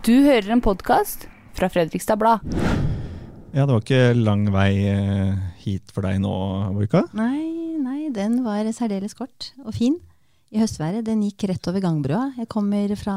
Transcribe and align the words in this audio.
Du 0.00 0.14
hører 0.24 0.54
en 0.54 0.62
podkast 0.64 1.26
fra 1.52 1.68
Fredrikstad 1.68 2.16
Blad. 2.16 2.40
Ja, 3.52 3.66
det 3.66 3.74
var 3.74 3.82
ikke 3.82 4.14
lang 4.16 4.46
vei 4.48 4.70
eh, 4.88 5.34
hit 5.60 5.90
for 5.92 6.06
deg 6.08 6.16
nå, 6.24 6.30
Boika? 6.72 7.02
Nei, 7.12 7.76
nei, 7.76 8.06
den 8.08 8.38
var 8.40 8.64
særdeles 8.72 9.12
kort 9.18 9.50
og 9.60 9.74
fin 9.76 9.98
i 10.48 10.62
høstværet. 10.62 11.04
Den 11.04 11.20
gikk 11.26 11.44
rett 11.50 11.68
over 11.68 11.84
gangbrua. 11.84 12.30
Jeg 12.40 12.48
kommer 12.48 12.94
fra 12.96 13.16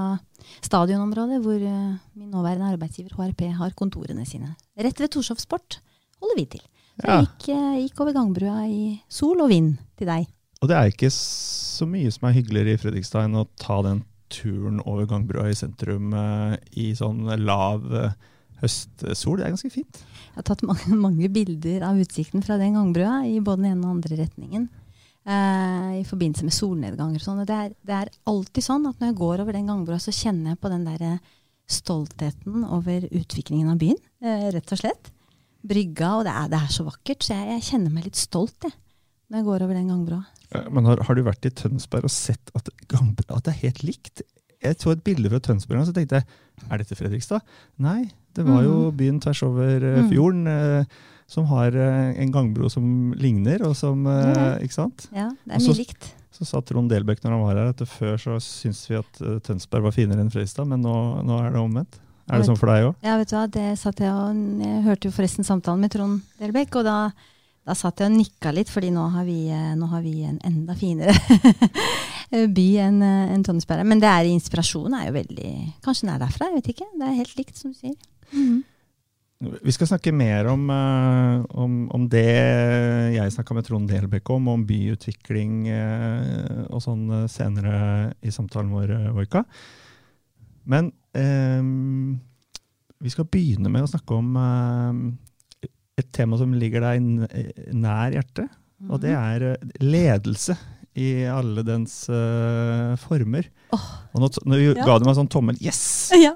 stadionområdet 0.67 1.37
hvor 1.45 1.63
eh, 1.63 1.93
min 2.19 2.33
nåværende 2.35 2.73
arbeidsgiver 2.73 3.15
HRP 3.15 3.45
har 3.55 3.71
kontorene 3.79 4.27
sine. 4.27 4.51
Rett 4.75 4.99
ved 4.99 5.13
Torshov 5.15 5.39
Sport 5.39 5.77
holder 6.19 6.41
vi 6.41 6.45
til. 6.57 6.65
Så 6.99 7.07
jeg 7.07 7.29
gikk, 7.29 7.45
eh, 7.55 7.77
gikk 7.85 8.03
over 8.03 8.17
gangbrua 8.19 8.65
i 8.67 8.97
sol 9.07 9.39
og 9.45 9.47
vind 9.53 9.77
til 9.95 10.11
deg. 10.11 10.27
Og 10.59 10.67
det 10.67 10.75
er 10.75 10.91
ikke 10.91 11.13
så 11.15 11.87
mye 11.87 12.11
som 12.11 12.27
er 12.27 12.35
hyggeligere 12.35 12.75
i 12.75 12.83
Fredrikstad 12.83 13.29
enn 13.29 13.39
å 13.39 13.47
ta 13.63 13.79
den 13.87 14.03
turen 14.31 14.79
over 14.85 15.07
gangbrua 15.09 15.49
i 15.51 15.57
sentrum 15.57 16.13
eh, 16.17 16.55
i 16.81 16.89
sånn 16.97 17.27
lav 17.43 17.85
eh, 17.93 18.15
høstsol. 18.61 19.39
Det 19.39 19.47
er 19.47 19.53
ganske 19.53 19.71
fint. 19.73 20.01
Jeg 20.31 20.39
har 20.39 20.47
tatt 20.47 20.65
mange, 20.69 20.97
mange 20.99 21.29
bilder 21.33 21.85
av 21.89 21.99
utsikten 22.01 22.43
fra 22.45 22.57
den 22.61 22.77
gangbrua 22.77 23.21
i 23.29 23.39
både 23.39 23.63
den 23.63 23.71
ene 23.73 23.85
og 23.87 23.97
andre 23.97 24.19
retningen. 24.23 24.67
eh, 25.25 25.91
I 26.01 26.05
forbindelse 26.07 26.47
med 26.47 26.57
solnedganger 26.57 27.21
og 27.21 27.25
sånn. 27.25 27.43
Det 27.45 27.61
det 27.85 27.97
er 28.01 28.13
alltid 28.31 28.67
sånn 28.67 28.87
at 28.89 28.99
når 28.99 29.11
jeg 29.11 29.19
går 29.23 29.43
over 29.45 29.57
den 29.57 29.71
gangbrua, 29.71 29.99
så 30.01 30.15
kjenner 30.15 30.53
jeg 30.53 30.61
på 30.63 30.71
den 30.73 30.87
der 30.87 31.19
stoltheten 31.65 32.65
over 32.69 33.07
utviklingen 33.09 33.71
av 33.73 33.79
byen. 33.81 33.97
rett 34.53 34.71
og 34.71 34.77
slett. 34.79 35.11
Brygga, 35.65 36.11
og 36.19 36.27
det 36.27 36.33
er, 36.33 36.49
det 36.51 36.59
er 36.61 36.73
så 36.73 36.83
vakkert. 36.85 37.25
Så 37.25 37.33
jeg, 37.33 37.55
jeg 37.55 37.65
kjenner 37.71 37.93
meg 37.93 38.05
litt 38.05 38.19
stolt 38.19 38.67
jeg, 38.67 38.75
når 39.29 39.39
jeg 39.39 39.47
går 39.47 39.65
over 39.65 39.73
den 39.73 39.89
gangbrua. 39.89 40.21
Eh, 40.55 40.69
Men 40.71 40.85
har, 40.89 41.01
har 41.07 41.15
du 41.17 41.23
vært 41.25 41.45
i 41.47 41.51
Tønsberg 41.53 42.07
og 42.07 42.13
sett 42.13 42.51
at, 42.55 42.69
at 42.69 43.43
det 43.45 43.53
er 43.53 43.59
helt 43.63 43.83
likt? 43.85 44.21
Jeg 44.65 44.77
så 44.81 44.93
et 44.95 45.03
bilde 45.05 45.29
fra 45.29 45.39
Tønsberg 45.43 45.81
og 45.83 45.89
så 45.89 45.93
tenkte 45.93 46.21
jeg, 46.21 46.25
er 46.71 46.81
dette 46.81 46.95
Fredrikstad? 46.97 47.43
Nei, 47.83 48.05
det 48.35 48.45
var 48.47 48.63
jo 48.65 48.89
byen 48.95 49.19
tvers 49.21 49.43
over 49.45 49.83
eh, 49.83 49.99
Mm. 50.01 50.09
fjorden 50.11 50.47
eh, 50.47 50.85
som 51.27 51.45
har 51.49 51.73
en 51.73 52.31
gangbro 52.31 52.69
som 52.69 53.13
ligner, 53.17 53.63
og 53.65 53.73
som 53.75 54.03
mm. 54.05 54.61
Ikke 54.61 54.75
sant? 54.77 55.07
Ja, 55.11 55.31
det 55.45 55.55
er 55.55 55.59
så- 55.63 55.73
mye 55.73 55.81
likt. 55.85 56.11
Så 56.35 56.45
sa 56.45 56.59
Trond 56.61 56.89
Delbekk 56.91 57.23
når 57.23 57.31
han 57.31 57.41
var 57.41 57.55
her, 57.55 57.69
at 57.71 57.81
før 57.87 58.17
så 58.19 58.35
syntes 58.43 58.83
vi 58.89 58.97
at 58.99 59.21
Tønsberg 59.47 59.83
var 59.87 59.91
finere 59.95 60.19
enn 60.21 60.29
Fredrikstad, 60.29 60.67
men 60.67 60.81
nå, 60.83 61.23
nå 61.25 61.37
er 61.45 61.53
det 61.55 61.61
omvendt. 61.61 61.97
Er 62.29 62.41
det 62.41 62.47
sånn 62.49 62.57
for 62.59 62.67
deg 62.73 62.87
òg? 62.89 62.95
Ja, 63.05 63.15
vet 63.21 63.29
du 63.29 63.35
hva, 63.37 63.45
det 63.53 63.65
satt 63.79 63.99
jeg 64.01 64.09
og 64.11 64.35
Jeg 64.65 64.83
hørte 64.85 65.07
jo 65.09 65.13
forresten 65.15 65.45
samtalen 65.47 65.79
med 65.85 65.91
Trond 65.93 66.21
Delbekk, 66.41 66.75
og 66.81 66.85
da, 66.87 66.95
da 67.65 67.73
satt 67.77 68.01
jeg 68.01 68.11
og 68.11 68.17
nikka 68.19 68.51
litt, 68.53 68.69
fordi 68.69 68.91
nå 68.93 69.07
har 69.15 69.25
vi, 69.25 69.47
eh, 69.49 69.73
nå 69.77 69.89
har 69.89 70.03
vi 70.05 70.19
en 70.27 70.37
enda 70.45 70.75
finere 70.77 71.15
by 72.57 72.67
enn 72.83 73.01
en 73.01 73.33
enn 73.33 73.45
Tønsberg. 73.45 73.87
Men 73.87 74.03
det 74.03 74.11
er 74.11 74.29
inspirasjonen 74.29 74.99
er 74.99 75.09
jo 75.09 75.17
veldig 75.17 75.51
Kanskje 75.85 76.05
den 76.05 76.13
er 76.13 76.21
derfra, 76.21 76.51
jeg 76.51 76.61
vet 76.61 76.71
ikke. 76.75 76.89
Det 76.93 77.09
er 77.09 77.19
helt 77.23 77.35
likt, 77.41 77.57
som 77.57 77.73
du 77.73 77.79
sier. 77.79 77.99
Mhm. 78.31 78.63
Vi 79.43 79.73
skal 79.75 79.89
snakke 79.89 80.13
mer 80.15 80.47
om, 80.47 80.69
eh, 80.71 81.41
om, 81.59 81.73
om 81.91 82.05
det 82.09 82.23
jeg 83.17 83.33
snakka 83.35 83.57
med 83.57 83.65
Trond 83.67 83.89
Delbekk 83.91 84.29
om, 84.31 84.47
om 84.47 84.63
byutvikling 84.65 85.67
eh, 85.67 86.61
og 86.69 86.79
sånn 86.81 87.03
eh, 87.11 87.25
senere 87.29 88.13
i 88.23 88.31
samtalen 88.31 88.71
vår, 88.71 88.93
eh, 88.95 89.11
Voika. 89.13 89.43
Men 90.65 90.87
um, 91.13 92.15
vi 93.03 93.11
skal 93.11 93.27
begynne 93.29 93.69
med 93.69 93.85
å 93.85 93.91
snakke 93.91 94.17
om 94.17 94.31
eh, 94.39 95.03
et 95.99 96.11
tema 96.15 96.37
som 96.39 96.53
ligger 96.55 96.83
deg 96.83 97.03
nær 97.75 98.15
hjertet. 98.15 98.51
Og 98.91 98.99
det 99.03 99.13
er 99.15 99.45
eh, 99.53 99.69
ledelse 99.83 100.55
i 100.95 101.25
alle 101.27 101.59
dens 101.67 102.05
uh, 102.07 102.93
former. 103.01 103.47
Oh. 103.75 103.85
Og 104.15 104.21
nå, 104.23 104.29
nå 104.47 104.59
Ja. 104.61 104.85
ga 104.87 104.95
du 104.99 105.05
meg 105.07 105.17
sånn 105.17 105.31
tommel. 105.31 105.57
Yes! 105.63 105.81
Ja. 106.15 106.31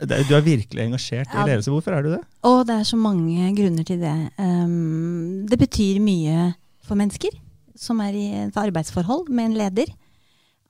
Du 0.00 0.32
er 0.36 0.44
virkelig 0.44 0.80
engasjert 0.86 1.28
Ja. 1.28 1.42
i 1.42 1.48
ledelse. 1.50 1.72
Hvorfor 1.72 1.92
er 1.96 2.04
du 2.06 2.10
det? 2.14 2.22
Og 2.48 2.62
det 2.68 2.78
er 2.78 2.86
så 2.88 2.96
mange 3.00 3.50
grunner 3.56 3.84
til 3.88 4.00
det. 4.00 4.14
Um, 4.40 5.44
det 5.48 5.58
betyr 5.60 6.00
mye 6.00 6.52
for 6.84 6.96
mennesker 6.96 7.36
som 7.78 8.00
er 8.00 8.16
i 8.16 8.26
et 8.46 8.56
arbeidsforhold 8.56 9.28
med 9.28 9.50
en 9.50 9.58
leder. 9.60 9.92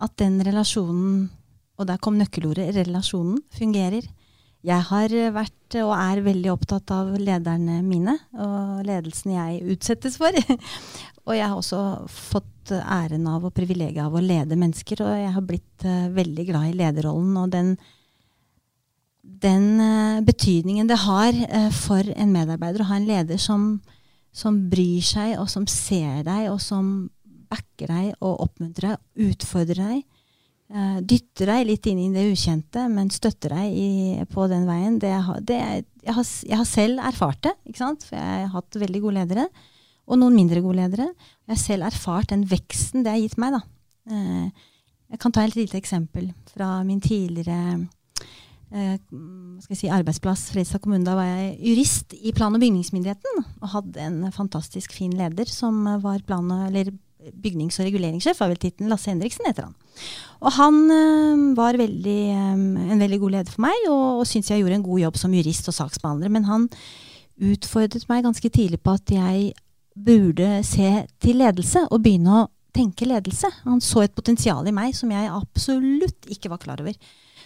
At 0.02 0.16
den 0.18 0.38
relasjonen, 0.46 1.28
og 1.78 1.86
der 1.90 1.98
kom 2.02 2.18
nøkkelordet, 2.18 2.70
relasjonen, 2.74 3.38
fungerer. 3.54 4.02
Jeg 4.66 4.84
har 4.88 5.12
vært 5.36 5.76
og 5.84 5.92
er 5.94 6.24
veldig 6.24 6.50
opptatt 6.50 6.90
av 6.90 7.12
lederne 7.20 7.78
mine 7.86 8.16
og 8.34 8.80
ledelsen 8.88 9.36
jeg 9.36 9.76
utsettes 9.76 10.16
for. 10.18 10.34
og 11.28 11.36
jeg 11.36 11.44
har 11.44 11.54
også 11.54 11.82
fått 12.10 12.72
æren 12.74 13.28
av 13.30 13.46
og 13.46 13.54
privilegiet 13.56 14.02
av 14.04 14.16
å 14.16 14.24
lede 14.24 14.58
mennesker, 14.58 15.04
og 15.04 15.14
jeg 15.16 15.30
har 15.36 15.46
blitt 15.46 15.86
uh, 15.86 16.08
veldig 16.12 16.48
glad 16.50 16.70
i 16.70 16.76
lederrollen. 16.82 17.36
og 17.40 17.54
den 17.54 17.76
den 19.28 19.80
uh, 19.80 20.24
betydningen 20.24 20.88
det 20.88 20.98
har 21.04 21.36
uh, 21.36 21.70
for 21.74 22.06
en 22.16 22.32
medarbeider 22.32 22.82
å 22.82 22.88
ha 22.88 22.96
en 22.98 23.08
leder 23.08 23.40
som, 23.40 23.74
som 24.32 24.56
bryr 24.70 25.04
seg, 25.04 25.36
og 25.38 25.50
som 25.52 25.66
ser 25.68 26.24
deg, 26.26 26.48
og 26.52 26.60
som 26.64 27.10
backer 27.48 27.92
deg 27.92 28.14
og 28.18 28.40
oppmuntrer 28.48 28.96
deg, 28.96 29.28
utfordrer 29.30 29.84
deg. 29.84 30.06
Eh, 30.74 30.98
dytter 31.00 31.52
deg 31.52 31.66
litt 31.68 31.88
inn 31.90 32.02
i 32.02 32.12
det 32.14 32.26
ukjente, 32.32 32.86
men 32.92 33.10
støtter 33.14 33.56
deg 33.56 33.74
i, 33.74 33.90
på 34.32 34.46
den 34.50 34.68
veien. 34.68 35.00
Det, 35.02 35.12
det, 35.48 35.58
jeg, 36.04 36.14
har, 36.16 36.30
jeg 36.52 36.60
har 36.60 36.68
selv 36.68 37.04
erfart 37.10 37.42
det, 37.48 37.54
for 37.76 38.16
jeg 38.16 38.46
har 38.46 38.54
hatt 38.54 38.80
veldig 38.84 39.04
gode 39.04 39.20
ledere. 39.20 39.48
Og 40.08 40.16
noen 40.16 40.38
mindre 40.38 40.62
gode 40.64 40.80
ledere. 40.80 41.10
Jeg 41.44 41.52
har 41.52 41.60
selv 41.60 41.88
erfart 41.90 42.32
den 42.32 42.46
veksten 42.48 43.04
det 43.04 43.12
har 43.12 43.20
gitt 43.20 43.38
meg. 43.40 43.58
da. 43.58 43.62
Eh, 44.08 44.74
jeg 45.08 45.20
kan 45.22 45.32
ta 45.32 45.44
et 45.44 45.56
lite 45.56 45.78
eksempel 45.78 46.30
fra 46.50 46.82
min 46.84 47.00
tidligere 47.00 47.88
eh, 48.72 48.96
si, 49.72 49.88
arbeidsplass 49.88 50.50
Fredrikstad 50.52 50.82
kommune. 50.84 51.06
Da 51.06 51.16
var 51.16 51.28
jeg 51.28 51.58
jurist 51.70 52.16
i 52.16 52.32
plan- 52.36 52.56
og 52.56 52.60
bygningsmyndigheten 52.60 53.44
og 53.62 53.68
hadde 53.72 54.04
en 54.04 54.18
fantastisk 54.34 54.96
fin 54.96 55.14
leder 55.16 55.48
som 55.48 55.80
var 56.02 56.24
plan- 56.28 56.52
eller 56.68 56.92
bygnings- 57.34 57.78
og 57.80 57.88
reguleringssjef, 57.88 58.40
var 58.40 58.52
vel 58.52 58.60
tittelen. 58.62 58.90
Lasse 58.92 59.10
Henriksen 59.10 59.48
heter 59.48 59.68
han. 59.68 59.76
Og 60.40 60.52
han 60.54 60.80
øh, 60.94 61.44
var 61.58 61.78
veldig, 61.80 62.18
øh, 62.34 62.90
en 62.92 63.02
veldig 63.02 63.20
god 63.20 63.36
leder 63.36 63.54
for 63.54 63.64
meg, 63.66 63.86
og, 63.90 64.22
og 64.22 64.26
syntes 64.26 64.50
jeg 64.52 64.62
gjorde 64.62 64.80
en 64.80 64.88
god 64.88 65.04
jobb 65.06 65.20
som 65.20 65.34
jurist 65.34 65.70
og 65.70 65.78
saksbehandler. 65.78 66.32
Men 66.32 66.48
han 66.48 66.68
utfordret 67.38 68.08
meg 68.10 68.26
ganske 68.26 68.50
tidlig 68.50 68.80
på 68.82 68.96
at 68.98 69.14
jeg 69.14 69.52
burde 69.98 70.60
se 70.66 70.90
til 71.22 71.40
ledelse 71.42 71.84
og 71.90 72.02
begynne 72.02 72.42
å 72.42 72.48
tenke 72.74 73.08
ledelse. 73.08 73.50
Han 73.64 73.80
så 73.82 74.04
et 74.04 74.14
potensial 74.14 74.66
i 74.68 74.74
meg 74.74 74.94
som 74.96 75.10
jeg 75.12 75.32
absolutt 75.32 76.28
ikke 76.30 76.52
var 76.52 76.62
klar 76.62 76.82
over. 76.82 76.94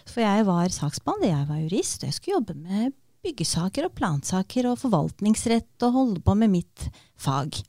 For 0.08 0.24
jeg 0.24 0.46
var 0.48 0.72
saksbehandler, 0.74 1.30
jeg 1.30 1.48
var 1.48 1.62
jurist, 1.62 2.02
og 2.02 2.10
jeg 2.10 2.18
skulle 2.18 2.38
jobbe 2.40 2.58
med 2.58 2.92
byggesaker 3.22 3.86
og 3.86 3.94
plansaker 3.94 4.66
og 4.70 4.80
forvaltningsrett 4.80 5.86
og 5.86 5.94
holde 5.96 6.22
på 6.26 6.34
med 6.38 6.50
mitt 6.56 6.88
fag, 7.20 7.60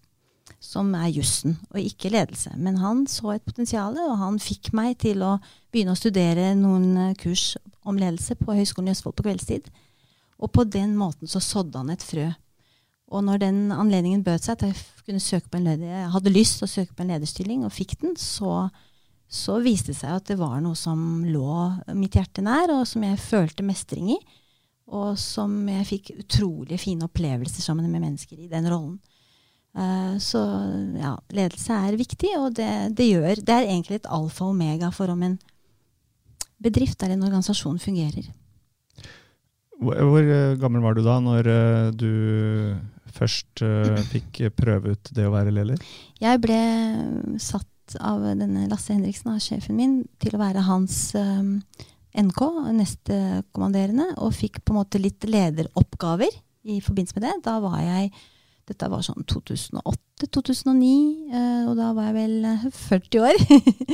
som 0.63 0.93
er 0.95 1.11
jussen, 1.11 1.57
og 1.73 1.81
ikke 1.81 2.11
ledelse. 2.13 2.53
Men 2.55 2.79
han 2.79 3.03
så 3.09 3.33
et 3.33 3.45
potensial, 3.45 3.97
og 3.99 4.15
han 4.21 4.39
fikk 4.41 4.71
meg 4.75 4.95
til 5.03 5.23
å 5.25 5.35
begynne 5.73 5.95
å 5.95 5.99
studere 5.99 6.53
noen 6.55 6.93
eh, 7.09 7.17
kurs 7.19 7.57
om 7.83 7.99
ledelse 7.99 8.37
på 8.39 8.55
Høgskolen 8.55 8.87
i 8.87 8.95
Østfold 8.95 9.17
på 9.17 9.25
kveldstid. 9.27 9.67
Og 10.39 10.51
på 10.55 10.63
den 10.63 10.95
måten 10.99 11.29
så 11.29 11.43
sådde 11.43 11.81
han 11.81 11.91
et 11.91 12.05
frø. 12.05 12.29
Og 13.13 13.25
når 13.27 13.43
den 13.43 13.59
anledningen 13.75 14.23
bød 14.25 14.45
seg 14.45 14.55
at 14.55 14.65
jeg 14.69 15.05
kunne 15.05 15.21
søke 15.21 15.51
på 15.51 15.59
en 15.59 15.67
leder, 15.67 15.91
jeg 15.91 16.13
hadde 16.15 16.33
lyst 16.33 16.59
til 16.59 16.67
å 16.69 16.71
søke 16.71 16.95
på 16.95 17.03
en 17.03 17.11
lederstilling, 17.11 17.67
og 17.67 17.75
fikk 17.75 17.97
den, 18.01 18.15
så, 18.17 18.69
så 19.27 19.59
viste 19.61 19.91
det 19.91 19.99
seg 19.99 20.15
at 20.15 20.31
det 20.31 20.39
var 20.39 20.57
noe 20.63 20.79
som 20.79 21.25
lå 21.27 21.59
mitt 21.99 22.15
hjerte 22.17 22.45
nær, 22.45 22.71
og 22.79 22.87
som 22.89 23.03
jeg 23.05 23.21
følte 23.21 23.67
mestring 23.67 24.15
i. 24.15 24.21
Og 24.93 25.19
som 25.19 25.51
jeg 25.69 25.89
fikk 25.89 26.13
utrolig 26.23 26.79
fine 26.81 27.07
opplevelser 27.07 27.63
sammen 27.63 27.91
med 27.91 28.03
mennesker 28.07 28.39
i 28.39 28.51
den 28.51 28.71
rollen. 28.71 28.97
Eh, 29.73 30.17
så 30.21 30.39
ja, 31.01 31.15
ledelse 31.33 31.73
er 31.73 31.97
viktig, 31.97 32.29
og 32.37 32.53
det, 32.59 32.69
det 32.93 33.07
gjør 33.09 33.41
Det 33.41 33.55
er 33.55 33.65
egentlig 33.65 34.03
et 34.03 34.09
alfa 34.09 34.45
og 34.45 34.53
omega 34.53 34.91
for 34.93 35.09
om 35.09 35.23
en 35.25 35.39
bedrift 36.63 37.01
eller 37.01 37.17
en 37.17 37.25
organisasjon 37.25 37.79
fungerer. 37.81 38.29
Hvor, 39.81 39.97
hvor 39.97 40.21
eh, 40.21 40.57
gammel 40.61 40.83
var 40.85 40.95
du 40.95 41.01
da 41.05 41.17
når 41.19 41.49
eh, 41.49 41.87
du 41.97 42.11
først 43.13 43.63
fikk 44.13 44.43
prøve 44.57 44.93
ut 44.93 45.13
det 45.13 45.25
å 45.25 45.33
være 45.33 45.53
leder? 45.53 45.81
Jeg 46.21 46.41
ble 46.43 46.59
satt 47.41 47.97
av 47.99 48.21
denne 48.37 48.67
Lasse 48.69 48.93
Henriksen, 48.93 49.33
av 49.33 49.41
sjefen 49.43 49.75
min, 49.77 49.97
til 50.21 50.37
å 50.37 50.41
være 50.41 50.63
hans 50.69 51.15
NK, 51.17 52.41
nestekommanderende, 52.77 54.05
og 54.23 54.37
fikk 54.37 54.61
på 54.63 54.73
en 54.73 54.79
måte 54.79 55.01
litt 55.01 55.25
lederoppgaver 55.27 56.31
i 56.63 56.77
forbindelse 56.81 57.17
med 57.17 57.27
det. 57.27 57.33
Da 57.49 57.57
var 57.61 57.81
jeg 57.83 58.13
Dette 58.69 58.87
var 58.91 59.03
sånn 59.03 59.25
2008-2009, 59.27 60.91
eh, 61.33 61.63
og 61.67 61.75
da 61.79 61.91
var 61.95 62.11
jeg 62.11 62.17
vel 62.17 62.35
eh, 62.47 62.67
40 62.77 63.23
år. 63.27 63.41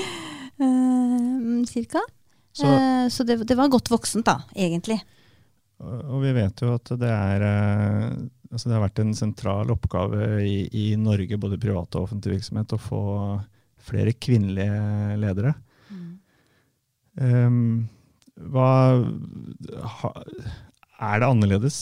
eh, 0.65 1.29
cirka. 1.69 2.03
Så, 2.53 2.65
Eh, 2.65 3.07
så 3.09 3.23
det, 3.23 3.39
det 3.47 3.55
var 3.55 3.71
godt 3.71 3.89
voksent, 3.91 4.25
da, 4.27 4.41
egentlig. 4.55 4.99
og 5.79 6.19
vi 6.21 6.33
vet 6.35 6.61
jo 6.61 6.73
at 6.75 6.89
det 6.99 7.09
er 7.09 7.45
eh, 7.47 8.09
altså 8.51 8.69
det 8.69 8.75
har 8.75 8.83
vært 8.83 9.01
en 9.03 9.13
sentral 9.15 9.71
oppgave 9.73 10.41
i, 10.43 10.57
i 10.73 10.85
Norge, 10.99 11.37
både 11.39 11.59
privat 11.61 11.95
og 11.95 12.07
offentlig 12.07 12.37
virksomhet, 12.39 12.73
å 12.75 12.81
få 12.81 13.03
flere 13.89 14.13
kvinnelige 14.19 15.17
ledere. 15.21 15.53
Um, 17.19 17.87
hva 18.39 18.71
ha, 19.99 20.11
Er 20.99 21.21
det 21.21 21.29
annerledes? 21.31 21.77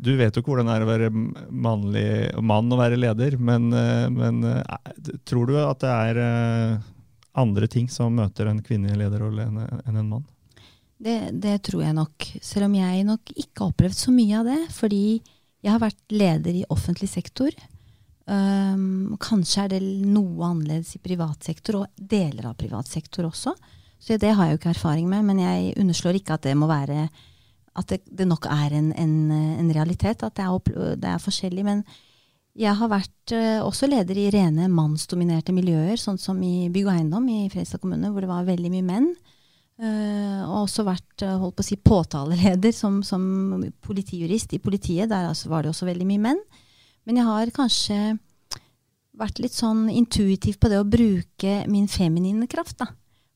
Du 0.00 0.14
vet 0.16 0.32
jo 0.32 0.40
ikke 0.40 0.54
hvordan 0.54 0.70
det 0.70 0.76
er 0.78 0.84
å 0.84 0.88
være 0.88 1.08
mannlig, 1.12 2.06
mann 2.40 2.72
og 2.72 2.80
være 2.80 2.96
leder, 2.96 3.36
men, 3.36 3.68
eh, 3.76 4.06
men 4.12 4.40
eh, 4.48 5.10
tror 5.28 5.50
du 5.50 5.58
at 5.60 5.82
det 5.84 5.90
er 5.92 6.20
eh, 6.24 6.86
andre 7.36 7.68
ting 7.68 7.90
som 7.92 8.16
møter 8.16 8.48
en 8.48 8.62
kvinnelig 8.64 9.02
lederrolle 9.02 9.44
enn 9.50 9.98
en 9.98 10.08
mann? 10.08 10.24
Det, 11.04 11.18
det 11.44 11.58
tror 11.68 11.84
jeg 11.84 11.96
nok. 11.98 12.28
Selv 12.40 12.70
om 12.70 12.78
jeg 12.78 13.04
nok 13.04 13.34
ikke 13.34 13.60
har 13.60 13.74
opplevd 13.74 13.98
så 13.98 14.14
mye 14.14 14.40
av 14.40 14.48
det. 14.48 14.60
Fordi 14.72 15.04
jeg 15.64 15.72
har 15.72 15.82
vært 15.82 16.14
leder 16.14 16.56
i 16.56 16.66
offentlig 16.72 17.10
sektor. 17.12 17.52
Um, 18.24 19.16
kanskje 19.20 19.66
er 19.66 19.74
det 19.74 19.82
noe 19.84 20.46
annerledes 20.46 20.94
i 20.96 21.02
privat 21.04 21.44
sektor, 21.44 21.82
og 21.82 22.00
deler 22.00 22.48
av 22.48 22.56
privat 22.56 22.88
sektor 22.88 23.28
også. 23.28 23.52
Så 24.00 24.16
det 24.20 24.32
har 24.32 24.48
jeg 24.48 24.56
jo 24.56 24.60
ikke 24.62 24.72
erfaring 24.72 25.10
med, 25.10 25.26
men 25.28 25.42
jeg 25.42 25.74
underslår 25.80 26.20
ikke 26.20 26.38
at 26.38 26.48
det 26.48 26.56
må 26.56 26.68
være 26.70 27.08
at 27.74 27.90
det, 27.90 28.00
det 28.06 28.26
nok 28.30 28.46
er 28.50 28.74
en, 28.78 28.90
en, 28.94 29.14
en, 29.34 29.70
realitet, 29.74 30.22
at 30.22 30.36
det 30.38 30.44
er, 30.46 30.96
det 31.00 31.10
er, 31.10 31.22
forskjellig. 31.22 31.64
Men 31.66 31.82
jeg 32.54 32.74
har 32.78 32.90
vært 32.90 33.34
uh, 33.34 33.66
også 33.66 33.88
leder 33.90 34.18
i 34.20 34.28
rene 34.34 34.68
mannsdominerte 34.70 35.54
miljøer, 35.56 35.98
sånn 36.00 36.20
som 36.22 36.38
i 36.46 36.70
Bygg 36.74 36.88
og 36.88 36.94
Eiendom 36.94 37.26
i 37.32 37.40
Fredrikstad 37.52 37.82
kommune, 37.82 38.12
hvor 38.14 38.22
det 38.22 38.30
var 38.30 38.46
veldig 38.46 38.70
mye 38.76 38.86
menn. 38.86 39.08
Uh, 39.74 40.46
og 40.46 40.68
også 40.68 40.84
vært 40.86 41.24
uh, 41.26 41.34
holdt 41.42 41.58
på 41.58 41.64
å 41.64 41.66
si, 41.66 41.80
påtaleleder 41.82 42.74
som, 42.74 43.00
som 43.02 43.64
politijurist 43.82 44.54
i 44.54 44.62
politiet. 44.62 45.10
Der 45.10 45.32
altså 45.32 45.50
var 45.50 45.64
det 45.64 45.74
også 45.74 45.90
veldig 45.90 46.06
mye 46.12 46.26
menn. 46.30 46.44
Men 47.04 47.18
jeg 47.18 47.26
har 47.26 47.56
kanskje 47.56 47.98
vært 49.18 49.40
litt 49.42 49.54
sånn 49.54 49.88
intuitiv 49.90 50.60
på 50.62 50.70
det 50.70 50.78
å 50.80 50.86
bruke 50.86 51.62
min 51.70 51.90
feminine 51.90 52.46
kraft. 52.50 52.78
da, 52.78 52.88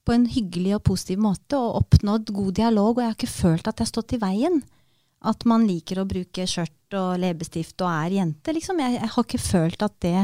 På 0.08 0.14
en 0.16 0.24
hyggelig 0.30 0.78
og 0.78 0.84
positiv 0.88 1.20
måte, 1.20 1.58
og 1.60 1.82
oppnådd 1.82 2.32
god 2.32 2.52
dialog. 2.56 2.96
Og 2.96 3.02
jeg 3.02 3.10
har 3.10 3.18
ikke 3.18 3.34
følt 3.34 3.68
at 3.68 3.76
jeg 3.76 3.84
har 3.84 3.92
stått 3.92 4.16
i 4.16 4.20
veien. 4.22 4.62
At 5.28 5.44
man 5.50 5.66
liker 5.68 6.00
å 6.00 6.08
bruke 6.08 6.46
skjørt 6.48 6.96
og 6.96 7.18
leppestift 7.20 7.82
og 7.84 7.90
er 7.90 8.14
jente, 8.20 8.54
liksom. 8.56 8.80
Jeg, 8.80 8.96
jeg, 8.96 9.10
har 9.12 9.26
ikke 9.26 9.42
følt 9.42 9.84
at 9.84 9.96
det 10.04 10.14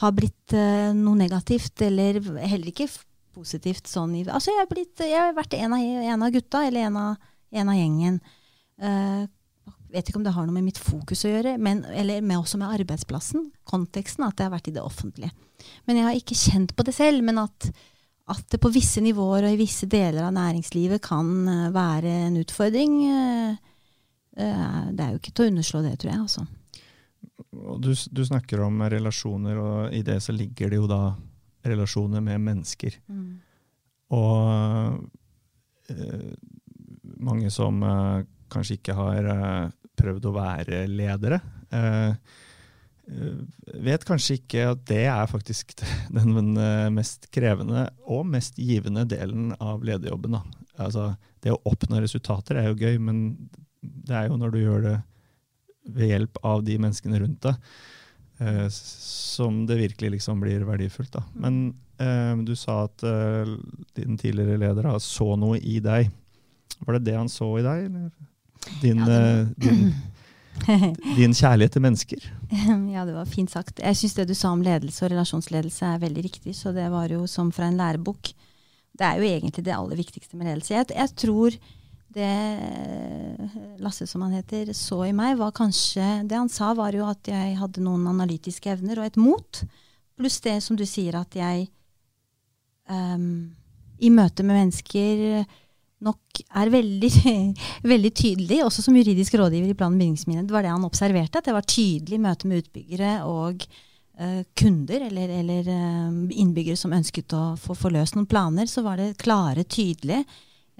har 0.00 0.14
blitt 0.16 0.54
uh, 0.56 0.94
noe 0.96 1.18
negativt, 1.18 1.82
eller 1.84 2.22
heller 2.40 2.70
ikke 2.70 2.88
positivt 3.32 3.90
sånn 3.90 4.14
Altså, 4.22 4.52
jeg 4.52 4.60
har, 4.60 4.70
blitt, 4.70 5.02
jeg 5.04 5.18
har 5.18 5.36
vært 5.36 5.58
en 5.58 5.76
av, 5.76 5.84
en 6.14 6.24
av, 6.24 6.32
gutta, 6.32 6.64
eller 6.68 6.88
en 6.88 6.98
av, 7.02 7.28
en 7.52 7.72
av 7.72 7.76
gjengen. 7.76 8.18
Uh, 8.80 9.28
vet 9.92 10.08
ikke 10.08 10.20
om 10.20 10.24
det 10.24 10.32
har 10.34 10.48
noe 10.48 10.56
med 10.56 10.70
mitt 10.70 10.80
fokus 10.80 11.26
å 11.26 11.32
gjøre, 11.32 11.56
men, 11.60 11.82
eller 11.92 12.24
med 12.24 12.40
også 12.40 12.60
med 12.60 12.72
arbeidsplassen, 12.78 13.50
konteksten, 13.68 14.24
at 14.24 14.40
jeg 14.40 14.48
har 14.48 14.54
vært 14.54 14.70
i 14.70 14.76
det 14.76 14.84
offentlige. 14.84 15.32
Men 15.86 15.98
jeg 15.98 16.06
har 16.08 16.18
ikke 16.18 16.38
kjent 16.38 16.76
på 16.76 16.86
det 16.86 16.94
selv. 16.96 17.24
Men 17.26 17.42
at, 17.44 17.68
at 18.32 18.46
det 18.52 18.60
på 18.62 18.70
visse 18.72 19.02
nivåer 19.04 19.46
og 19.46 19.54
i 19.54 19.60
visse 19.60 19.86
deler 19.90 20.26
av 20.26 20.34
næringslivet 20.36 21.02
kan 21.04 21.30
uh, 21.48 21.70
være 21.74 22.12
en 22.28 22.40
utfordring, 22.40 22.96
uh, 23.12 23.52
uh, 24.40 24.82
det 24.92 25.04
er 25.04 25.12
jo 25.12 25.20
ikke 25.20 25.32
til 25.32 25.44
å 25.44 25.52
underslå 25.52 25.82
det, 25.86 25.94
tror 26.02 26.12
jeg. 26.12 26.20
altså. 26.26 26.46
Du, 27.82 27.92
du, 27.92 28.22
snakker 28.26 28.64
om 28.64 28.80
relasjoner, 28.92 29.60
og 29.60 29.94
i 29.94 30.02
det 30.06 30.18
så 30.24 30.34
ligger 30.34 30.72
det 30.72 30.80
jo 30.80 30.88
da 30.90 31.02
relasjoner 31.68 32.24
med 32.24 32.40
mennesker. 32.42 32.96
Mm. 33.06 33.28
Og 34.12 34.28
mange 37.22 37.52
som 37.54 37.78
kanskje 38.52 38.76
ikke 38.80 38.96
har 38.96 39.28
prøvd 39.98 40.28
å 40.28 40.34
være 40.34 40.82
ledere. 40.90 41.38
Eh, 41.72 42.14
vet 43.84 44.04
kanskje 44.06 44.38
ikke 44.38 44.66
at 44.72 44.82
det 44.88 45.04
er 45.10 45.30
faktisk 45.30 45.74
den 46.16 46.56
eh, 46.56 46.88
mest 46.94 47.28
krevende 47.34 47.86
og 48.06 48.26
mest 48.28 48.58
givende 48.60 49.04
delen 49.08 49.52
av 49.60 49.84
lederjobben. 49.86 50.38
Altså, 50.80 51.12
det 51.42 51.54
å 51.54 51.60
oppnå 51.68 52.00
resultater 52.02 52.60
er 52.60 52.70
jo 52.70 52.78
gøy, 52.80 52.98
men 53.02 53.24
det 53.82 54.14
er 54.16 54.30
jo 54.30 54.38
når 54.40 54.54
du 54.54 54.60
gjør 54.62 54.86
det 54.86 54.98
ved 55.92 56.12
hjelp 56.12 56.38
av 56.46 56.62
de 56.62 56.76
menneskene 56.78 57.18
rundt 57.18 57.48
deg, 57.48 57.70
eh, 58.42 58.66
som 58.70 59.64
det 59.66 59.80
virkelig 59.80 60.16
liksom 60.16 60.42
blir 60.42 60.66
verdifullt. 60.68 61.14
Da. 61.16 61.24
Men 61.34 61.62
eh, 62.02 62.34
du 62.46 62.54
sa 62.58 62.84
at 62.86 63.02
eh, 63.06 63.56
din 63.98 64.18
tidligere 64.20 64.60
leder 64.62 64.92
så 65.02 65.32
noe 65.38 65.58
i 65.58 65.80
deg. 65.82 66.10
Var 66.82 66.98
det 66.98 67.06
det 67.10 67.18
han 67.18 67.30
så 67.30 67.50
i 67.58 67.66
deg? 67.66 67.88
eller? 67.90 68.10
Din, 68.82 68.98
ja. 68.98 69.18
Eh, 69.18 69.46
din, 69.56 69.92
din, 71.16 71.34
kjærlighet 71.34 71.76
til 71.76 71.84
mennesker. 71.84 72.30
Ja, 72.94 73.04
det 73.08 73.14
var 73.16 73.28
fint 73.28 73.50
sagt. 73.50 73.80
Jeg 73.80 73.96
syns 73.98 74.16
det 74.18 74.28
du 74.28 74.34
sa 74.36 74.52
om 74.52 74.62
ledelse 74.64 75.04
og 75.06 75.12
relasjonsledelse 75.14 75.94
er 75.94 76.02
veldig 76.02 76.24
riktig. 76.28 76.56
Så 76.58 76.74
det 76.76 76.88
var 76.92 77.12
jo 77.12 77.26
som 77.30 77.52
fra 77.54 77.70
en 77.70 77.78
lærebok. 77.80 78.32
Det 78.92 79.06
er 79.06 79.18
jo 79.18 79.28
egentlig 79.28 79.64
det 79.64 79.74
aller 79.74 79.96
viktigste 79.96 80.36
med 80.36 80.50
ledelse. 80.50 80.74
Jeg, 80.74 80.90
jeg 80.92 81.14
tror 81.16 81.56
det 82.12 82.32
Lasse, 83.80 84.06
som 84.06 84.22
han 84.26 84.34
heter, 84.36 84.74
så 84.76 85.00
i 85.06 85.14
meg, 85.16 85.38
var 85.40 85.54
kanskje 85.56 86.22
Det 86.28 86.36
han 86.36 86.50
sa, 86.52 86.74
var 86.76 86.92
jo 86.92 87.06
at 87.08 87.28
jeg 87.28 87.56
hadde 87.56 87.84
noen 87.84 88.04
analytiske 88.10 88.68
evner 88.70 89.00
og 89.00 89.08
et 89.08 89.18
mot. 89.20 89.62
Pluss 90.20 90.40
det 90.44 90.58
som 90.62 90.76
du 90.76 90.84
sier, 90.86 91.16
at 91.16 91.34
jeg 91.36 91.66
um, 92.90 93.48
i 94.02 94.10
møte 94.12 94.44
med 94.44 94.58
mennesker 94.60 95.44
nok 96.02 96.42
er 96.58 96.72
veldig, 96.72 97.10
veldig 97.92 98.12
tydelig, 98.16 98.60
også 98.66 98.84
som 98.84 98.96
juridisk 98.98 99.36
rådgiver 99.38 99.72
i 99.72 99.78
plan- 99.78 99.94
og 99.94 100.02
bygningsmyndighet. 100.02 100.48
Det 100.50 100.56
var 100.56 100.66
det 100.66 100.74
han 100.74 100.88
observerte, 100.88 101.40
at 101.40 101.48
det 101.48 101.56
var 101.56 101.68
tydelig 101.68 102.20
møte 102.22 102.50
med 102.50 102.64
utbyggere 102.64 103.12
og 103.28 103.66
uh, 104.20 104.42
kunder, 104.58 105.06
eller, 105.08 105.34
eller 105.40 105.70
uh, 105.70 106.22
innbyggere 106.30 106.78
som 106.78 106.94
ønsket 106.96 107.36
å 107.36 107.44
få 107.60 107.76
forløst 107.78 108.18
noen 108.18 108.28
planer. 108.30 108.70
Så 108.70 108.84
var 108.86 109.00
det 109.00 109.14
klare, 109.22 109.64
tydelige, 109.64 110.24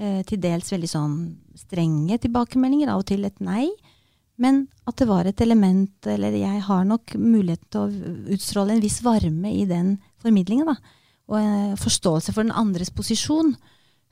uh, 0.02 0.20
til 0.28 0.42
dels 0.42 0.72
veldig 0.74 0.90
sånn 0.90 1.16
strenge 1.62 2.18
tilbakemeldinger, 2.22 2.92
av 2.92 3.04
og 3.04 3.10
til 3.12 3.26
et 3.28 3.42
nei. 3.44 3.68
Men 4.42 4.64
at 4.88 4.96
det 4.98 5.06
var 5.06 5.28
et 5.28 5.40
element, 5.44 5.92
eller 6.08 6.34
jeg 6.34 6.64
har 6.66 6.86
nok 6.88 7.14
mulighet 7.20 7.62
til 7.70 7.84
å 7.84 8.14
utstråle 8.34 8.74
en 8.74 8.82
viss 8.82 8.98
varme 9.04 9.52
i 9.52 9.66
den 9.68 9.94
formidlingen. 10.24 10.72
da, 10.72 10.74
Og 11.30 11.76
forståelse 11.78 12.32
for 12.32 12.42
den 12.42 12.56
andres 12.56 12.90
posisjon. 12.90 13.52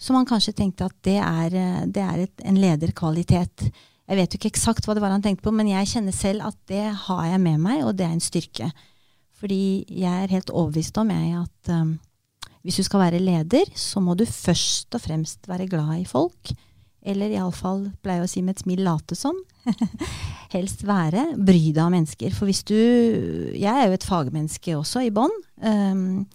Så 0.01 0.17
han 0.17 0.29
kanskje 0.29 0.57
tenkte 0.57 0.89
at 0.89 0.97
det 1.05 1.19
er, 1.21 1.55
eh, 1.55 1.87
det 1.87 2.05
er 2.05 2.25
et, 2.25 2.37
en 2.49 2.61
lederkvalitet. 2.61 3.69
Jeg 4.11 4.19
vet 4.19 4.33
jo 4.33 4.41
ikke 4.41 4.51
eksakt 4.55 4.87
hva 4.89 4.97
det 4.97 5.03
var 5.05 5.13
han 5.15 5.23
tenkte 5.23 5.45
på, 5.45 5.53
men 5.55 5.69
jeg 5.71 5.91
kjenner 5.93 6.17
selv 6.17 6.49
at 6.49 6.57
det 6.71 6.87
har 7.07 7.27
jeg 7.29 7.43
med 7.45 7.61
meg, 7.63 7.85
og 7.85 7.95
det 7.99 8.09
er 8.09 8.17
en 8.17 8.25
styrke. 8.25 8.71
Fordi 9.41 9.85
jeg 9.87 10.25
er 10.25 10.33
helt 10.33 10.51
overbevist 10.51 10.99
om 11.01 11.13
jeg, 11.13 11.45
at 11.45 11.71
um, 11.77 11.93
hvis 12.67 12.81
du 12.81 12.85
skal 12.85 13.05
være 13.05 13.23
leder, 13.23 13.71
så 13.79 14.03
må 14.05 14.17
du 14.19 14.27
først 14.29 14.97
og 14.97 15.05
fremst 15.05 15.49
være 15.49 15.69
glad 15.71 16.03
i 16.03 16.09
folk. 16.09 16.51
Eller 17.01 17.33
iallfall, 17.33 17.87
pleier 18.05 18.21
jeg 18.21 18.29
å 18.29 18.33
si 18.35 18.43
med 18.45 18.59
et 18.59 18.65
smil, 18.65 18.83
late 18.85 19.17
som. 19.17 19.39
Helst 20.57 20.83
være. 20.85 21.31
Bry 21.39 21.71
deg 21.71 21.81
om 21.87 21.95
mennesker. 21.97 22.35
For 22.37 22.51
hvis 22.51 22.65
du 22.69 22.77
Jeg 22.77 23.71
er 23.71 23.87
jo 23.89 23.97
et 23.97 24.05
fagmenneske 24.05 24.75
også, 24.77 25.07
i 25.07 25.15
bånn. 25.15 25.33
Um, 25.63 26.27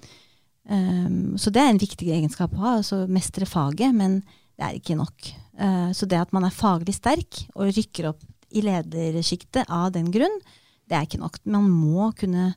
Um, 0.65 1.35
så 1.37 1.51
det 1.53 1.61
er 1.61 1.71
en 1.71 1.81
viktig 1.81 2.09
egenskap 2.09 2.53
å 2.55 2.63
ha, 2.63 2.75
altså 2.79 3.03
mestre 3.11 3.45
faget, 3.49 3.93
men 3.93 4.19
det 4.57 4.65
er 4.65 4.77
ikke 4.79 4.97
nok. 4.97 5.31
Uh, 5.59 5.91
så 5.95 6.07
det 6.09 6.19
at 6.19 6.33
man 6.35 6.47
er 6.47 6.55
faglig 6.55 6.95
sterk 6.97 7.43
og 7.53 7.73
rykker 7.75 8.09
opp 8.11 8.23
i 8.55 8.63
ledersjiktet 8.65 9.69
av 9.69 9.91
den 9.95 10.09
grunn, 10.13 10.39
det 10.85 10.97
er 10.97 11.07
ikke 11.07 11.21
nok. 11.21 11.41
Man 11.49 11.67
må 11.69 12.11
kunne 12.17 12.53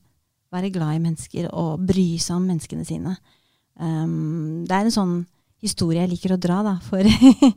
være 0.55 0.73
glad 0.73 0.97
i 0.97 1.03
mennesker 1.05 1.49
og 1.53 1.85
bry 1.89 2.11
seg 2.21 2.39
om 2.39 2.49
menneskene 2.49 2.87
sine. 2.89 3.17
Um, 3.79 4.65
det 4.69 4.75
er 4.75 4.87
en 4.87 4.95
sånn 4.95 5.19
historie 5.65 6.05
jeg 6.05 6.13
liker 6.13 6.35
å 6.35 6.39
dra 6.41 6.61
da, 6.63 6.75
for, 6.87 7.07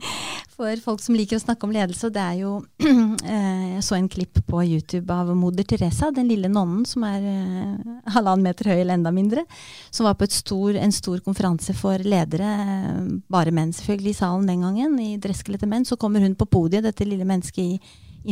for, 0.56 0.80
folk 0.82 1.02
som 1.02 1.14
liker 1.14 1.38
å 1.38 1.42
snakke 1.42 1.66
om 1.66 1.74
ledelse. 1.74 2.10
Det 2.12 2.22
er 2.22 2.40
jo 2.40 2.56
eh, 2.82 3.76
Jeg 3.76 3.84
så 3.86 3.96
en 3.98 4.10
klipp 4.10 4.40
på 4.48 4.64
YouTube 4.64 5.14
av 5.14 5.30
moder 5.38 5.66
Teresa, 5.68 6.10
den 6.14 6.30
lille 6.30 6.50
nonnen 6.50 6.82
som 6.88 7.06
er 7.06 7.22
eh, 7.22 7.94
halvannen 8.16 8.48
meter 8.48 8.72
høy 8.72 8.80
eller 8.80 8.98
enda 8.98 9.14
mindre. 9.14 9.46
Som 9.90 10.08
var 10.08 10.18
på 10.18 10.28
stor, 10.34 10.74
en 10.78 10.94
stor 10.94 11.22
konferanse 11.22 11.76
for 11.78 12.02
ledere, 12.02 12.50
eh, 12.66 13.00
bare 13.30 13.54
menn 13.54 13.74
selvfølgelig, 13.76 14.16
i 14.16 14.20
salen 14.22 14.50
den 14.50 14.66
gangen. 14.66 14.98
I 14.98 15.14
dresskelettede 15.22 15.70
menn. 15.70 15.86
Så 15.86 16.00
kommer 16.00 16.26
hun 16.26 16.36
på 16.38 16.50
podiet, 16.50 16.86
dette 16.86 17.06
lille 17.06 17.28
mennesket 17.28 17.62
i 17.62 17.80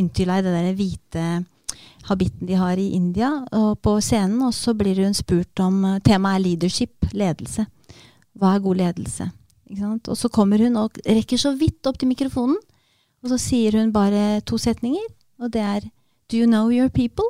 intyla 0.01 0.39
i 0.39 0.45
det 0.45 0.55
der 0.55 0.71
hvite 0.75 1.25
habitten 2.07 2.47
de 2.47 2.55
har 2.57 2.79
i 2.79 2.93
India, 2.95 3.29
og 3.55 3.77
på 3.83 3.95
scenen. 4.03 4.41
Og 4.43 4.55
så 4.55 4.75
blir 4.75 4.99
hun 5.05 5.15
spurt 5.15 5.63
om 5.63 5.85
Temaet 6.03 6.41
er 6.41 6.49
leadership, 6.49 7.13
ledelse. 7.15 7.67
Hva 8.35 8.55
er 8.55 8.63
god 8.63 8.79
ledelse? 8.79 9.31
Og 9.79 10.17
så 10.17 10.29
kommer 10.33 10.59
hun 10.59 10.75
og 10.79 10.99
rekker 11.05 11.39
så 11.39 11.53
vidt 11.57 11.87
opp 11.87 11.99
til 12.01 12.11
mikrofonen, 12.11 12.59
og 13.21 13.31
så 13.31 13.37
sier 13.39 13.77
hun 13.79 13.93
bare 13.93 14.41
to 14.47 14.57
setninger, 14.59 15.05
og 15.41 15.53
det 15.53 15.61
er 15.61 15.87
Do 16.31 16.39
you 16.39 16.47
know 16.47 16.71
your 16.71 16.89
people? 16.89 17.27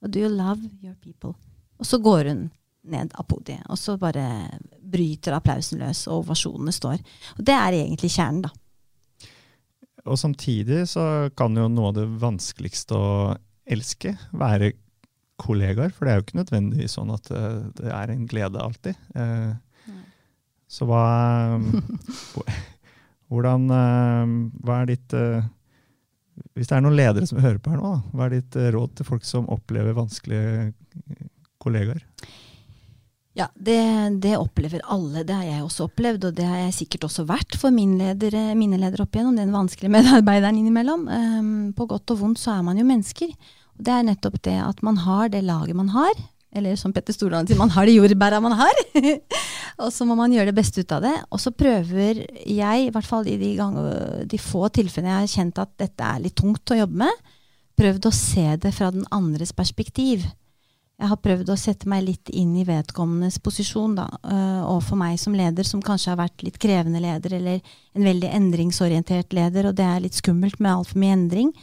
Og 0.00 0.12
do 0.12 0.20
you 0.20 0.28
love 0.28 0.60
your 0.84 0.94
people? 1.00 1.34
Og 1.80 1.86
så 1.88 1.98
går 1.98 2.28
hun 2.28 2.50
ned 2.90 3.12
av 3.16 3.26
podiet, 3.28 3.64
og 3.68 3.78
så 3.78 3.96
bare 4.00 4.24
bryter 4.80 5.36
applausen 5.36 5.80
løs, 5.80 6.06
og 6.08 6.24
ovasjonene 6.24 6.72
står. 6.72 7.00
Og 7.38 7.44
det 7.46 7.56
er 7.56 7.76
egentlig 7.80 8.12
kjernen, 8.12 8.44
da. 8.48 8.52
Og 10.08 10.16
samtidig 10.18 10.86
så 10.88 11.30
kan 11.36 11.56
jo 11.56 11.68
noe 11.68 11.90
av 11.90 11.98
det 11.98 12.06
vanskeligste 12.22 12.96
å 12.96 13.10
elske 13.70 14.14
være 14.32 14.72
kollegaer, 15.40 15.92
for 15.94 16.04
det 16.04 16.12
er 16.12 16.20
jo 16.20 16.26
ikke 16.26 16.40
nødvendigvis 16.40 16.96
sånn 16.98 17.12
at 17.14 17.30
eh, 17.32 17.60
det 17.80 17.92
er 17.96 18.12
en 18.12 18.26
glede 18.28 18.60
alltid. 18.60 18.96
Eh, 19.16 19.52
så 20.70 20.86
hva, 20.86 21.04
Hvordan, 23.30 23.70
eh, 23.70 24.34
hva 24.66 24.82
er 24.82 24.90
ditt 24.90 25.14
eh, 25.14 25.48
Hvis 26.58 26.70
det 26.70 26.76
er 26.76 26.84
noen 26.84 26.98
ledere 26.98 27.28
som 27.30 27.40
hører 27.42 27.60
på 27.62 27.72
her 27.72 27.80
nå, 27.80 27.94
hva 28.14 28.26
er 28.26 28.38
ditt 28.38 28.58
eh, 28.58 28.70
råd 28.74 28.96
til 28.98 29.06
folk 29.06 29.26
som 29.26 29.50
opplever 29.52 29.96
vanskelige 29.96 30.70
kollegaer? 31.62 32.02
Ja, 33.38 33.46
det, 33.54 33.78
det, 34.24 34.34
opplever 34.36 34.82
alle. 34.90 35.22
Det 35.24 35.36
har 35.36 35.46
jeg 35.46 35.62
også 35.62 35.86
opplevd, 35.86 36.26
og 36.28 36.34
det 36.36 36.48
har 36.48 36.64
jeg 36.64 36.74
sikkert 36.80 37.06
også 37.06 37.24
vært 37.28 37.54
for 37.56 37.72
min 37.72 37.94
leder, 38.00 38.34
mine 38.58 38.80
ledere 38.80 39.06
opp 39.06 39.14
igjennom. 39.14 39.38
Den 39.38 39.54
vanskelige 39.54 39.92
medarbeideren 39.94 40.58
innimellom. 40.58 41.06
Um, 41.06 41.52
på 41.78 41.86
godt 41.88 42.10
og 42.10 42.18
vondt 42.24 42.42
så 42.42 42.56
er 42.56 42.66
man 42.66 42.80
jo 42.80 42.88
mennesker. 42.88 43.30
Og 43.78 43.86
det 43.86 43.94
er 43.94 44.08
nettopp 44.10 44.40
det 44.44 44.58
at 44.64 44.82
man 44.84 44.98
har 45.06 45.30
det 45.32 45.44
laget 45.46 45.78
man 45.78 45.92
har. 45.94 46.10
Eller 46.50 46.74
som 46.78 46.92
Petter 46.92 47.14
Stordalen 47.14 47.46
sier, 47.46 47.58
man 47.60 47.70
har 47.70 47.86
de 47.86 47.94
jordbæra 47.94 48.40
man 48.42 48.56
har. 48.58 48.80
og 49.84 49.92
så 49.94 50.06
må 50.08 50.16
man 50.18 50.32
gjøre 50.34 50.50
det 50.50 50.56
beste 50.58 50.82
ut 50.82 50.94
av 50.96 51.04
det. 51.04 51.14
Og 51.30 51.42
så 51.42 51.52
prøver 51.54 52.24
jeg, 52.26 52.86
i 52.86 52.90
hvert 52.90 53.06
fall 53.06 53.28
i 53.30 53.38
de, 53.38 53.52
ganger, 53.58 54.24
de 54.26 54.40
få 54.42 54.66
tilfellene 54.74 55.14
jeg 55.14 55.26
har 55.26 55.34
kjent 55.36 55.62
at 55.62 55.76
dette 55.78 56.10
er 56.10 56.24
litt 56.24 56.38
tungt 56.40 56.74
å 56.74 56.80
jobbe 56.82 57.04
med, 57.04 57.32
prøvd 57.80 58.10
å 58.10 58.14
se 58.14 58.48
det 58.60 58.74
fra 58.76 58.90
den 58.92 59.06
andres 59.14 59.54
perspektiv. 59.56 60.26
Jeg 61.00 61.08
har 61.08 61.20
prøvd 61.22 61.48
å 61.48 61.56
sette 61.56 61.88
meg 61.88 62.02
litt 62.04 62.30
inn 62.36 62.50
i 62.60 62.66
vedkommendes 62.68 63.38
posisjon, 63.40 63.94
da. 63.96 64.04
Og 64.68 64.82
for 64.84 65.00
meg 65.00 65.16
som 65.22 65.32
leder, 65.36 65.64
som 65.64 65.80
kanskje 65.80 66.12
har 66.12 66.18
vært 66.20 66.42
litt 66.44 66.58
krevende 66.60 67.00
leder, 67.00 67.38
eller 67.38 67.62
en 67.96 68.04
veldig 68.04 68.34
endringsorientert 68.36 69.32
leder, 69.32 69.70
og 69.70 69.78
det 69.78 69.86
er 69.86 70.02
litt 70.04 70.18
skummelt 70.18 70.60
med 70.60 70.74
altfor 70.74 71.00
mye 71.00 71.14
endring. 71.16 71.54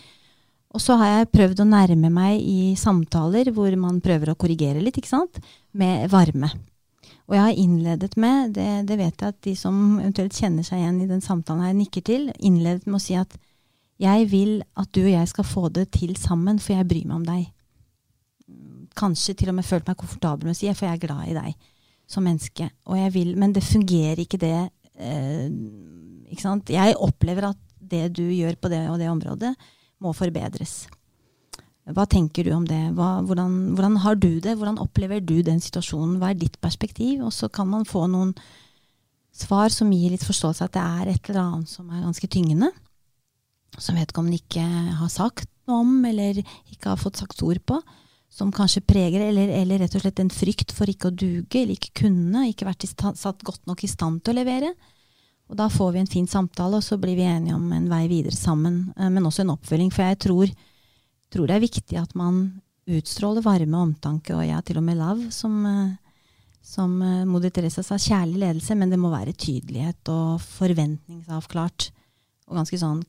Og 0.75 0.83
så 0.83 0.97
har 0.99 1.11
jeg 1.11 1.31
prøvd 1.31 1.61
å 1.63 1.69
nærme 1.69 2.09
meg 2.13 2.41
i 2.43 2.73
samtaler 2.79 3.53
hvor 3.55 3.71
man 3.79 4.01
prøver 4.03 4.33
å 4.33 4.39
korrigere 4.39 4.81
litt, 4.83 4.99
ikke 4.99 5.13
sant, 5.13 5.39
med 5.71 6.09
varme. 6.11 6.51
Og 7.27 7.35
jeg 7.35 7.43
har 7.43 7.59
innledet 7.59 8.13
med, 8.19 8.53
det, 8.55 8.67
det 8.87 8.97
vet 8.99 9.21
jeg 9.21 9.33
at 9.33 9.39
de 9.43 9.53
som 9.59 9.97
eventuelt 9.99 10.35
kjenner 10.35 10.63
seg 10.67 10.81
igjen 10.81 11.01
i 11.03 11.09
den 11.09 11.23
samtalen 11.23 11.65
her, 11.65 11.75
nikker 11.75 12.03
til, 12.07 12.29
innledet 12.39 12.87
med 12.87 12.99
å 12.99 13.03
si 13.03 13.17
at 13.19 13.35
jeg 13.97 14.27
vil 14.29 14.59
at 14.77 14.91
du 14.93 15.01
og 15.01 15.13
jeg 15.13 15.29
skal 15.31 15.47
få 15.47 15.69
det 15.73 15.87
til 15.95 16.13
sammen, 16.19 16.59
for 16.61 16.75
jeg 16.75 16.87
bryr 16.87 17.07
meg 17.07 17.19
om 17.21 17.27
deg 17.27 17.47
kanskje 18.97 19.35
til 19.37 19.51
og 19.51 19.57
med 19.59 19.67
følt 19.67 19.87
meg 19.89 19.99
komfortabel 19.99 20.47
med 20.47 20.55
å 20.55 20.59
si, 20.59 20.69
for 20.73 20.87
jeg 20.87 20.97
er 20.97 21.03
glad 21.03 21.29
i 21.29 21.35
deg 21.37 21.69
som 22.07 22.25
menneske. 22.25 22.69
Vil, 23.13 23.33
men 23.39 23.53
det 23.55 23.65
fungerer 23.67 24.21
ikke 24.23 24.39
det. 24.41 24.57
Eh, 24.95 25.47
ikke 26.31 26.43
sant? 26.43 26.71
Jeg 26.71 26.95
opplever 27.03 27.51
at 27.51 27.59
det 27.77 28.07
du 28.15 28.23
gjør 28.23 28.57
på 28.59 28.71
det 28.71 28.85
og 28.91 28.97
det 29.01 29.09
området, 29.11 29.53
må 30.03 30.13
forbedres. 30.15 30.85
Hva 31.87 32.03
tenker 32.09 32.43
du 32.43 32.51
om 32.51 32.65
det? 32.67 32.81
Hva, 32.97 33.21
hvordan, 33.23 33.53
hvordan, 33.77 33.99
har 34.03 34.17
du 34.19 34.39
det? 34.43 34.57
Hvordan 34.59 34.79
opplever 34.83 35.21
du 35.23 35.37
den 35.45 35.61
situasjonen? 35.63 36.17
Hva 36.19 36.33
er 36.33 36.41
ditt 36.41 36.57
perspektiv? 36.63 37.21
Og 37.23 37.31
så 37.31 37.47
kan 37.47 37.69
man 37.71 37.87
få 37.87 38.03
noen 38.11 38.33
svar 39.31 39.71
som 39.71 39.93
gir 39.93 40.11
litt 40.11 40.25
forståelse 40.25 40.67
at 40.67 40.75
det 40.75 40.83
er 40.83 41.13
et 41.13 41.29
eller 41.29 41.43
annet 41.45 41.71
som 41.71 41.87
er 41.87 42.03
ganske 42.03 42.27
tyngende. 42.27 42.73
Som 43.77 43.95
vedkommende 43.99 44.41
ikke 44.41 44.65
har 44.99 45.13
sagt 45.13 45.47
noe 45.69 45.85
om, 45.85 45.95
eller 46.09 46.41
ikke 46.41 46.91
har 46.91 46.99
fått 46.99 47.21
sagt 47.21 47.43
ord 47.45 47.63
på 47.67 47.79
som 48.37 48.51
kanskje 48.53 48.83
preger, 48.85 49.23
eller, 49.29 49.49
eller, 49.55 49.81
rett 49.81 49.95
og 49.97 50.03
slett 50.03 50.19
en 50.21 50.33
frykt 50.33 50.73
for 50.75 50.89
ikke 50.91 51.09
å 51.09 51.15
duge, 51.15 51.61
eller 51.61 51.77
ikke 51.77 52.03
kunne, 52.03 52.43
ikke 52.51 52.67
vært 52.67 52.85
satt 52.91 53.45
godt 53.47 53.63
nok 53.69 53.83
i 53.83 53.89
stand 53.89 54.21
til 54.21 54.35
å 54.35 54.41
levere. 54.41 54.73
Og 55.47 55.55
da 55.55 55.69
får 55.71 55.93
vi 55.95 56.01
en 56.03 56.09
fin 56.11 56.27
samtale, 56.27 56.79
og 56.79 56.83
så 56.83 56.97
blir 56.99 57.15
vi 57.15 57.27
enige 57.27 57.55
om 57.55 57.69
en 57.71 57.87
vei 57.91 58.05
videre 58.11 58.35
sammen. 58.35 58.93
Eh, 58.97 59.09
men 59.09 59.27
også 59.27 59.45
en 59.45 59.53
oppfølging. 59.55 59.91
For 59.95 60.03
jeg 60.03 60.19
tror, 60.27 60.51
tror 61.33 61.47
det 61.47 61.55
er 61.55 61.63
viktig 61.63 61.99
at 62.01 62.15
man 62.19 62.41
utstråler 62.87 63.43
varme 63.43 63.79
og 63.79 63.89
omtanke, 63.89 64.35
og 64.35 64.45
jeg 64.47 64.67
til 64.67 64.79
og 64.79 64.87
med 64.87 64.99
lav, 64.99 65.21
som, 65.35 65.59
eh, 65.65 66.23
som 66.63 66.97
eh, 67.01 67.27
Moder 67.27 67.53
Teresa 67.55 67.83
sa, 67.83 67.99
kjærlig 67.99 68.43
ledelse, 68.43 68.75
men 68.75 68.91
det 68.91 68.99
må 68.99 69.11
være 69.13 69.35
tydelighet 69.35 70.11
og 70.11 70.43
forventningsavklart. 70.43 71.91
Og 72.47 72.59
ganske 72.61 72.79
sånn 72.79 73.05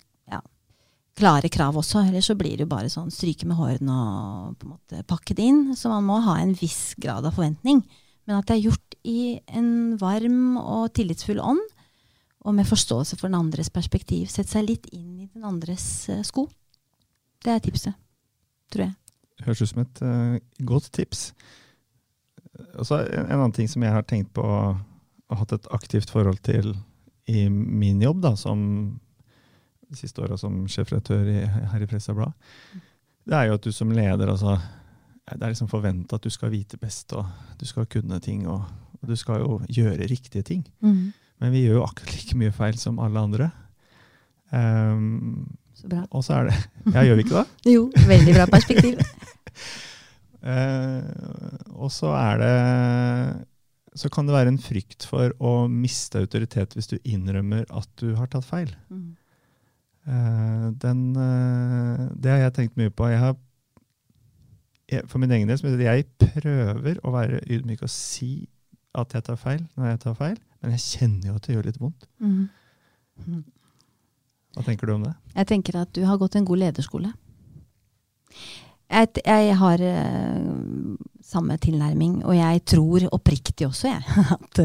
klare 1.18 1.50
krav 1.50 1.74
også, 1.78 2.04
ellers 2.06 2.28
så 2.30 2.36
blir 2.38 2.54
det 2.54 2.66
jo 2.66 2.70
bare 2.70 2.90
sånn 2.92 3.10
stryke 3.10 3.46
med 3.48 3.58
hårene 3.58 3.94
og 3.94 4.58
på 4.58 4.68
en 4.68 4.74
måte 4.76 5.06
pakke 5.08 5.34
det 5.34 5.48
inn. 5.50 5.62
Så 5.74 5.90
man 5.90 6.06
må 6.06 6.20
ha 6.22 6.36
en 6.38 6.54
viss 6.58 6.94
grad 7.00 7.26
av 7.26 7.34
forventning. 7.34 7.82
Men 8.28 8.38
at 8.38 8.46
det 8.46 8.58
er 8.58 8.68
gjort 8.68 8.96
i 9.08 9.38
en 9.56 9.96
varm 10.00 10.58
og 10.60 10.92
tillitsfull 10.94 11.40
ånd, 11.42 11.62
og 12.46 12.54
med 12.54 12.68
forståelse 12.68 13.18
for 13.18 13.28
den 13.28 13.38
andres 13.38 13.70
perspektiv. 13.70 14.28
Sette 14.30 14.54
seg 14.54 14.68
litt 14.68 14.86
inn 14.94 15.24
i 15.24 15.28
den 15.32 15.46
andres 15.46 15.84
uh, 16.12 16.20
sko. 16.26 16.46
Det 17.44 17.54
er 17.54 17.62
tipset, 17.62 17.96
tror 18.72 18.88
jeg. 18.88 18.94
Høres 19.46 19.62
ut 19.62 19.72
som 19.72 19.82
et 19.84 20.02
uh, 20.02 20.36
godt 20.66 20.90
tips. 20.94 21.30
Også 22.78 23.02
en, 23.04 23.26
en, 23.26 23.36
annen 23.38 23.54
ting 23.54 23.70
som 23.70 23.84
jeg 23.84 23.94
har 23.94 24.06
tenkt 24.06 24.32
på 24.36 24.44
og 24.44 25.36
hatt 25.36 25.52
et 25.52 25.68
aktivt 25.76 26.10
forhold 26.10 26.40
til 26.46 26.72
i 27.28 27.44
min 27.52 28.00
jobb, 28.00 28.22
da, 28.24 28.32
som 28.40 28.60
de 29.88 29.96
siste 29.96 30.22
åra 30.24 30.38
som 30.40 30.62
sjefredaktør 30.68 31.28
her 31.72 31.84
i 31.84 31.88
Pressablad, 31.88 32.32
det 33.28 33.36
er 33.36 33.48
jo 33.50 33.58
at 33.58 33.64
du 33.64 33.72
som 33.76 33.92
leder 33.92 34.30
altså, 34.30 34.56
Det 35.28 35.42
er 35.42 35.52
liksom 35.52 35.68
forventa 35.68 36.16
at 36.16 36.24
du 36.24 36.32
skal 36.32 36.52
vite 36.52 36.78
best, 36.80 37.12
og 37.12 37.26
du 37.60 37.66
skal 37.68 37.86
kunne 37.86 38.20
ting, 38.24 38.46
og, 38.48 38.64
og 39.02 39.08
du 39.10 39.16
skal 39.16 39.42
jo 39.42 39.58
gjøre 39.68 40.08
riktige 40.08 40.42
ting. 40.42 40.64
Mm. 40.80 41.12
Men 41.38 41.54
vi 41.54 41.64
gjør 41.64 41.80
jo 41.80 41.86
akkurat 41.86 42.14
like 42.16 42.38
mye 42.38 42.54
feil 42.54 42.78
som 42.80 42.98
alle 43.02 43.22
andre. 43.22 43.50
Um, 44.50 45.44
så 45.76 45.90
bra. 45.90 46.02
Og 46.10 46.24
så 46.26 46.38
er 46.38 46.48
det 46.48 46.56
Ja, 46.94 47.04
gjør 47.04 47.18
vi 47.18 47.26
ikke 47.26 47.42
det? 47.42 47.46
jo, 47.76 47.84
veldig 48.08 48.34
bra 48.34 48.48
perspektiv. 48.50 49.04
uh, 50.42 51.76
og 51.82 51.92
så 51.94 52.14
er 52.16 52.42
det 52.42 52.56
så 53.98 54.10
kan 54.14 54.28
det 54.28 54.34
være 54.36 54.52
en 54.52 54.60
frykt 54.62 55.06
for 55.08 55.32
å 55.42 55.66
miste 55.70 56.20
autoritet 56.22 56.76
hvis 56.76 56.90
du 56.90 56.98
innrømmer 57.02 57.64
at 57.74 57.88
du 57.98 58.12
har 58.18 58.30
tatt 58.30 58.46
feil. 58.46 58.70
Mm. 58.92 59.08
Uh, 60.08 60.68
den, 60.82 61.00
uh, 61.18 62.06
det 62.14 62.30
har 62.30 62.44
jeg 62.44 62.54
tenkt 62.58 62.78
mye 62.78 62.94
på. 62.94 63.08
Jeg 63.10 63.22
har, 63.22 63.34
for 65.10 65.18
min 65.22 65.34
egen 65.34 65.50
del 65.50 65.82
jeg 65.82 66.06
prøver 66.20 67.02
å 67.02 67.14
være 67.16 67.42
ydmyk 67.50 67.82
og 67.82 67.92
si 67.92 68.46
at 69.04 69.14
jeg 69.16 69.26
tar 69.28 69.38
feil 69.40 69.62
når 69.78 69.92
jeg 69.92 70.00
tar 70.04 70.18
feil, 70.18 70.36
men 70.62 70.74
jeg 70.76 70.84
kjenner 70.84 71.30
jo 71.30 71.36
at 71.38 71.46
det 71.46 71.56
gjør 71.56 71.68
litt 71.70 71.80
vondt. 71.82 72.08
Mm. 72.18 72.42
Mm. 73.24 73.44
Hva 74.56 74.66
tenker 74.66 74.88
du 74.88 74.96
om 74.96 75.06
det? 75.06 75.14
Jeg 75.36 75.50
tenker 75.52 75.80
at 75.82 75.92
du 75.94 76.02
har 76.08 76.20
gått 76.20 76.38
en 76.38 76.48
god 76.48 76.62
lederskole. 76.64 77.12
Jeg, 78.88 79.20
jeg 79.20 79.56
har 79.60 79.82
uh, 79.84 80.92
samme 81.24 81.58
tilnærming, 81.60 82.22
og 82.24 82.36
jeg 82.38 82.62
tror 82.72 83.08
oppriktig 83.12 83.68
også, 83.68 83.90
jeg, 83.92 84.22
at 84.38 84.62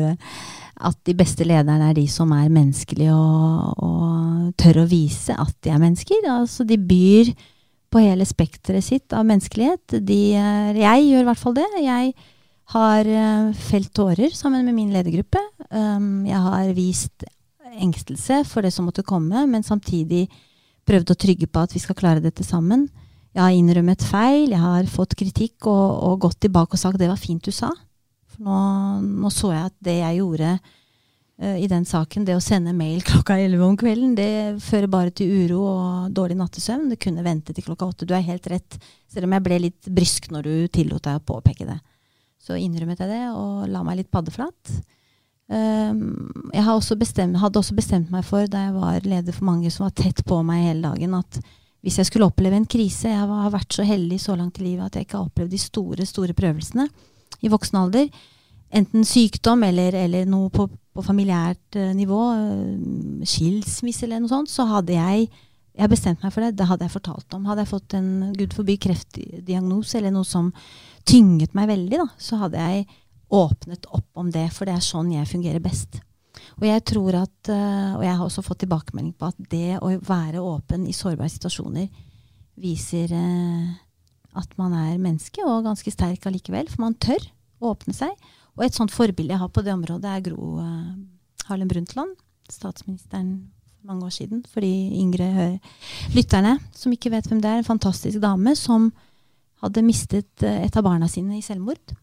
at 0.83 0.99
de 1.07 1.15
beste 1.15 1.45
lederne 1.47 1.91
er 1.91 1.97
de 1.97 2.05
som 2.09 2.31
er 2.35 2.51
menneskelige 2.51 3.13
og, 3.13 3.73
og 3.77 4.53
tør 4.59 4.83
å 4.83 4.89
vise 4.89 5.35
at 5.37 5.55
de 5.63 5.71
er 5.71 5.81
mennesker. 5.81 6.25
Altså, 6.33 6.65
de 6.67 6.79
byr 6.79 7.31
på 7.93 8.01
hele 8.01 8.25
spekteret 8.25 8.85
sitt 8.85 9.13
av 9.13 9.25
menneskelighet. 9.29 9.99
De, 10.01 10.19
jeg 10.33 11.05
gjør 11.07 11.23
i 11.23 11.27
hvert 11.29 11.41
fall 11.43 11.57
det. 11.59 11.67
Jeg 11.83 12.13
har 12.71 13.07
uh, 13.07 13.53
felt 13.53 13.93
tårer 13.93 14.33
sammen 14.35 14.65
med 14.65 14.75
min 14.77 14.91
ledergruppe. 14.93 15.41
Um, 15.69 16.25
jeg 16.25 16.39
har 16.39 16.73
vist 16.77 17.25
engstelse 17.73 18.43
for 18.47 18.63
det 18.63 18.71
som 18.73 18.87
måtte 18.87 19.05
komme, 19.05 19.45
men 19.49 19.65
samtidig 19.65 20.27
prøvd 20.87 21.13
å 21.13 21.19
trygge 21.19 21.49
på 21.49 21.63
at 21.63 21.73
vi 21.75 21.81
skal 21.83 21.97
klare 21.97 22.23
dette 22.23 22.45
sammen. 22.45 22.87
Jeg 23.33 23.41
har 23.41 23.55
innrømmet 23.55 24.05
feil, 24.05 24.51
jeg 24.53 24.61
har 24.61 24.87
fått 24.91 25.15
kritikk 25.17 25.67
og, 25.69 25.97
og 26.05 26.21
gått 26.27 26.43
tilbake 26.45 26.77
og 26.77 26.81
sagt 26.81 26.99
'det 27.01 27.09
var 27.09 27.19
fint 27.19 27.43
du 27.43 27.51
sa'. 27.51 27.73
For 28.33 28.45
nå, 28.45 28.57
nå, 29.01 29.29
så 29.29 29.51
jeg 29.53 29.65
at 29.69 29.77
det 29.81 29.97
jeg 29.99 30.17
gjorde 30.21 30.51
uh, 30.53 31.57
i 31.57 31.67
den 31.67 31.85
saken, 31.85 32.25
det 32.25 32.37
å 32.37 32.41
sende 32.43 32.73
mail 32.73 33.01
klokka 33.01 33.37
11 33.37 33.65
om 33.65 33.77
kvelden, 33.77 34.15
det 34.15 34.61
fører 34.61 34.87
bare 34.87 35.11
til 35.11 35.29
uro 35.29 35.63
og 35.65 36.13
dårlig 36.13 36.37
nattesøvn. 36.37 36.89
Det 36.93 37.01
kunne 37.01 37.25
vente 37.25 37.53
til 37.53 37.65
klokka 37.65 37.89
åtte. 37.89 38.05
Du 38.05 38.13
er 38.13 38.25
helt 38.25 38.47
rett. 38.47 38.77
Selv 39.09 39.25
om 39.25 39.33
jeg 39.33 39.43
ble 39.43 39.59
litt 39.59 39.89
brysk 39.89 40.29
når 40.31 40.43
du 40.43 40.67
tillot 40.67 41.03
deg 41.03 41.17
å 41.17 41.25
påpeke 41.33 41.65
det. 41.69 41.79
Så 42.43 42.57
innrømmet 42.59 42.99
jeg 42.99 43.11
det 43.11 43.23
og 43.31 43.63
la 43.71 43.83
meg 43.87 44.01
litt 44.01 44.11
paddeflat. 44.11 44.73
Um, 45.53 46.49
jeg 46.53 46.63
hadde 46.63 46.79
også 47.59 47.75
bestemt 47.75 48.11
meg 48.11 48.23
for, 48.27 48.47
da 48.47 48.65
jeg 48.67 48.75
var 48.75 49.07
leder 49.07 49.35
for 49.35 49.47
mange 49.47 49.71
som 49.71 49.85
var 49.85 49.95
tett 49.95 50.23
på 50.27 50.39
meg 50.45 50.69
hele 50.69 50.87
dagen, 50.87 51.15
at 51.19 51.39
hvis 51.83 51.99
jeg 51.99 52.07
skulle 52.07 52.29
oppleve 52.29 52.55
en 52.55 52.67
krise 52.69 53.09
Jeg 53.11 53.27
har 53.27 53.49
vært 53.51 53.75
så 53.75 53.83
heldig 53.83 54.15
så 54.23 54.37
langt 54.39 54.61
i 54.61 54.63
livet 54.63 54.85
at 54.85 54.95
jeg 54.95 55.03
ikke 55.03 55.17
har 55.17 55.27
opplevd 55.27 55.51
de 55.51 55.59
store, 55.59 56.05
store 56.07 56.35
prøvelsene 56.37 56.85
i 57.43 57.51
voksen 57.51 57.75
alder, 57.81 58.07
enten 58.71 59.03
sykdom 59.03 59.65
eller, 59.67 59.97
eller 60.05 60.29
noe 60.31 60.47
på, 60.53 60.69
på 60.71 61.03
familiært 61.03 61.75
uh, 61.79 61.91
nivå, 61.95 62.21
uh, 62.39 63.25
skilsmisse 63.27 64.07
eller 64.07 64.23
noe 64.23 64.31
sånt, 64.31 64.51
så 64.51 64.67
hadde 64.69 64.95
jeg 64.95 65.27
jeg 65.73 65.89
bestemt 65.89 66.21
meg 66.21 66.29
for 66.29 66.45
det. 66.45 66.53
Det 66.53 66.67
hadde 66.69 66.85
jeg 66.85 66.93
fortalt 66.93 67.33
om. 67.33 67.47
Hadde 67.49 67.63
jeg 67.63 67.71
fått 67.71 67.95
en 67.97 68.09
gud 68.37 68.51
forby 68.53 68.75
kreftdiagnose 68.77 69.97
eller 69.97 70.13
noe 70.13 70.27
som 70.27 70.51
tynget 71.07 71.53
meg 71.57 71.69
veldig, 71.71 71.99
da, 72.03 72.07
så 72.21 72.39
hadde 72.41 72.63
jeg 72.63 72.87
åpnet 73.33 73.87
opp 73.89 74.19
om 74.19 74.29
det, 74.31 74.47
for 74.53 74.69
det 74.69 74.75
er 74.77 74.83
sånn 74.85 75.13
jeg 75.13 75.29
fungerer 75.29 75.63
best. 75.63 75.99
Og 76.59 76.65
jeg 76.67 76.83
tror 76.85 77.17
at, 77.23 77.37
uh, 77.49 77.95
og 77.97 78.03
jeg 78.05 78.17
har 78.17 78.25
også 78.25 78.43
fått 78.45 78.63
tilbakemelding 78.63 79.13
på 79.17 79.29
at 79.31 79.39
det 79.51 79.79
å 79.79 79.93
være 80.05 80.43
åpen 80.43 80.85
i 80.89 80.95
sårbare 80.95 81.31
situasjoner 81.33 81.87
viser 82.61 83.13
uh, 83.15 83.71
at 84.37 84.53
man 84.59 84.75
er 84.77 85.01
menneske, 85.01 85.41
og 85.45 85.65
ganske 85.67 85.93
sterk 85.93 86.25
allikevel. 86.29 86.69
For 86.69 86.85
man 86.85 86.97
tør 87.01 87.21
å 87.61 87.73
åpne 87.73 87.95
seg. 87.95 88.13
Og 88.57 88.65
et 88.65 88.77
sånt 88.77 88.93
forbilde 88.93 89.33
jeg 89.33 89.41
har 89.41 89.49
på 89.53 89.63
det 89.65 89.73
området, 89.73 90.09
er 90.09 90.25
Gro 90.25 90.55
uh, 90.61 90.93
Harlem 91.49 91.69
Brundtland, 91.71 92.13
statsministeren 92.51 93.35
mange 93.83 94.07
år 94.07 94.13
siden. 94.15 94.43
For 94.49 94.63
de 94.63 94.73
yngre 94.99 95.57
lytterne 96.13 96.57
som 96.75 96.93
ikke 96.93 97.11
vet 97.13 97.27
hvem 97.29 97.41
det 97.43 97.49
er. 97.49 97.61
En 97.61 97.71
fantastisk 97.73 98.21
dame 98.23 98.55
som 98.59 98.91
hadde 99.63 99.85
mistet 99.85 100.43
eh, 100.45 100.63
et 100.65 100.77
av 100.77 100.85
barna 100.85 101.09
sine 101.11 101.37
i 101.39 101.43
selvmord. 101.45 101.93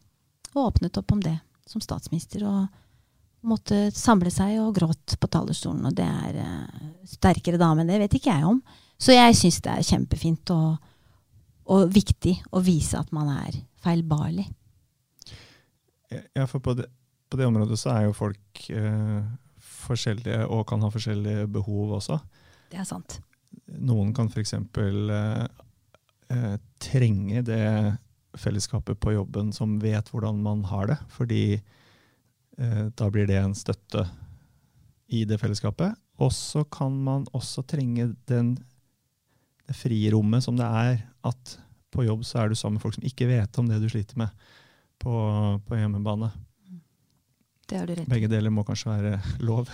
Og 0.54 0.66
åpnet 0.66 0.98
opp 1.00 1.14
om 1.14 1.22
det 1.22 1.36
som 1.68 1.82
statsminister. 1.82 2.44
Og 2.48 3.46
måtte 3.46 3.88
samle 3.96 4.32
seg 4.32 4.58
og 4.60 4.74
gråt 4.76 5.16
på 5.20 5.30
talerstolen. 5.32 5.86
Og 5.88 5.96
det 5.96 6.06
er 6.06 6.38
uh, 6.44 6.86
sterkere 7.08 7.60
dame 7.60 7.84
enn 7.84 7.92
det 7.92 8.00
vet 8.02 8.16
ikke 8.18 8.34
jeg 8.34 8.48
om. 8.48 8.60
Så 9.00 9.14
jeg 9.16 9.36
syns 9.38 9.60
det 9.64 9.72
er 9.72 9.86
kjempefint 9.86 10.52
og, 10.52 10.74
og 11.72 11.92
viktig 11.94 12.34
å 12.52 12.60
vise 12.64 13.00
at 13.00 13.12
man 13.16 13.30
er 13.32 13.62
feilbarlig. 13.80 14.44
Ja, 16.10 16.44
for 16.50 16.60
på 16.60 16.74
det, 16.76 16.90
på 17.30 17.38
det 17.38 17.46
området 17.48 17.78
så 17.80 17.94
er 17.94 18.08
jo 18.08 18.18
folk 18.18 18.66
uh, 18.74 19.22
forskjellige 19.86 20.44
og 20.50 20.66
kan 20.68 20.82
ha 20.84 20.90
forskjellige 20.92 21.48
behov 21.54 21.96
også. 22.00 22.18
Det 22.70 22.80
er 22.82 22.88
sant. 22.88 23.18
Noen 23.80 24.12
kan 24.14 24.28
f.eks. 24.30 24.54
Eh, 24.54 25.46
eh, 26.30 26.56
trenge 26.82 27.42
det 27.46 27.64
fellesskapet 28.38 29.00
på 29.02 29.14
jobben 29.16 29.50
som 29.52 29.78
vet 29.82 30.10
hvordan 30.12 30.38
man 30.42 30.64
har 30.70 30.90
det, 30.92 30.98
fordi 31.10 31.44
eh, 31.58 32.84
da 32.94 33.10
blir 33.10 33.26
det 33.30 33.40
en 33.40 33.56
støtte 33.58 34.06
i 35.10 35.24
det 35.26 35.40
fellesskapet. 35.42 35.96
Og 36.20 36.32
så 36.34 36.64
kan 36.68 36.94
man 37.04 37.26
også 37.36 37.64
trenge 37.66 38.12
den, 38.30 38.54
det 39.66 39.76
frirommet 39.78 40.44
som 40.44 40.58
det 40.58 40.68
er 40.68 41.02
at 41.26 41.56
på 41.90 42.04
jobb 42.06 42.22
så 42.26 42.44
er 42.44 42.50
du 42.50 42.58
sammen 42.58 42.78
med 42.78 42.84
folk 42.84 42.94
som 42.94 43.06
ikke 43.06 43.26
vet 43.30 43.58
om 43.58 43.66
det 43.66 43.80
du 43.82 43.88
sliter 43.90 44.18
med 44.20 44.30
på, 45.00 45.12
på 45.66 45.78
hjemmebane. 45.78 46.30
Begge 48.10 48.30
deler 48.30 48.52
må 48.54 48.64
kanskje 48.66 48.92
være 48.92 49.18
lov. 49.48 49.70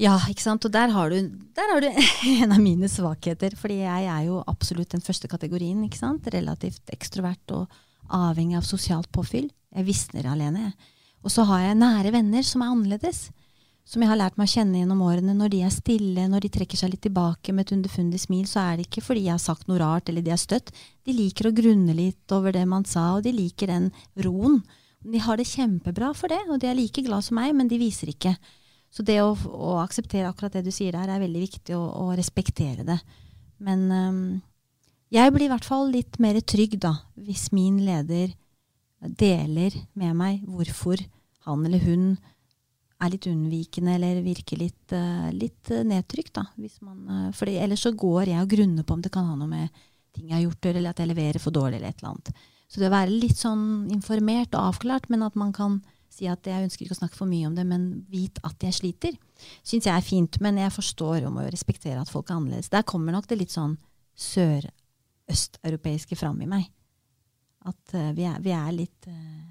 Ja, 0.00 0.16
ikke 0.30 0.44
sant. 0.44 0.64
Og 0.66 0.72
der 0.72 0.92
har 0.94 1.12
du, 1.12 1.18
der 1.56 1.74
har 1.74 1.84
du 1.84 1.88
en 2.42 2.54
av 2.54 2.62
mine 2.62 2.88
svakheter. 2.90 3.56
Fordi 3.58 3.82
jeg 3.82 4.08
er 4.08 4.24
jo 4.28 4.40
absolutt 4.46 4.94
den 4.94 5.04
første 5.04 5.28
kategorien. 5.30 5.84
ikke 5.84 6.00
sant? 6.00 6.26
Relativt 6.32 6.92
ekstrovert 6.94 7.56
og 7.56 7.82
avhengig 8.12 8.58
av 8.58 8.66
sosialt 8.66 9.10
påfyll. 9.12 9.50
Jeg 9.72 9.88
visner 9.88 10.28
alene. 10.32 10.68
jeg. 10.70 10.98
Og 11.22 11.30
så 11.30 11.46
har 11.46 11.68
jeg 11.68 11.78
nære 11.78 12.12
venner 12.14 12.44
som 12.46 12.64
er 12.64 12.74
annerledes. 12.74 13.30
Som 13.86 14.02
jeg 14.02 14.12
har 14.12 14.18
lært 14.18 14.36
meg 14.38 14.46
å 14.46 14.52
kjenne 14.52 14.78
gjennom 14.78 15.02
årene. 15.04 15.34
Når 15.36 15.52
de 15.52 15.60
er 15.66 15.74
stille, 15.74 16.26
når 16.30 16.44
de 16.44 16.52
trekker 16.54 16.78
seg 16.78 16.92
litt 16.92 17.02
tilbake 17.06 17.54
med 17.54 17.66
et 17.66 17.74
underfundig 17.76 18.20
smil, 18.22 18.46
så 18.50 18.62
er 18.62 18.78
det 18.78 18.86
ikke 18.88 19.04
fordi 19.04 19.26
jeg 19.26 19.34
har 19.34 19.42
sagt 19.42 19.66
noe 19.68 19.80
rart 19.82 20.10
eller 20.10 20.24
de 20.24 20.34
er 20.34 20.40
støtt. 20.40 20.70
De 21.06 21.14
liker 21.14 21.50
å 21.50 21.54
grunne 21.54 21.94
litt 21.98 22.34
over 22.34 22.54
det 22.54 22.62
man 22.70 22.86
sa, 22.88 23.16
og 23.16 23.26
de 23.26 23.34
liker 23.34 23.70
den 23.70 23.90
roen. 24.22 24.60
De 25.02 25.18
har 25.18 25.38
det 25.38 25.50
kjempebra 25.50 26.12
for 26.14 26.30
det, 26.30 26.38
og 26.48 26.62
de 26.62 26.70
er 26.70 26.78
like 26.78 27.02
glad 27.02 27.26
som 27.26 27.40
meg, 27.40 27.54
men 27.58 27.70
de 27.70 27.80
viser 27.82 28.12
ikke. 28.14 28.36
Så 28.92 29.04
det 29.08 29.18
å, 29.24 29.32
å 29.32 29.78
akseptere 29.80 30.28
akkurat 30.28 30.58
det 30.58 30.66
du 30.66 30.72
sier 30.74 30.92
der, 30.92 31.08
er 31.08 31.22
veldig 31.22 31.46
viktig, 31.46 31.76
å, 31.78 31.82
å 32.04 32.16
respektere 32.16 32.84
det. 32.84 32.98
Men 33.62 33.86
um, 33.88 34.24
jeg 35.12 35.32
blir 35.32 35.46
i 35.46 35.52
hvert 35.52 35.68
fall 35.68 35.88
litt 35.94 36.18
mer 36.20 36.38
trygg 36.44 36.76
da, 36.82 36.98
hvis 37.16 37.50
min 37.56 37.80
leder 37.86 38.34
deler 39.02 39.74
med 39.98 40.14
meg 40.14 40.44
hvorfor 40.46 41.00
han 41.46 41.64
eller 41.66 41.82
hun 41.82 42.04
er 43.02 43.10
litt 43.10 43.26
unnvikende 43.26 43.96
eller 43.96 44.20
virker 44.22 44.60
litt, 44.60 44.92
uh, 44.94 45.30
litt 45.34 45.72
eh, 45.74 45.82
nedtrykt. 45.88 46.36
Da, 46.38 46.44
man, 46.86 47.00
uh, 47.08 47.30
fordi 47.34 47.56
ellers 47.64 47.82
så 47.82 47.90
går 47.98 48.30
jeg 48.30 48.44
og 48.44 48.52
grunner 48.52 48.86
på 48.86 48.94
om 48.94 49.02
det 49.02 49.10
kan 49.14 49.26
ha 49.26 49.34
noe 49.38 49.50
med 49.50 49.82
ting 50.12 50.28
jeg 50.28 50.36
har 50.36 50.44
gjort, 50.44 50.68
eller 50.68 50.92
at 50.92 51.00
jeg 51.00 51.10
leverer 51.10 51.42
for 51.42 51.54
dårlig, 51.54 51.80
eller 51.80 51.90
et 51.90 52.02
eller 52.02 52.12
annet. 52.12 52.44
Så 52.70 52.80
det 52.80 52.88
å 52.88 52.94
være 52.94 53.16
litt 53.24 53.40
sånn 53.40 53.64
informert 53.92 54.54
og 54.54 54.70
avklart, 54.70 55.08
men 55.12 55.24
at 55.26 55.34
man 55.40 55.50
kan 55.56 55.80
si 56.12 56.28
at 56.28 56.46
jeg 56.46 56.66
ønsker 56.66 56.84
ikke 56.84 56.96
å 56.96 57.00
snakke 57.00 57.18
for 57.18 57.30
mye 57.30 57.48
om 57.48 57.54
det, 57.56 57.64
men 57.68 58.04
vit 58.12 58.38
at 58.46 58.66
jeg 58.66 58.76
sliter, 58.76 59.16
syns 59.64 59.88
jeg 59.88 59.94
er 59.94 60.04
fint. 60.04 60.38
Men 60.44 60.60
jeg 60.60 60.74
forstår 60.74 61.26
og 61.26 61.32
må 61.34 61.46
jo 61.46 61.54
respektere 61.54 62.00
at 62.00 62.12
folk 62.12 62.30
er 62.30 62.36
annerledes. 62.38 62.72
Der 62.72 62.86
kommer 62.88 63.14
nok 63.16 63.28
det 63.30 63.40
litt 63.40 63.54
sånn 63.54 63.78
sørøsteuropeiske 64.20 66.18
fram 66.20 66.38
i 66.44 66.50
meg. 66.50 66.68
At 67.68 67.96
uh, 67.96 68.10
vi, 68.16 68.26
er, 68.28 68.38
vi 68.42 68.52
er 68.56 68.72
litt 68.74 69.06
uh, 69.06 69.42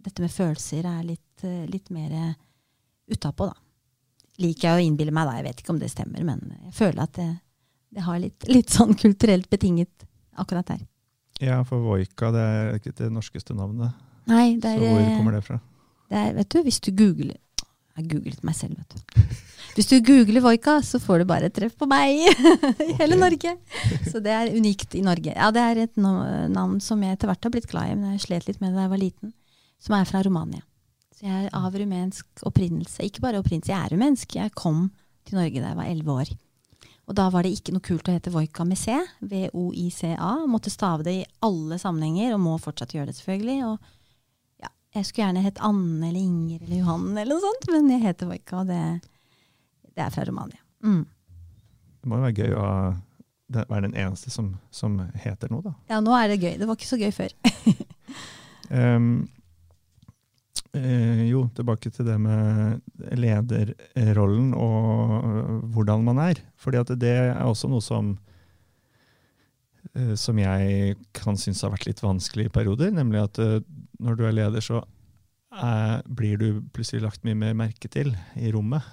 Dette 0.00 0.22
med 0.24 0.32
følelser 0.32 0.86
er 0.88 1.02
litt, 1.04 1.42
uh, 1.44 1.66
litt 1.68 1.90
mer 1.92 2.34
utapå, 3.12 3.50
da. 3.50 3.56
Liker 4.40 4.70
jeg 4.70 4.78
å 4.78 4.84
innbille 4.86 5.12
meg, 5.12 5.28
da. 5.28 5.36
Jeg 5.36 5.46
vet 5.50 5.60
ikke 5.60 5.74
om 5.74 5.80
det 5.82 5.90
stemmer, 5.92 6.24
men 6.24 6.40
jeg 6.56 6.72
føler 6.78 7.04
at 7.04 7.12
det, 7.18 7.28
det 7.92 8.06
har 8.06 8.22
litt, 8.22 8.48
litt 8.56 8.72
sånn 8.72 8.96
kulturelt 8.96 9.50
betinget 9.52 10.06
akkurat 10.40 10.72
der. 10.72 10.86
Ja, 11.40 11.60
for 11.68 11.84
Voika 11.84 12.32
det 12.34 12.40
er 12.44 12.78
ikke 12.80 12.96
det 12.96 13.10
norskeste 13.12 13.54
navnet. 13.56 13.92
Nei, 14.28 14.56
det 14.60 14.74
er, 14.74 14.80
Så 14.80 14.88
hvor 14.88 15.12
kommer 15.18 15.36
det 15.36 15.44
fra? 15.44 15.60
Det 16.10 16.18
er 16.18 16.34
Vet 16.40 16.50
du, 16.52 16.60
hvis 16.66 16.80
du 16.82 16.90
googler 16.96 17.36
Jeg 17.96 18.08
googlet 18.10 18.44
meg 18.46 18.56
selv, 18.58 18.78
vet 18.80 18.94
du. 18.96 19.36
Hvis 19.76 19.86
du 19.90 19.96
googler 20.02 20.42
Voika, 20.42 20.78
så 20.82 20.98
får 21.02 21.22
du 21.22 21.28
bare 21.30 21.46
et 21.50 21.54
treff 21.54 21.76
på 21.78 21.86
meg 21.90 22.16
i 22.26 22.94
hele. 22.98 23.18
Norge. 23.20 23.52
Så 24.10 24.18
det 24.22 24.32
er 24.34 24.50
unikt 24.56 24.96
i 24.98 25.02
Norge. 25.06 25.30
Ja, 25.36 25.50
det 25.54 25.62
er 25.62 25.82
et 25.84 26.00
navn 26.00 26.80
som 26.82 27.02
jeg 27.06 27.14
etter 27.14 27.30
hvert 27.30 27.46
har 27.46 27.54
blitt 27.54 27.68
glad 27.70 27.92
i, 27.92 27.98
men 28.00 28.16
jeg 28.16 28.24
slet 28.26 28.48
litt 28.48 28.58
med 28.62 28.72
det 28.72 28.80
da 28.80 28.88
jeg 28.88 28.94
var 28.96 29.02
liten. 29.04 29.34
Som 29.80 29.94
er 29.96 30.08
fra 30.10 30.24
Romania. 30.26 30.64
Så 31.14 31.28
jeg 31.28 31.46
er 31.46 31.54
av 31.54 31.76
rumensk 31.76 32.44
opprinnelse. 32.48 33.04
Ikke 33.06 33.22
bare 33.22 33.40
opprinnelse, 33.40 33.70
jeg 33.70 33.78
er 33.78 33.94
rumensk. 33.94 34.34
Jeg 34.40 34.56
kom 34.58 34.88
til 35.28 35.38
Norge 35.38 35.62
da 35.62 35.70
jeg 35.70 35.78
var 35.78 35.92
elleve 35.92 36.18
år. 36.24 36.34
Og 37.10 37.16
da 37.18 37.28
var 37.30 37.46
det 37.46 37.54
ikke 37.54 37.74
noe 37.74 37.82
kult 37.84 38.10
å 38.10 38.14
hete 38.14 38.30
Voika 38.34 38.64
med 38.66 38.78
C. 38.78 38.94
V-o-i-c-a. 39.20 40.32
Måtte 40.50 40.70
stave 40.70 41.06
det 41.06 41.14
i 41.20 41.24
alle 41.46 41.78
sammenhenger, 41.82 42.34
og 42.36 42.42
må 42.44 42.58
fortsatt 42.62 42.94
gjøre 42.94 43.10
det, 43.10 43.16
selvfølgelig. 43.18 43.56
Og 43.70 43.78
jeg 44.90 45.06
skulle 45.06 45.28
gjerne 45.28 45.44
hett 45.44 45.60
Anne 45.62 46.08
eller 46.08 46.20
Inger 46.20 46.64
eller 46.64 46.80
Johan 46.80 47.10
eller 47.14 47.30
noe 47.30 47.44
sånt, 47.44 47.68
men 47.70 47.90
jeg 47.94 48.02
heter 48.08 48.30
Vojka, 48.30 48.62
og 48.62 48.70
det, 48.70 48.82
det 49.94 50.02
er 50.02 50.14
fra 50.14 50.24
Romania. 50.26 50.62
Mm. 50.82 51.04
Det 52.00 52.10
må 52.10 52.18
jo 52.18 52.24
være 52.26 52.46
gøy 52.46 52.56
å 52.56 52.68
være 53.50 53.84
den 53.88 53.98
eneste 53.98 54.32
som, 54.32 54.54
som 54.74 54.96
heter 55.20 55.50
noe, 55.52 55.62
da. 55.64 55.74
Ja, 55.90 56.00
nå 56.02 56.14
er 56.16 56.30
det 56.30 56.40
gøy. 56.40 56.54
Det 56.58 56.66
var 56.68 56.78
ikke 56.78 56.90
så 56.90 56.98
gøy 57.00 57.12
før. 57.14 57.34
um, 58.70 59.12
eh, 60.78 61.22
jo, 61.28 61.44
tilbake 61.56 61.92
til 61.94 62.08
det 62.08 62.16
med 62.22 62.80
lederrollen 63.18 64.54
og 64.54 65.70
hvordan 65.74 66.06
man 66.06 66.22
er. 66.30 66.42
Fordi 66.60 66.82
at 66.82 66.94
det 67.02 67.14
er 67.28 67.44
også 67.44 67.70
noe 67.70 67.84
som 67.84 68.14
eh, 69.94 70.14
som 70.18 70.38
jeg 70.38 70.96
kan 71.16 71.38
synes 71.38 71.62
har 71.66 71.74
vært 71.74 71.90
litt 71.90 72.02
vanskelig 72.06 72.48
i 72.48 72.54
perioder. 72.54 72.94
Nemlig 72.94 73.26
at 73.26 73.42
eh, 73.42 73.60
når 74.00 74.18
du 74.18 74.24
er 74.26 74.34
leder, 74.36 74.64
så 74.64 74.80
eh, 75.52 75.98
blir 76.08 76.40
du 76.40 76.62
plutselig 76.74 77.04
lagt 77.04 77.24
mye 77.26 77.38
mer 77.38 77.56
merke 77.58 77.90
til 77.92 78.12
i 78.40 78.52
rommet. 78.54 78.86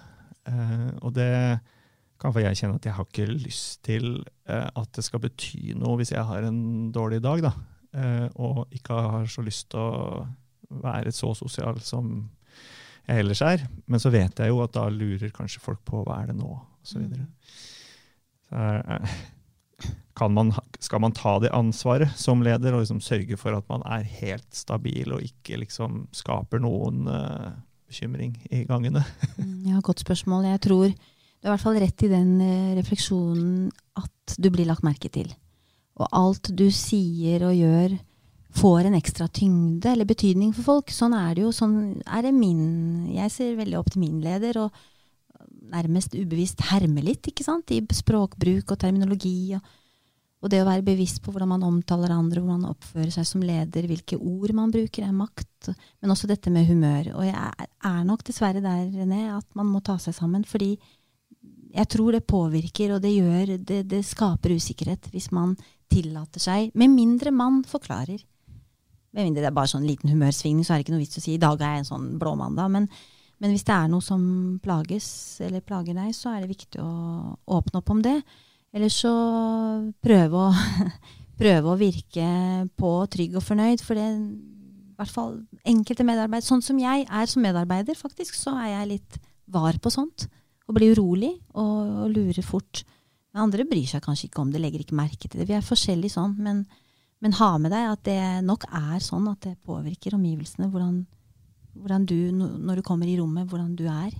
Eh, 0.48 0.92
og 1.02 1.16
det 1.16 1.32
kan 2.18 2.34
for 2.34 2.42
jeg 2.42 2.58
kjenne 2.58 2.80
at 2.80 2.86
jeg 2.88 2.96
har 2.98 3.08
ikke 3.08 3.30
lyst 3.30 3.84
til 3.86 4.24
eh, 4.50 4.68
at 4.68 4.94
det 4.96 5.06
skal 5.06 5.22
bety 5.22 5.76
noe 5.78 6.00
hvis 6.00 6.16
jeg 6.16 6.26
har 6.26 6.48
en 6.48 6.92
dårlig 6.92 7.22
dag. 7.24 7.44
da 7.46 7.54
eh, 7.94 8.28
og 8.36 8.68
ikke 8.72 8.94
har 8.94 9.30
så 9.32 9.44
lyst 9.46 9.70
til 9.72 9.80
å 9.80 10.26
være 10.84 11.14
så 11.16 11.32
sosial 11.38 11.80
som 11.86 12.28
jeg 13.08 13.24
ellers 13.24 13.42
er. 13.46 13.64
Men 13.88 14.04
så 14.04 14.12
vet 14.14 14.40
jeg 14.40 14.52
jo 14.52 14.62
at 14.64 14.76
da 14.76 14.88
lurer 14.92 15.34
kanskje 15.36 15.64
folk 15.64 15.84
på 15.88 16.04
hva 16.04 16.22
er 16.22 16.32
det 16.32 16.38
nå, 16.40 16.52
osv. 16.84 17.06
Mm. 17.06 17.28
Så 18.50 18.64
eh, 18.64 19.18
man, 20.34 20.54
skal 20.80 21.02
man 21.04 21.14
ta 21.14 21.38
det 21.40 21.54
ansvaret 21.54 22.16
som 22.18 22.42
leder 22.46 22.74
og 22.74 22.82
liksom 22.82 23.02
sørge 23.04 23.38
for 23.38 23.58
at 23.58 23.68
man 23.70 23.84
er 23.86 24.08
helt 24.22 24.48
stabil 24.56 25.14
og 25.14 25.22
ikke 25.22 25.60
liksom 25.62 26.08
skaper 26.16 26.62
noen 26.64 27.06
uh, 27.06 27.52
bekymring 27.90 28.34
i 28.50 28.64
gangene? 28.70 29.04
Mm, 29.38 29.68
Ja, 29.70 29.82
godt 29.84 30.02
spørsmål. 30.02 30.50
Jeg 30.50 30.64
tror 30.66 30.90
du 31.38 31.46
har 31.46 31.54
i 31.54 31.54
hvert 31.54 31.66
fall 31.68 31.78
rett 31.80 32.04
i 32.04 32.10
den 32.10 32.30
eh, 32.42 32.76
refleksjonen 32.80 33.68
at 34.00 34.38
du 34.42 34.50
blir 34.50 34.66
lagt 34.66 34.86
merke 34.86 35.10
til. 35.14 35.30
Og 36.02 36.10
alt 36.10 36.50
du 36.58 36.66
sier 36.74 37.46
og 37.46 37.54
gjør, 37.54 37.94
får 38.58 38.88
en 38.90 38.98
ekstra 38.98 39.28
tyngde 39.30 39.92
eller 39.92 40.08
betydning 40.10 40.54
for 40.56 40.66
folk. 40.66 40.94
Sånn 40.94 41.14
er 41.14 41.36
det 41.38 41.44
jo. 41.46 41.54
Sånn 41.54 42.02
er 42.10 42.26
det 42.26 42.34
min 42.34 43.06
Jeg 43.14 43.30
ser 43.34 43.58
veldig 43.60 43.78
opp 43.78 43.92
til 43.94 44.02
min 44.02 44.18
leder, 44.24 44.58
og 44.66 44.74
nærmest 45.72 46.16
ubevisst 46.18 46.64
herme 46.70 47.04
litt, 47.06 47.28
ikke 47.30 47.46
sant? 47.46 47.72
I 47.74 47.82
språkbruk 47.82 48.74
og 48.74 48.80
terminologi. 48.82 49.56
Og, 49.58 49.74
og 50.44 50.52
det 50.54 50.62
å 50.62 50.68
være 50.68 50.86
bevisst 50.86 51.22
på 51.24 51.34
hvordan 51.34 51.52
man 51.56 51.66
omtaler 51.68 52.14
andre, 52.14 52.42
hvordan 52.42 52.64
man 52.64 52.76
oppfører 52.76 53.12
seg 53.14 53.28
som 53.30 53.46
leder, 53.46 53.88
hvilke 53.90 54.20
ord 54.20 54.54
man 54.58 54.74
bruker, 54.74 55.08
er 55.08 55.16
makt. 55.16 55.72
Men 56.02 56.14
også 56.14 56.30
dette 56.30 56.54
med 56.54 56.70
humør. 56.70 57.14
Og 57.18 57.26
jeg 57.28 57.36
er- 57.36 58.06
nok 58.08 58.24
dessverre 58.24 58.62
der, 58.62 58.88
René, 58.94 59.28
at 59.38 59.48
man 59.56 59.68
må 59.68 59.84
ta 59.84 59.98
seg 59.98 60.14
sammen. 60.14 60.46
Fordi 60.46 60.78
jeg 61.74 61.88
tror 61.88 62.12
det 62.12 62.28
påvirker, 62.28 62.96
og 62.96 63.02
det 63.02 63.12
gjør 63.12 63.58
Det, 63.66 63.88
det 63.88 64.06
skaper 64.06 64.56
usikkerhet 64.56 65.10
hvis 65.12 65.32
man 65.32 65.58
tillater 65.90 66.40
seg 66.40 66.72
Med 66.76 66.90
mindre 66.90 67.32
man 67.32 67.64
forklarer. 67.64 68.24
Med 69.14 69.26
mindre 69.26 69.42
det 69.42 69.50
er 69.52 69.56
bare 69.56 69.72
sånn 69.72 69.88
liten 69.88 70.10
humørsvingning, 70.10 70.66
så 70.66 70.74
er 70.74 70.78
det 70.78 70.86
ikke 70.86 70.96
noe 70.96 71.04
vits 71.06 71.18
å 71.18 71.24
si 71.24 71.34
i 71.34 71.42
dag 71.42 71.62
er 71.62 71.78
jeg 71.78 71.86
en 71.86 71.92
sånn 71.92 72.20
blåmandag. 72.20 72.70
Men, 72.70 72.90
men 73.38 73.54
hvis 73.54 73.66
det 73.68 73.76
er 73.76 73.90
noe 73.92 74.02
som 74.02 74.22
plages 74.64 75.08
eller 75.46 75.66
plager 75.66 75.98
deg, 75.98 76.14
så 76.16 76.34
er 76.34 76.44
det 76.44 76.52
viktig 76.56 76.82
å 76.82 76.92
åpne 77.58 77.82
opp 77.82 77.92
om 77.94 78.02
det. 78.06 78.18
Eller 78.74 78.92
så 78.94 79.12
prøve 80.04 80.48
å, 80.48 80.52
prøve 81.42 81.74
å 81.74 81.80
virke 81.80 82.28
på 82.80 82.92
trygg 83.14 83.38
og 83.38 83.46
fornøyd. 83.46 83.84
For 83.86 84.00
det 84.00 84.08
i 84.08 84.98
hvert 84.98 85.14
fall 85.14 85.36
enkelte 85.70 86.06
medarbeidere 86.08 86.48
Sånn 86.48 86.66
som 86.66 86.80
jeg 86.82 87.06
er 87.06 87.30
som 87.30 87.46
medarbeider, 87.46 87.98
faktisk, 87.98 88.34
så 88.38 88.56
er 88.64 88.74
jeg 88.74 88.92
litt 88.96 89.20
var 89.54 89.78
på 89.80 89.94
sånt. 89.94 90.28
og 90.68 90.76
blir 90.76 90.98
urolig 90.98 91.32
og, 91.56 92.04
og 92.04 92.10
lurer 92.12 92.44
fort. 92.44 92.82
Men 93.32 93.46
andre 93.46 93.64
bryr 93.70 93.88
seg 93.88 94.04
kanskje 94.04 94.28
ikke 94.28 94.42
om 94.42 94.50
det, 94.52 94.60
legger 94.60 94.82
ikke 94.84 94.98
merke 94.98 95.30
til 95.30 95.40
det. 95.40 95.48
Vi 95.48 95.56
er 95.56 95.64
forskjellige 95.64 96.18
sånn, 96.18 96.34
men, 96.44 96.66
men 97.24 97.38
ha 97.38 97.54
med 97.62 97.72
deg 97.72 97.86
at 97.94 98.02
det 98.04 98.20
nok 98.44 98.66
er 98.68 98.98
sånn 99.06 99.30
at 99.32 99.46
det 99.46 99.54
påvirker 99.64 100.18
omgivelsene. 100.18 100.68
Hvordan, 100.74 101.06
hvordan 101.82 102.08
du, 102.10 102.18
når 102.32 102.80
du 102.80 102.86
kommer 102.86 103.10
i 103.10 103.18
rommet, 103.20 103.50
hvordan 103.50 103.76
du 103.78 103.86
er. 103.92 104.16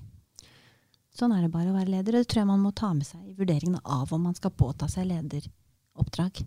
Sånn 1.18 1.34
er 1.34 1.46
det 1.46 1.54
bare 1.54 1.72
å 1.72 1.78
være 1.78 1.92
leder. 1.96 2.16
Og 2.16 2.24
det 2.24 2.30
tror 2.30 2.44
jeg 2.44 2.52
man 2.52 2.62
må 2.62 2.74
ta 2.78 2.92
med 2.94 3.08
seg 3.08 3.24
i 3.26 3.34
vurderingene 3.38 3.82
av 3.84 4.14
om 4.14 4.28
man 4.30 4.38
skal 4.38 4.54
påta 4.54 4.90
seg 4.92 5.10
lederoppdrag. 5.10 6.44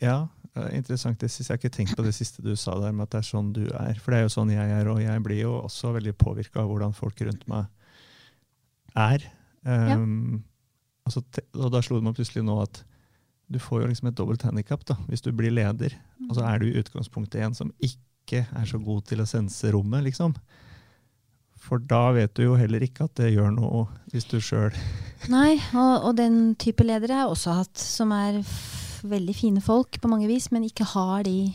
Ja, 0.00 0.18
interessant. 0.72 1.20
Det 1.20 1.30
synes 1.32 1.48
jeg 1.48 1.54
har 1.54 1.60
ikke 1.60 1.76
tenkt 1.76 1.96
på 1.96 2.04
det 2.04 2.14
siste 2.16 2.44
du 2.44 2.52
sa 2.58 2.76
der, 2.80 2.92
med 2.92 3.08
at 3.08 3.14
det 3.14 3.22
er 3.22 3.30
sånn 3.30 3.52
du 3.56 3.64
er. 3.68 3.96
For 4.00 4.12
det 4.12 4.20
er 4.20 4.26
jo 4.26 4.34
sånn 4.36 4.52
jeg 4.52 4.76
er, 4.76 4.92
og 4.92 5.00
jeg 5.02 5.24
blir 5.24 5.42
jo 5.44 5.56
også 5.62 5.94
veldig 5.96 6.14
påvirka 6.20 6.62
av 6.62 6.70
hvordan 6.72 6.96
folk 6.96 7.24
rundt 7.24 7.46
meg 7.50 7.68
er. 8.98 9.24
Um, 9.64 10.42
altså, 11.08 11.22
og 11.56 11.72
da 11.72 11.82
slo 11.84 12.00
det 12.00 12.08
meg 12.08 12.16
plutselig 12.18 12.44
nå 12.44 12.56
at 12.64 12.82
du 13.50 13.58
får 13.60 13.82
jo 13.82 13.88
liksom 13.90 14.08
et 14.10 14.18
dobbelt 14.18 14.44
handikap 14.46 14.84
hvis 15.08 15.24
du 15.24 15.32
blir 15.34 15.52
leder. 15.52 15.96
Og 16.28 16.36
så 16.38 16.44
er 16.46 16.60
du 16.60 16.68
i 16.68 16.76
utgangspunktet 16.78 17.42
en 17.42 17.56
som 17.56 17.72
ikke 17.80 18.04
er 18.30 18.66
så 18.68 18.78
god 18.78 19.02
til 19.08 19.22
å 19.22 19.26
sense 19.26 19.70
rommet, 19.72 20.04
liksom. 20.06 20.34
For 21.60 21.82
da 21.82 22.10
vet 22.16 22.32
du 22.38 22.46
jo 22.46 22.56
heller 22.58 22.82
ikke 22.84 23.06
at 23.06 23.16
det 23.20 23.34
gjør 23.34 23.52
noe 23.52 23.84
hvis 24.10 24.26
du 24.30 24.38
sjøl 24.42 24.72
Nei, 25.34 25.58
og, 25.76 26.06
og, 26.08 26.12
den 26.16 26.54
type 26.60 26.86
ledere 26.86 27.18
har 27.18 27.26
jeg 27.26 27.34
også 27.34 27.56
hatt, 27.58 27.82
som 27.82 28.14
er 28.16 28.40
veldig 29.04 29.34
fine 29.36 29.62
folk 29.64 29.98
på 30.00 30.08
mange 30.08 30.28
vis, 30.30 30.48
men 30.54 30.64
ikke 30.64 30.88
har 30.94 31.24
de 31.28 31.50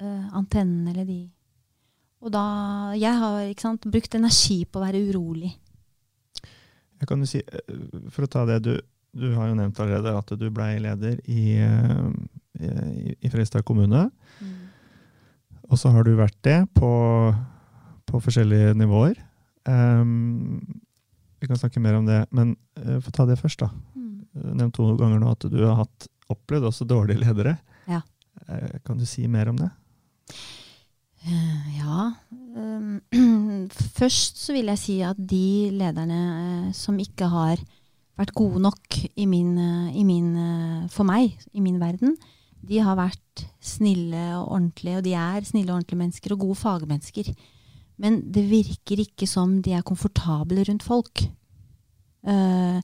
uh, 0.00 0.30
antennene 0.38 0.94
eller 0.94 1.08
de 1.08 1.20
Og 2.24 2.32
da 2.34 2.46
Jeg 2.98 3.18
har 3.20 3.50
ikke 3.50 3.66
sant, 3.66 3.90
brukt 3.90 4.14
energi 4.14 4.62
på 4.64 4.80
å 4.80 4.84
være 4.86 5.02
urolig. 5.10 5.52
Jeg 7.00 7.10
kan 7.10 7.20
jo 7.20 7.28
si, 7.28 7.42
eh, 7.42 7.74
For 8.14 8.24
å 8.24 8.30
ta 8.30 8.46
det, 8.48 8.62
du, 8.64 8.74
du 9.12 9.32
har 9.34 9.50
jo 9.50 9.58
nevnt 9.58 9.80
allerede 9.82 10.14
at 10.16 10.34
du 10.38 10.46
blei 10.54 10.78
leder 10.82 11.18
i, 11.26 11.58
uh, 11.60 12.08
i, 12.62 13.16
i 13.18 13.30
Fredrikstad 13.30 13.66
kommune. 13.66 14.06
Mm. 14.38 14.63
Og 15.74 15.80
så 15.80 15.90
har 15.90 16.06
du 16.06 16.12
vært 16.14 16.36
det 16.46 16.60
på, 16.78 16.88
på 18.06 18.18
forskjellige 18.22 18.76
nivåer. 18.78 19.16
Um, 19.66 20.60
vi 21.42 21.48
kan 21.50 21.58
snakke 21.58 21.82
mer 21.82 21.96
om 21.98 22.06
det, 22.06 22.20
men 22.30 22.52
uh, 22.78 23.00
få 23.02 23.10
ta 23.10 23.26
det 23.26 23.40
først, 23.40 23.64
da. 23.64 23.72
Mm. 23.98 24.12
Du 24.30 24.52
nevnte 24.52 24.78
to 24.78 24.92
ganger 25.00 25.18
nå 25.18 25.32
at 25.34 25.46
du 25.50 25.56
har 25.64 25.80
hatt 25.80 26.06
opplevd 26.30 26.68
også 26.70 26.86
dårlige 26.86 27.24
ledere. 27.24 27.56
Ja. 27.90 28.04
Uh, 28.46 28.78
kan 28.86 29.00
du 29.00 29.06
si 29.08 29.26
mer 29.26 29.50
om 29.50 29.58
det? 29.58 29.72
Eh, 31.26 31.66
ja. 31.80 32.12
Um, 32.54 33.02
først 33.98 34.38
så 34.44 34.54
vil 34.54 34.70
jeg 34.70 34.82
si 34.84 35.00
at 35.02 35.18
de 35.18 35.74
lederne 35.74 36.20
eh, 36.36 36.70
som 36.76 37.02
ikke 37.02 37.32
har 37.34 37.58
vært 38.14 38.30
gode 38.38 38.62
nok 38.62 39.00
i 39.18 39.26
min, 39.26 39.56
i 39.90 40.06
min, 40.06 40.36
for 40.94 41.02
meg, 41.08 41.34
i 41.50 41.58
min 41.58 41.80
verden, 41.82 42.14
de 42.68 42.80
har 42.84 42.98
vært 42.98 43.44
snille 43.64 44.22
og 44.38 44.54
ordentlige, 44.56 44.98
og 44.98 45.06
de 45.06 45.14
er 45.18 45.46
snille 45.46 45.70
og 45.70 45.78
ordentlige 45.78 46.00
mennesker, 46.00 46.34
og 46.34 46.44
gode 46.46 46.60
fagmennesker. 46.60 47.30
Men 48.00 48.20
det 48.34 48.44
virker 48.50 49.04
ikke 49.04 49.28
som 49.30 49.60
de 49.62 49.74
er 49.76 49.86
komfortable 49.86 50.64
rundt 50.66 50.86
folk. 50.86 51.24
Uh, 52.24 52.78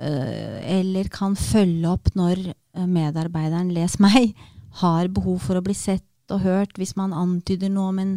uh, 0.00 0.58
eller 0.78 1.10
kan 1.12 1.36
følge 1.36 1.90
opp 1.90 2.12
når 2.14 2.40
eh, 2.50 2.86
medarbeideren, 2.86 3.72
les 3.74 3.98
meg, 4.02 4.32
har 4.82 5.10
behov 5.14 5.42
for 5.44 5.58
å 5.58 5.64
bli 5.64 5.74
sett 5.76 6.06
og 6.32 6.40
hørt 6.46 6.78
hvis 6.80 6.94
man 6.96 7.12
antyder 7.14 7.70
noe 7.70 7.92
om 7.92 8.00
en 8.00 8.14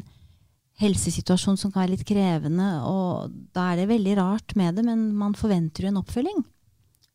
helsesituasjon 0.81 1.57
som 1.57 1.73
kan 1.73 1.83
være 1.83 1.95
litt 1.95 2.05
krevende. 2.07 2.67
Og 2.85 3.33
da 3.55 3.71
er 3.71 3.81
det 3.81 3.89
veldig 3.91 4.15
rart 4.19 4.55
med 4.59 4.77
det, 4.77 4.85
men 4.87 5.09
man 5.17 5.35
forventer 5.37 5.85
jo 5.85 5.91
en 5.91 6.01
oppfølging. 6.03 6.43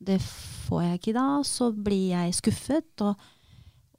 Det 0.03 0.19
får 0.19 0.83
jeg 0.83 0.99
ikke 0.99 1.15
da. 1.15 1.27
Så 1.47 1.71
blir 1.71 2.11
jeg 2.11 2.35
skuffet 2.37 3.05
og, 3.05 3.15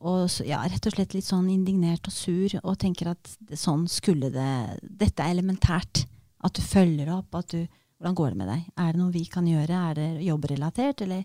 og 0.04 0.28
ja, 0.44 0.60
rett 0.68 0.84
og 0.84 0.96
slett 0.96 1.14
litt 1.16 1.26
sånn 1.26 1.46
indignert 1.48 2.10
og 2.10 2.12
sur 2.12 2.54
og 2.60 2.76
tenker 2.80 3.14
at 3.14 3.30
sånn 3.56 3.86
skulle 3.88 4.28
det 4.34 4.50
Dette 4.84 5.24
er 5.24 5.32
elementært. 5.32 6.04
At 6.44 6.58
du 6.58 6.60
følger 6.60 7.08
opp, 7.14 7.32
at 7.40 7.54
du 7.54 7.64
hvordan 8.04 8.16
går 8.18 8.34
det 8.34 8.36
med 8.36 8.48
deg? 8.50 8.64
Er 8.76 8.92
det 8.92 9.00
noe 9.00 9.14
vi 9.14 9.24
kan 9.32 9.46
gjøre? 9.48 9.80
Er 9.90 9.94
det 9.96 10.08
jobbrelatert, 10.26 11.04
eller? 11.06 11.22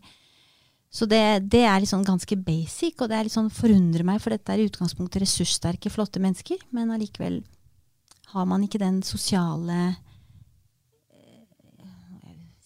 Så 0.90 1.06
det, 1.10 1.22
det 1.52 1.66
er 1.68 1.82
liksom 1.84 2.06
ganske 2.08 2.38
basic, 2.40 2.96
og 3.02 3.10
det 3.12 3.18
er 3.18 3.28
litt 3.28 3.36
sånn 3.36 3.52
forundrer 3.54 4.06
meg, 4.08 4.22
for 4.24 4.32
dette 4.34 4.54
er 4.54 4.64
i 4.64 4.68
utgangspunktet 4.70 5.22
ressurssterke, 5.26 5.92
flotte 5.94 6.22
mennesker, 6.24 6.62
men 6.74 6.94
allikevel 6.96 7.42
har 8.32 8.48
man 8.48 8.64
ikke 8.66 8.82
den 8.82 9.02
sosiale 9.06 9.78
eh, 11.12 11.44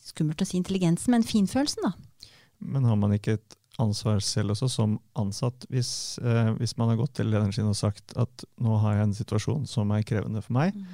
Skummelt 0.04 0.44
å 0.44 0.48
si 0.48 0.60
intelligensen, 0.60 1.16
men 1.16 1.26
finfølelsen, 1.26 1.90
da. 1.90 2.30
Men 2.64 2.86
har 2.86 3.00
man 3.00 3.16
ikke 3.16 3.40
et 3.40 3.58
ansvar 3.82 4.20
selv 4.22 4.54
også, 4.54 4.70
som 4.70 4.98
ansatt, 5.18 5.66
hvis, 5.74 6.20
eh, 6.22 6.52
hvis 6.60 6.76
man 6.78 6.92
har 6.92 7.00
gått 7.00 7.16
til 7.18 7.30
lederen 7.32 7.54
sin 7.54 7.70
og 7.70 7.78
sagt 7.78 8.14
at 8.20 8.46
nå 8.62 8.78
har 8.84 9.00
jeg 9.00 9.08
en 9.08 9.18
situasjon 9.18 9.66
som 9.70 9.92
er 9.92 10.06
krevende 10.06 10.44
for 10.46 10.54
meg. 10.60 10.78
Mm. 10.78 10.86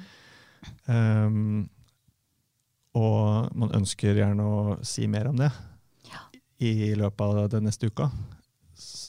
Um, 0.86 1.68
og 2.96 3.50
man 3.56 3.72
ønsker 3.76 4.18
gjerne 4.18 4.44
å 4.44 4.78
si 4.84 5.06
mer 5.08 5.30
om 5.30 5.38
det 5.38 5.50
ja. 6.10 6.24
i 6.58 6.92
løpet 6.98 7.20
av 7.22 7.50
den 7.52 7.68
neste 7.68 7.86
uka. 7.86 8.10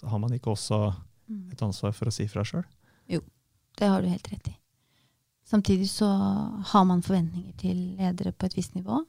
Har 0.08 0.22
man 0.22 0.36
ikke 0.36 0.54
også 0.54 0.84
mm. 0.92 1.48
et 1.56 1.64
ansvar 1.66 1.96
for 1.98 2.12
å 2.12 2.14
si 2.14 2.28
fra 2.32 2.46
sjøl? 2.48 2.68
Jo, 3.10 3.24
det 3.80 3.90
har 3.90 4.04
du 4.04 4.12
helt 4.12 4.30
rett 4.32 4.52
i. 4.52 4.56
Samtidig 5.48 5.90
så 5.92 6.08
har 6.72 6.86
man 6.88 7.04
forventninger 7.04 7.56
til 7.60 7.80
ledere 8.00 8.32
på 8.32 8.48
et 8.48 8.56
visst 8.56 8.78
nivå, 8.78 9.02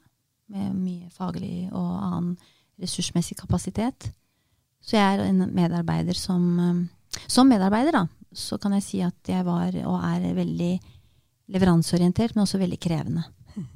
med 0.52 0.74
mye 0.74 1.10
faglig 1.14 1.68
og 1.70 1.92
annen 2.02 2.34
ressursmessig 2.82 3.36
kapasitet. 3.38 4.10
Så 4.82 4.96
jeg 4.98 5.04
er 5.06 5.24
en 5.28 5.46
medarbeider 5.54 6.18
som 6.18 6.42
um, 6.58 6.82
Som 7.28 7.50
medarbeider, 7.52 7.92
da, 7.92 8.06
så 8.32 8.56
kan 8.58 8.72
jeg 8.72 8.84
si 8.86 9.00
at 9.04 9.28
jeg 9.28 9.44
var 9.44 9.74
og 9.84 9.98
er 10.00 10.32
veldig 10.34 10.72
leveranseorientert, 11.52 12.34
men 12.34 12.46
også 12.46 12.60
veldig 12.62 12.80
krevende. 12.80 13.26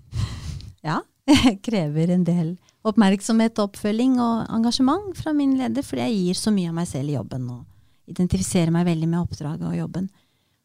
Ja, 0.86 1.00
jeg 1.26 1.58
krever 1.66 2.12
en 2.14 2.22
del 2.24 2.52
oppmerksomhet, 2.86 3.58
oppfølging 3.58 4.20
og 4.22 4.44
engasjement 4.54 5.16
fra 5.18 5.32
min 5.34 5.56
leder, 5.58 5.82
fordi 5.82 6.04
jeg 6.04 6.20
gir 6.20 6.38
så 6.38 6.52
mye 6.54 6.70
av 6.70 6.76
meg 6.76 6.86
selv 6.86 7.10
i 7.10 7.16
jobben 7.16 7.48
og 7.50 8.12
identifiserer 8.12 8.70
meg 8.70 8.86
veldig 8.86 9.08
med 9.10 9.24
oppdraget 9.24 9.66
og 9.66 9.74
jobben. 9.74 10.06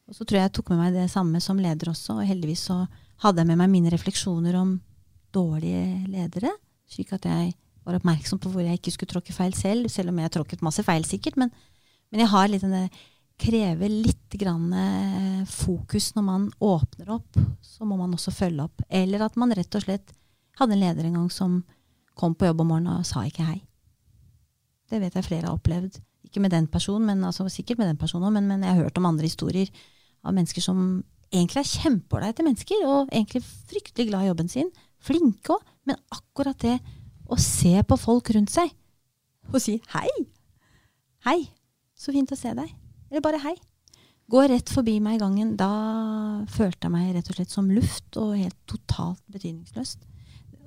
Og 0.06 0.18
så 0.18 0.28
tror 0.28 0.38
jeg 0.38 0.50
jeg 0.50 0.54
tok 0.58 0.70
med 0.74 0.82
meg 0.84 1.00
det 1.00 1.08
samme 1.10 1.42
som 1.42 1.60
leder 1.62 1.90
også, 1.90 2.20
og 2.20 2.28
heldigvis 2.28 2.68
så 2.70 2.84
hadde 3.24 3.42
jeg 3.42 3.50
med 3.50 3.62
meg 3.64 3.72
mine 3.74 3.94
refleksjoner 3.94 4.58
om 4.60 4.76
dårlige 5.34 6.04
ledere, 6.12 6.52
slik 6.92 7.14
at 7.16 7.26
jeg 7.30 7.54
var 7.86 7.98
oppmerksom 7.98 8.42
på 8.42 8.52
hvor 8.54 8.66
jeg 8.66 8.80
ikke 8.80 8.94
skulle 8.94 9.12
tråkke 9.14 9.36
feil 9.36 9.56
selv, 9.58 9.90
selv 9.90 10.12
om 10.12 10.20
jeg 10.22 10.34
tråkket 10.36 10.66
masse 10.66 10.84
feil 10.86 11.06
sikkert. 11.08 11.40
Men, 11.42 11.52
men 12.12 12.24
jeg 12.24 12.32
har 12.34 12.52
litt 12.52 12.66
denne 12.66 12.88
krever 13.42 13.90
litt 13.90 14.36
grann 14.38 14.74
eh, 14.78 15.42
fokus 15.50 16.12
når 16.16 16.26
man 16.28 16.48
åpner 16.62 17.10
opp. 17.18 17.40
Så 17.62 17.88
må 17.88 17.98
man 17.98 18.14
også 18.14 18.34
følge 18.36 18.68
opp. 18.68 18.84
Eller 18.90 19.26
at 19.26 19.38
man 19.40 19.54
rett 19.58 19.78
og 19.78 19.86
slett 19.86 20.14
hadde 20.60 20.78
en 20.78 20.84
leder 20.84 21.08
en 21.08 21.18
gang 21.22 21.32
som 21.34 21.62
kom 22.18 22.36
på 22.38 22.46
jobb 22.50 22.62
om 22.62 22.74
morgenen 22.74 23.02
og 23.02 23.08
sa 23.08 23.24
ikke 23.26 23.48
hei. 23.48 23.60
Det 24.92 25.00
vet 25.02 25.16
jeg 25.16 25.26
flere 25.26 25.48
har 25.48 25.58
opplevd. 25.58 25.98
Ikke 26.28 26.44
med 26.44 26.54
den 26.54 26.68
personen, 26.70 27.08
men 27.08 27.26
altså, 27.26 27.48
sikkert 27.50 27.80
med 27.82 27.90
den 27.90 28.00
personen 28.00 28.28
òg, 28.28 28.36
men, 28.36 28.50
men, 28.52 28.66
jeg 28.68 28.76
har 28.76 28.86
hørt 28.86 29.00
om 29.00 29.08
andre 29.10 29.28
historier 29.28 29.72
av 30.22 30.36
mennesker 30.36 30.64
som 30.64 31.02
egentlig 31.32 31.64
er 31.64 31.72
kjempeålreite 31.72 32.46
mennesker, 32.46 32.84
og 32.86 33.10
egentlig 33.10 33.42
fryktelig 33.72 34.10
glad 34.12 34.26
i 34.26 34.30
jobben 34.30 34.52
sin. 34.52 34.70
Flinke 35.02 35.56
òg. 35.56 35.70
Men 35.88 35.98
akkurat 36.14 36.60
det 36.62 36.76
å 37.32 37.40
se 37.40 37.74
på 37.88 37.98
folk 38.00 38.32
rundt 38.36 38.52
seg 38.54 38.72
og 39.52 39.60
si 39.64 39.78
hei. 39.96 40.10
Hei, 41.26 41.40
så 41.98 42.14
fint 42.16 42.32
å 42.34 42.38
se 42.40 42.54
deg. 42.58 42.70
Eller 43.12 43.24
bare 43.24 43.42
hei. 43.44 43.56
Gå 44.32 44.46
rett 44.48 44.72
forbi 44.72 44.96
meg 45.04 45.18
i 45.18 45.22
gangen. 45.22 45.56
Da 45.60 45.72
følte 46.52 46.88
jeg 46.88 46.94
meg 46.94 47.12
rett 47.16 47.30
og 47.32 47.38
slett 47.38 47.52
som 47.52 47.72
luft 47.72 48.18
og 48.20 48.38
helt 48.40 48.58
totalt 48.70 49.22
betydningsløst. 49.34 50.06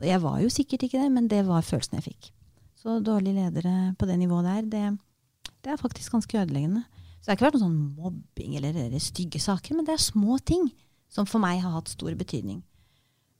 Jeg 0.05 0.21
var 0.21 0.41
jo 0.43 0.51
sikkert 0.53 0.85
ikke 0.85 1.01
det, 1.01 1.11
men 1.15 1.31
det 1.31 1.45
var 1.49 1.65
følelsen 1.65 1.97
jeg 2.01 2.09
fikk. 2.11 2.31
Så 2.77 2.99
dårlige 3.01 3.41
ledere 3.41 3.95
på 3.97 4.09
det 4.11 4.19
nivået 4.21 4.51
der, 4.51 4.67
det, 4.69 5.53
det 5.65 5.73
er 5.73 5.81
faktisk 5.81 6.13
ganske 6.13 6.41
ødeleggende. 6.43 6.85
Så 7.17 7.25
det 7.25 7.33
har 7.33 7.39
ikke 7.39 7.47
vært 7.47 7.57
noen 7.57 7.65
sånn 7.65 7.95
mobbing 7.97 8.57
eller, 8.59 8.77
eller, 8.85 9.01
stygge 9.01 9.41
saker, 9.41 9.79
men 9.79 9.87
det 9.89 9.95
er 9.95 10.03
små 10.03 10.37
ting 10.45 10.67
som 11.09 11.25
for 11.25 11.41
meg 11.41 11.63
har 11.63 11.73
hatt 11.79 11.95
stor 11.95 12.13
betydning. 12.21 12.61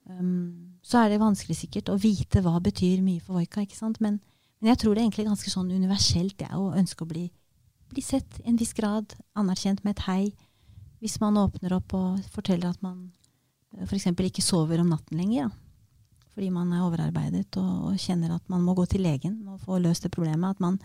Um, 0.09 0.74
så 0.85 1.01
er 1.01 1.15
det 1.15 1.23
vanskelig 1.23 1.57
sikkert 1.57 1.89
å 1.89 2.01
vite 2.01 2.43
hva 2.45 2.59
betyr 2.63 3.01
mye 3.05 3.23
for 3.25 3.39
Voika, 3.39 3.65
ikke 3.65 3.79
sant? 3.79 4.03
Men, 4.05 4.19
men 4.61 4.73
jeg 4.73 4.83
tror 4.83 4.93
det 4.93 5.01
er 5.01 5.07
egentlig 5.09 5.31
ganske 5.31 5.53
sånn 5.53 5.73
universelt 5.73 6.37
det 6.43 6.51
å 6.53 6.75
ønske 6.77 7.07
å 7.07 7.09
bli 7.09 7.29
bli 7.95 8.03
sett 8.03 8.41
i 8.41 8.49
en 8.51 8.59
viss 8.59 8.75
grad, 8.75 9.15
anerkjent 9.39 9.85
med 9.85 9.97
et 9.97 10.07
hei. 10.09 10.25
Hvis 11.03 11.19
man 11.23 11.39
åpner 11.39 11.77
opp 11.77 11.95
og 11.97 12.23
forteller 12.35 12.73
at 12.73 12.83
man 12.83 13.13
eh, 13.77 13.85
f.eks. 13.87 14.09
ikke 14.11 14.45
sover 14.45 14.83
om 14.83 14.91
natten 14.93 15.21
lenger. 15.21 15.47
Ja. 15.47 15.51
Fordi 16.35 16.51
man 16.51 16.73
er 16.75 16.83
overarbeidet 16.83 17.61
og, 17.61 17.91
og, 17.93 17.99
kjenner 18.01 18.35
at 18.35 18.49
man 18.51 18.65
må 18.67 18.75
gå 18.75 18.89
til 18.91 19.05
legen 19.07 19.37
og 19.47 19.61
få 19.63 19.79
løst 19.79 20.07
det 20.07 20.15
problemet. 20.15 20.57
At 20.57 20.65
man 20.65 20.81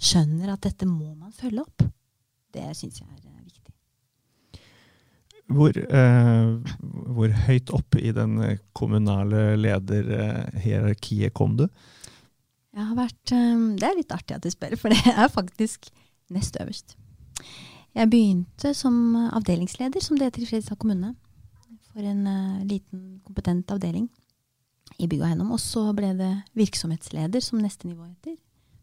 skjønner 0.00 0.54
at 0.54 0.64
dette 0.64 0.88
må 0.88 1.12
man 1.12 1.34
følge 1.36 1.66
opp. 1.66 1.84
Det 2.54 2.64
syns 2.78 3.02
jeg 3.02 3.10
er 3.10 3.20
eh, 3.20 3.44
viktig. 3.44 3.74
Hvor, 5.50 5.74
eh, 5.74 6.74
hvor 7.10 7.32
høyt 7.46 7.72
opp 7.74 7.96
i 7.98 8.12
den 8.14 8.36
kommunale 8.76 9.56
lederhierarkiet 9.58 11.34
kom 11.34 11.56
du? 11.58 11.66
Jeg 12.70 12.86
har 12.86 12.94
vært, 12.94 13.32
eh, 13.34 13.64
det 13.80 13.88
er 13.88 13.98
litt 13.98 14.14
artig 14.14 14.36
at 14.36 14.46
du 14.46 14.50
spør, 14.52 14.76
for 14.78 14.94
det 14.94 15.02
er 15.10 15.32
faktisk 15.32 15.90
nest 16.30 16.56
øverst. 16.62 16.94
Jeg 17.98 18.10
begynte 18.12 18.70
som 18.78 19.16
avdelingsleder, 19.34 20.00
som 20.00 20.18
det 20.18 20.28
heter 20.28 20.44
i 20.44 20.46
Fredrikstad 20.46 20.78
kommune. 20.78 21.16
For 21.90 22.06
en 22.06 22.22
uh, 22.22 22.62
liten, 22.62 23.18
kompetent 23.26 23.70
avdeling 23.74 24.06
i 25.02 25.08
bygg 25.10 25.24
og 25.24 25.30
eiendom. 25.32 25.50
Og 25.56 25.58
så 25.58 25.88
ble 25.96 26.12
det 26.14 26.30
virksomhetsleder, 26.58 27.42
som 27.42 27.58
neste 27.58 27.90
nivå 27.90 28.06
heter. 28.06 28.36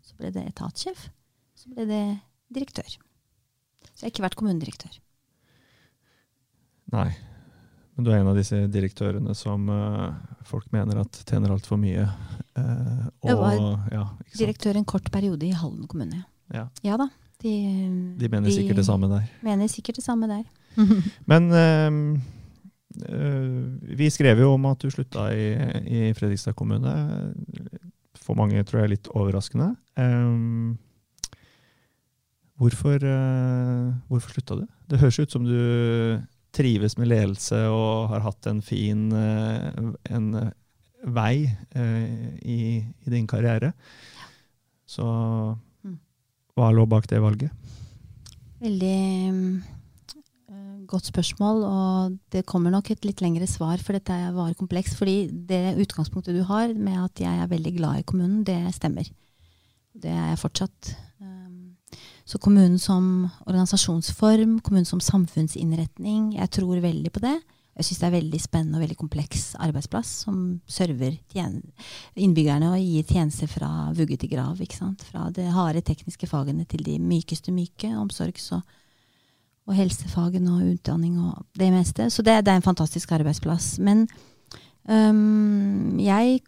Så 0.03 0.17
ble 0.19 0.33
det 0.35 0.43
etatssjef. 0.49 1.07
Så 1.55 1.71
ble 1.71 1.87
det 1.87 2.03
direktør. 2.53 2.97
Så 3.93 4.01
jeg 4.01 4.09
har 4.09 4.13
ikke 4.15 4.27
vært 4.27 4.39
kommunedirektør. 4.39 4.99
Nei. 6.93 7.09
Men 7.97 8.05
du 8.05 8.11
er 8.13 8.19
en 8.21 8.27
av 8.29 8.35
disse 8.37 8.59
direktørene 8.69 9.33
som 9.33 9.63
uh, 9.73 10.11
folk 10.45 10.67
mener 10.75 10.99
at 11.01 11.17
tjener 11.25 11.49
altfor 11.55 11.79
mye. 11.81 12.03
Uh, 12.53 13.07
og, 13.23 13.25
Jeg 13.25 13.37
var 13.39 13.55
ja, 13.57 14.03
ikke 14.21 14.29
sant? 14.29 14.41
Direktør 14.43 14.77
en 14.77 14.85
kort 14.93 15.09
periode 15.13 15.47
i 15.47 15.55
Halden 15.57 15.87
kommune. 15.89 16.21
Ja. 16.53 16.67
Ja 16.85 16.99
da. 17.01 17.09
De, 17.41 17.53
De 18.17 18.29
mener 18.29 18.53
sikkert 18.53 18.77
det 18.79 18.85
samme 18.85 19.09
der. 19.09 19.25
mener 19.45 19.69
sikkert 19.69 19.97
det 19.97 20.05
samme 20.05 20.29
der. 20.29 20.45
Men 21.31 21.49
uh, 21.49 22.21
vi 23.97 24.11
skrev 24.13 24.45
jo 24.45 24.53
om 24.53 24.69
at 24.69 24.81
du 24.81 24.93
slutta 24.93 25.31
i, 25.33 25.49
i 25.89 26.13
Fredrikstad 26.17 26.53
kommune. 26.57 26.93
For 28.21 28.37
mange 28.37 28.61
tror 28.61 28.83
jeg 28.83 28.93
litt 28.93 29.09
overraskende. 29.09 29.73
Um, 29.97 30.77
hvorfor, 32.61 33.01
hvorfor 34.09 34.33
slutta 34.37 34.61
du? 34.61 34.65
Det 34.89 35.01
høres 35.01 35.19
ut 35.19 35.33
som 35.33 35.45
du 35.45 35.57
trives 36.57 36.97
med 36.97 37.11
ledelse 37.11 37.59
og 37.69 38.09
har 38.13 38.25
hatt 38.25 38.49
en 38.49 38.63
fin 38.65 39.07
eh, 39.13 39.67
en 40.17 40.27
eh, 40.41 40.51
vei 41.13 41.45
eh, 41.77 42.35
i, 42.41 42.59
i 42.81 43.13
din 43.13 43.29
karriere. 43.29 43.73
Så 44.87 45.05
Mm. 45.83 45.99
hva 46.57 46.71
lå 46.73 46.87
bak 46.89 47.05
det 47.07 47.21
valget? 47.21 47.51
Veldig 48.59 48.97
godt 50.87 51.09
spørsmål, 51.11 51.63
og 51.67 52.17
det 52.33 52.45
kommer 52.47 52.71
nok 52.73 52.91
et 52.91 53.05
litt 53.05 53.21
lengre 53.21 53.47
svar, 53.49 53.77
for 53.83 53.97
dette 53.97 54.15
var 54.33 54.55
komplekst. 54.57 54.97
Fordi 54.99 55.27
det 55.49 55.77
utgangspunktet 55.83 56.35
du 56.35 56.43
har 56.47 56.73
med 56.73 56.97
at 57.03 57.23
jeg 57.23 57.43
er 57.43 57.51
veldig 57.51 57.73
glad 57.77 58.01
i 58.01 58.07
kommunen, 58.07 58.43
det 58.47 58.59
stemmer. 58.75 59.07
Det 59.97 60.13
er 60.13 60.31
jeg 60.31 60.41
fortsatt. 60.41 60.93
Så 62.27 62.41
kommunen 62.43 62.79
som 62.79 63.29
organisasjonsform, 63.45 64.57
kommunen 64.59 64.87
som 64.87 64.99
samfunnsinnretning, 64.99 66.33
jeg 66.35 66.51
tror 66.51 66.81
veldig 66.83 67.11
på 67.15 67.23
det. 67.23 67.37
Jeg 67.77 67.85
syns 67.85 67.99
det 68.01 68.07
er 68.07 68.15
veldig 68.17 68.39
spennende 68.41 68.79
og 68.79 68.83
veldig 68.83 68.97
kompleks 68.97 69.43
arbeidsplass 69.61 70.09
som 70.25 70.39
server 70.67 71.13
innbyggerne 72.17 72.71
og 72.73 72.81
gir 72.81 73.05
tjenester 73.05 73.47
fra 73.51 73.69
vugge 73.95 74.17
til 74.17 74.31
grav. 74.33 74.59
Fra 75.05 75.27
de 75.31 75.45
harde 75.53 75.83
tekniske 75.85 76.27
fagene 76.27 76.65
til 76.65 76.83
de 76.83 76.97
mykeste 76.99 77.53
myke, 77.53 77.93
omsorgs- 78.01 78.49
og, 78.57 78.65
og 79.69 79.77
helsefagene 79.77 80.57
og 80.57 80.73
utdanning 80.73 81.21
og 81.21 81.45
det 81.55 81.69
meste. 81.71 82.09
Så 82.09 82.25
det, 82.25 82.41
det 82.43 82.51
er 82.51 82.59
en 82.59 82.65
fantastisk 82.65 83.13
arbeidsplass. 83.13 83.77
Men 83.79 84.07
øhm, 84.89 85.99
jeg 86.01 86.41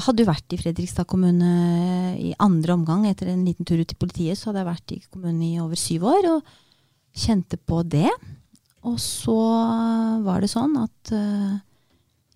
hadde 0.00 0.24
jo 0.24 0.30
vært 0.30 0.54
i 0.54 0.58
Fredrikstad 0.60 1.06
kommune 1.10 1.52
i 2.16 2.32
andre 2.42 2.76
omgang. 2.76 3.04
Etter 3.08 3.32
en 3.32 3.44
liten 3.46 3.66
tur 3.68 3.80
ut 3.80 3.92
i 3.92 3.98
politiet 3.98 4.38
så 4.38 4.50
hadde 4.50 4.62
jeg 4.62 4.70
vært 4.70 4.94
i 4.94 5.00
kommunen 5.08 5.42
i 5.44 5.58
over 5.62 5.78
syv 5.78 6.06
år 6.08 6.28
og 6.36 6.54
kjente 7.12 7.58
på 7.60 7.82
det. 7.84 8.10
Og 8.88 8.98
så 9.02 9.36
var 10.24 10.42
det 10.42 10.50
sånn 10.50 10.74
at 10.80 11.12
uh, 11.14 11.58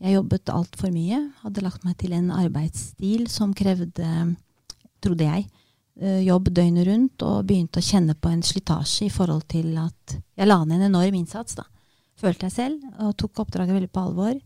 jeg 0.03 0.19
jobbet 0.19 0.53
altfor 0.53 0.93
mye. 0.95 1.23
Hadde 1.43 1.65
lagt 1.65 1.87
meg 1.87 1.97
til 2.01 2.15
en 2.17 2.29
arbeidsstil 2.35 3.27
som 3.33 3.55
krevde, 3.57 4.11
trodde 5.03 5.27
jeg, 5.27 5.47
uh, 6.03 6.21
jobb 6.23 6.53
døgnet 6.53 6.87
rundt. 6.91 7.25
Og 7.27 7.47
begynte 7.49 7.83
å 7.83 7.89
kjenne 7.89 8.15
på 8.15 8.31
en 8.31 8.45
slitasje 8.47 9.09
i 9.09 9.15
forhold 9.15 9.49
til 9.51 9.73
at 9.83 10.19
jeg 10.37 10.51
la 10.51 10.61
ned 10.65 10.83
en 10.83 10.91
enorm 10.93 11.17
innsats. 11.19 11.57
da. 11.59 11.67
Følte 12.21 12.49
jeg 12.49 12.55
selv, 12.55 12.85
og 13.03 13.17
tok 13.21 13.43
oppdraget 13.43 13.77
veldig 13.77 13.93
på 13.93 14.07
alvor. 14.07 14.37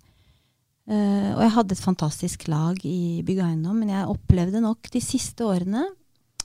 Eh, 0.91 1.31
og 1.37 1.43
jeg 1.45 1.55
hadde 1.55 1.77
et 1.77 1.85
fantastisk 1.85 2.49
lag 2.51 2.79
i 2.89 3.23
bygg 3.27 3.45
eiendom, 3.45 3.79
men 3.79 3.93
jeg 3.93 4.09
opplevde 4.11 4.63
nok 4.65 4.91
de 4.91 5.03
siste 5.05 5.47
årene 5.47 5.85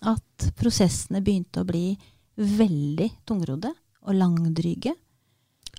at 0.06 0.50
prosessene 0.60 1.24
begynte 1.26 1.64
å 1.64 1.66
bli 1.66 1.96
veldig 2.38 3.10
tungrodde 3.26 3.72
og 4.06 4.14
langdryge. 4.20 4.94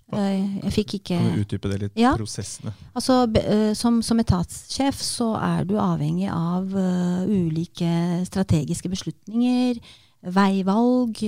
Uh, 0.07 0.63
jeg 0.63 0.71
fikk 0.71 0.93
ikke 1.01 1.17
Kan 1.19 1.33
du 1.35 1.43
utdype 1.43 1.71
det 1.71 1.79
litt? 1.83 1.95
Ja. 1.99 2.13
Prosessene. 2.19 2.73
Altså, 2.95 3.25
eh, 3.39 3.71
som, 3.79 4.01
som 4.07 4.23
etatssjef 4.23 4.99
så 5.03 5.33
er 5.39 5.67
du 5.67 5.77
avhengig 5.83 6.29
av 6.31 6.71
ulike 7.27 7.91
strategiske 8.27 8.91
beslutninger, 8.91 9.79
veivalg, 10.27 11.23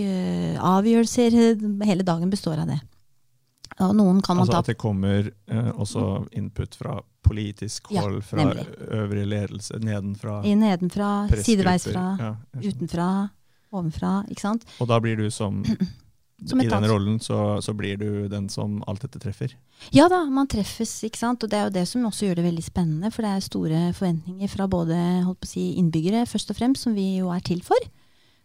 avgjørelser. 0.74 1.38
Hele 1.90 2.06
dagen 2.06 2.34
består 2.34 2.64
av 2.64 2.70
det. 2.70 2.80
Og 3.78 3.94
noen 3.94 4.18
kan 4.26 4.38
man 4.38 4.46
Altså 4.46 4.56
ta 4.56 4.64
at 4.64 4.72
det 4.72 4.78
kommer 4.80 5.30
også 5.78 6.08
input 6.38 6.74
fra 6.78 6.96
politisk 7.28 7.92
hold, 7.94 8.20
fra 8.26 8.44
nemlig. 8.44 8.66
øvrig 9.02 9.24
ledelse, 9.28 9.78
nedenfra. 9.84 10.40
i 10.44 10.54
nedenfra, 10.58 11.12
sideveisfra, 11.44 12.04
Ja, 12.20 12.34
utenfra, 12.64 13.08
ovenfra. 13.72 14.12
Ikke 14.32 14.40
sant? 14.48 14.64
Og 14.80 14.88
da 14.90 14.98
blir 15.04 15.16
du 15.20 15.28
som, 15.30 15.62
Som 16.46 16.60
I 16.62 16.68
den 16.70 16.84
rollen 16.86 17.16
så, 17.18 17.58
så 17.60 17.72
blir 17.74 17.96
du 17.98 18.28
den 18.30 18.44
som 18.48 18.76
alt 18.86 19.02
dette 19.02 19.18
treffer. 19.18 19.56
Ja 19.90 20.04
da, 20.08 20.20
man 20.30 20.46
treffes, 20.46 20.92
ikke 21.02 21.18
sant. 21.18 21.42
Og 21.42 21.50
det 21.50 21.58
er 21.58 21.64
jo 21.66 21.72
det 21.74 21.82
som 21.90 22.04
også 22.06 22.28
gjør 22.28 22.36
det 22.38 22.44
veldig 22.46 22.62
spennende. 22.62 23.10
For 23.10 23.26
det 23.26 23.32
er 23.34 23.42
store 23.42 23.80
forventninger 23.98 24.52
fra 24.52 24.68
både 24.70 24.94
holdt 25.26 25.40
på 25.42 25.48
å 25.48 25.50
si, 25.50 25.64
innbyggere, 25.80 26.22
først 26.30 26.52
og 26.54 26.60
fremst, 26.60 26.86
som 26.86 26.94
vi 26.94 27.08
jo 27.18 27.32
er 27.34 27.42
til 27.42 27.58
for. 27.66 27.88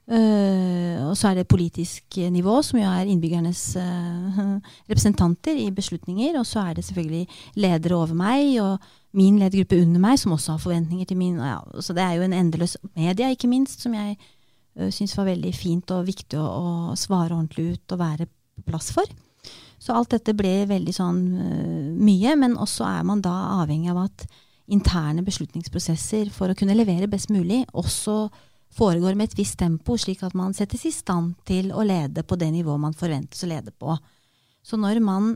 Eh, 0.03 0.99
og 1.07 1.15
så 1.15 1.29
er 1.29 1.39
det 1.39 1.47
politisk 1.47 2.17
nivå, 2.31 2.57
som 2.65 2.79
jo 2.81 2.89
er 2.89 3.07
innbyggernes 3.07 3.61
uh, 3.79 4.59
representanter 4.91 5.55
i 5.55 5.69
beslutninger. 5.71 6.35
Og 6.39 6.45
så 6.47 6.59
er 6.67 6.73
det 6.75 6.85
selvfølgelig 6.85 7.27
ledere 7.55 7.95
over 7.95 8.13
meg 8.17 8.59
og 8.61 8.83
min 9.15 9.39
ledergruppe 9.39 9.79
under 9.81 10.03
meg, 10.03 10.19
som 10.19 10.35
også 10.35 10.57
har 10.57 10.63
forventninger 10.63 11.07
til 11.07 11.17
min. 11.17 11.39
Ja, 11.39 11.61
så 11.79 11.95
det 11.95 12.03
er 12.03 12.17
jo 12.17 12.27
en 12.27 12.35
endeløs 12.35 12.77
media, 12.97 13.31
ikke 13.31 13.47
minst, 13.47 13.81
som 13.81 13.95
jeg 13.95 14.17
uh, 14.19 14.89
syns 14.91 15.15
var 15.17 15.31
veldig 15.31 15.55
fint 15.55 15.95
og 15.95 16.07
viktig 16.09 16.39
å, 16.39 16.47
å 16.47 16.95
svare 16.99 17.31
ordentlig 17.31 17.77
ut 17.77 17.95
og 17.95 18.03
være 18.03 18.27
på 18.27 18.67
plass 18.67 18.91
for. 18.95 19.07
Så 19.79 19.95
alt 19.95 20.11
dette 20.15 20.35
ble 20.35 20.63
veldig 20.67 20.95
sånn 20.95 21.21
uh, 21.39 21.91
mye, 21.95 22.35
men 22.39 22.59
også 22.59 22.87
er 22.91 23.05
man 23.07 23.23
da 23.23 23.61
avhengig 23.61 23.93
av 23.93 24.05
at 24.09 24.27
interne 24.71 25.23
beslutningsprosesser 25.23 26.29
for 26.31 26.51
å 26.51 26.55
kunne 26.55 26.75
levere 26.75 27.09
best 27.11 27.31
mulig 27.31 27.65
også 27.75 28.27
foregår 28.73 29.15
med 29.17 29.31
et 29.31 29.37
visst 29.37 29.59
tempo, 29.61 29.97
slik 29.97 30.23
at 30.25 30.35
man 30.37 30.55
settes 30.57 30.85
i 30.89 30.93
stand 30.93 31.35
til 31.47 31.71
å 31.73 31.85
lede 31.85 32.25
på 32.25 32.37
det 32.39 32.49
nivået 32.53 32.81
man 32.81 32.97
forventes 32.97 33.43
å 33.45 33.49
lede 33.51 33.73
på. 33.75 33.95
Så 34.63 34.79
når 34.79 35.01
man 35.03 35.35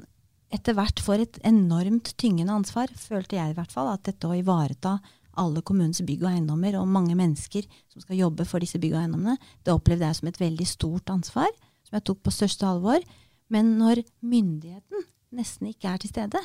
etter 0.53 0.77
hvert 0.77 1.01
får 1.03 1.23
et 1.23 1.39
enormt 1.47 2.13
tyngende 2.19 2.55
ansvar, 2.55 2.91
følte 2.95 3.35
jeg 3.35 3.51
i 3.51 3.57
hvert 3.57 3.73
fall 3.73 3.91
at 3.91 4.05
dette 4.07 4.29
å 4.29 4.37
ivareta 4.37 4.97
alle 5.37 5.61
kommunens 5.61 6.01
bygg 6.05 6.23
og 6.23 6.31
eiendommer 6.31 6.79
og 6.79 6.89
mange 6.89 7.15
mennesker 7.17 7.67
som 7.91 8.01
skal 8.01 8.17
jobbe 8.23 8.47
for 8.47 8.63
disse 8.63 8.79
bygg 8.81 8.95
og 8.95 9.01
eiendommene, 9.03 9.37
det 9.63 9.75
opplevde 9.75 10.07
jeg 10.07 10.19
som 10.19 10.31
et 10.31 10.41
veldig 10.41 10.67
stort 10.69 11.11
ansvar, 11.13 11.51
som 11.85 11.99
jeg 11.99 12.07
tok 12.09 12.23
på 12.25 12.33
største 12.33 12.67
alvor. 12.67 13.03
Men 13.53 13.75
når 13.77 14.01
myndigheten 14.25 15.05
nesten 15.37 15.69
ikke 15.69 15.91
er 15.91 16.01
til 16.01 16.13
stede 16.13 16.41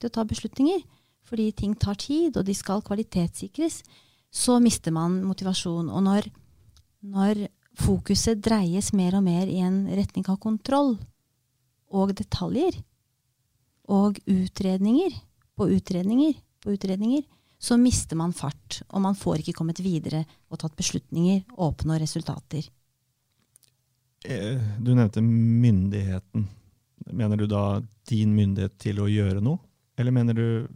til 0.00 0.08
å 0.08 0.14
ta 0.14 0.24
beslutninger, 0.26 0.80
fordi 1.28 1.50
ting 1.54 1.74
tar 1.78 1.98
tid, 2.00 2.36
og 2.38 2.46
de 2.48 2.54
skal 2.56 2.82
kvalitetssikres, 2.84 3.82
så 4.32 4.56
mister 4.64 4.94
man 4.94 5.20
motivasjon. 5.26 5.90
Og 5.92 6.02
når, 6.06 6.28
når 7.04 7.46
fokuset 7.78 8.40
dreies 8.42 8.92
mer 8.96 9.18
og 9.18 9.26
mer 9.26 9.50
i 9.50 9.60
en 9.64 9.84
retning 9.92 10.26
av 10.32 10.40
kontroll 10.42 10.96
og 11.92 12.14
detaljer, 12.16 12.80
og 13.92 14.18
utredninger 14.30 15.14
på 15.58 15.68
utredninger 15.74 16.36
på 16.62 16.76
utredninger, 16.76 17.24
så 17.62 17.76
mister 17.78 18.18
man 18.18 18.32
fart, 18.34 18.80
og 18.90 19.02
man 19.04 19.18
får 19.18 19.42
ikke 19.42 19.54
kommet 19.58 19.82
videre 19.82 20.24
og 20.50 20.58
tatt 20.62 20.74
beslutninger 20.78 21.44
og 21.56 21.72
oppnå 21.72 21.98
resultater. 22.00 22.64
Eh, 24.24 24.58
Du 24.78 24.94
nevnte 24.94 25.22
myndigheten. 25.22 26.48
Mener 27.12 27.36
du 27.36 27.46
da 27.46 27.82
din 28.08 28.34
myndighet 28.34 28.78
til 28.78 29.02
å 29.02 29.10
gjøre 29.10 29.42
noe? 29.42 29.58
Eller 29.98 30.14
mener 30.14 30.34
du 30.34 30.68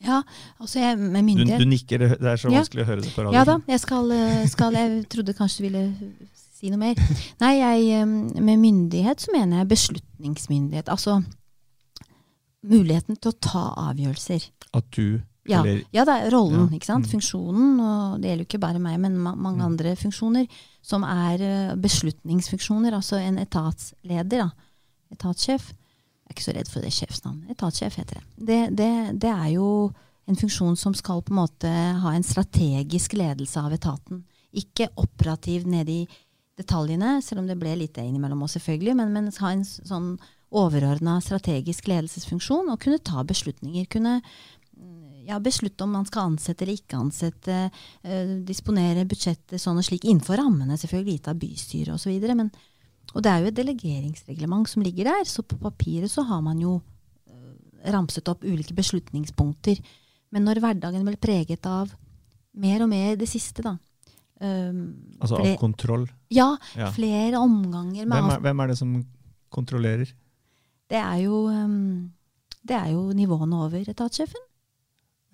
Ja, 0.00 0.22
altså 0.60 0.78
jeg, 0.80 0.96
med 0.98 1.22
myndighet 1.26 1.60
du 1.60 1.66
nikker, 1.68 1.98
det 1.98 2.22
er 2.22 2.36
så 2.40 2.48
Ja. 2.50 2.60
vanskelig 2.62 2.82
å 2.82 2.88
høre 2.88 3.02
det 3.04 3.12
på 3.12 3.22
radio. 3.24 3.32
Ja 3.36 3.44
da, 3.44 3.58
jeg 3.68 3.80
skal, 3.80 4.10
eh, 4.12 4.46
skal 4.48 4.72
Jeg 4.72 5.08
trodde 5.12 5.34
kanskje 5.36 5.58
du 5.58 5.62
ville 5.68 5.94
si 6.34 6.70
noe 6.70 6.78
mer. 6.80 6.94
Nei, 7.40 7.54
jeg, 7.58 8.06
med 8.40 8.58
myndighet 8.58 9.20
så 9.20 9.32
mener 9.32 9.58
jeg 9.60 9.68
beslutningsmyndighet. 9.68 10.88
Altså 10.88 11.22
muligheten 12.66 13.16
til 13.20 13.32
å 13.32 13.38
ta 13.40 13.62
avgjørelser. 13.90 14.48
At 14.76 14.90
du, 14.96 15.20
Ja, 15.48 15.62
eller 15.62 15.82
ja 15.92 16.04
det 16.04 16.14
er 16.14 16.30
rollen, 16.30 16.68
Ja, 16.70 16.76
ikke 16.76 16.86
sant. 16.86 17.06
mm. 17.06 17.10
Funksjonen, 17.14 17.80
og 17.80 18.20
det 18.20 18.28
gjelder 18.30 18.44
jo 18.44 18.48
ikke 18.48 18.60
bare 18.60 18.78
meg, 18.78 18.98
men 19.00 19.16
ma 19.18 19.34
mange 19.34 19.58
Mm. 19.62 19.66
andre 19.72 19.96
funksjoner, 19.96 20.46
som 20.82 21.02
er 21.02 21.40
eh, 21.40 21.74
beslutningsfunksjoner. 21.76 22.92
Altså 22.92 23.16
en 23.18 23.38
etatsleder, 23.38 24.38
da. 24.44 24.50
etatssjef. 25.12 25.72
Jeg 26.30 26.36
er 26.36 26.38
ikke 26.38 26.46
så 26.46 26.52
redd 26.54 26.68
for 26.70 26.86
det 26.86 26.92
sjefsnavnet. 26.94 27.50
Etatssjef 27.50 27.96
heter 27.98 28.20
det. 28.20 28.26
det. 28.38 28.58
Det, 28.78 28.90
det. 29.24 29.30
er 29.34 29.48
jo 29.56 29.68
en 30.30 30.38
funksjon 30.38 30.76
som 30.78 30.94
skal 30.94 31.24
på 31.26 31.34
en 31.34 31.40
måte 31.40 31.70
ha 32.04 32.12
en 32.14 32.26
strategisk 32.26 33.16
ledelse 33.18 33.58
av 33.58 33.74
etaten. 33.74 34.22
Ikke 34.54 34.86
operativ 34.94 35.66
nede 35.66 36.04
i 36.04 36.04
detaljene, 36.60 37.16
selv 37.24 37.42
om 37.42 37.50
det 37.50 37.58
ble 37.58 37.74
litt 37.80 37.96
det 37.96 38.06
innimellom 38.06 38.44
oss, 38.46 38.54
selvfølgelig, 38.60 38.94
men, 39.00 39.10
men 39.16 39.32
ha 39.42 39.50
en 39.56 39.66
sånn 39.66 40.12
overordna 40.54 41.18
strategisk 41.24 41.90
ledelsesfunksjon 41.90 42.70
og 42.70 42.78
kunne 42.82 43.02
ta 43.02 43.24
beslutninger. 43.26 43.90
Kunne 43.90 44.20
mm, 44.20 45.26
ja, 45.32 45.42
beslutte 45.42 45.82
om 45.82 45.98
man 45.98 46.06
skal 46.06 46.30
ansette 46.30 46.62
eller 46.62 46.78
ikke 46.78 47.02
ansette, 47.02 47.62
eh, 48.06 48.36
disponere 48.46 49.06
budsjettet 49.08 49.58
sånn 49.58 49.82
og 49.82 49.86
slik, 49.86 50.06
innenfor 50.06 50.38
rammene 50.38 50.78
selvfølgelig 50.78 51.18
gitt 51.18 51.32
av 51.34 51.42
bystyret 51.42 51.98
osv. 51.98 52.46
Og 53.14 53.24
det 53.24 53.30
er 53.32 53.42
jo 53.42 53.50
et 53.50 53.58
delegeringsreglement 53.58 54.68
som 54.70 54.84
ligger 54.86 55.10
der, 55.10 55.24
så 55.26 55.42
på 55.42 55.58
papiret 55.58 56.12
så 56.12 56.22
har 56.28 56.42
man 56.46 56.60
jo 56.62 56.76
eh, 57.26 57.90
ramset 57.90 58.28
opp 58.30 58.44
ulike 58.46 58.76
beslutningspunkter. 58.76 59.80
Men 60.30 60.46
når 60.46 60.62
hverdagen 60.62 61.06
ble 61.06 61.18
preget 61.18 61.66
av 61.66 61.90
mer 62.60 62.84
og 62.84 62.90
mer 62.92 63.16
det 63.18 63.28
siste, 63.30 63.64
da, 63.66 63.76
Um, 64.40 64.94
altså 65.20 65.36
av 65.36 65.50
kontroll? 65.60 66.06
Ja, 66.32 66.54
ja, 66.72 66.88
flere 66.96 67.36
omganger. 67.36 68.06
Hvem 68.08 68.30
er, 68.32 68.38
hvem 68.40 68.62
er, 68.62 68.70
det 68.72 68.76
som 68.78 68.94
kontrollerer? 69.52 70.14
Det 70.88 70.96
er 70.96 71.18
jo, 71.26 71.42
um, 71.52 72.08
det 72.64 72.78
er 72.78 72.94
jo 72.94 73.10
nivåene 73.12 73.58
over 73.66 73.90
etatssjefen. 73.92 74.46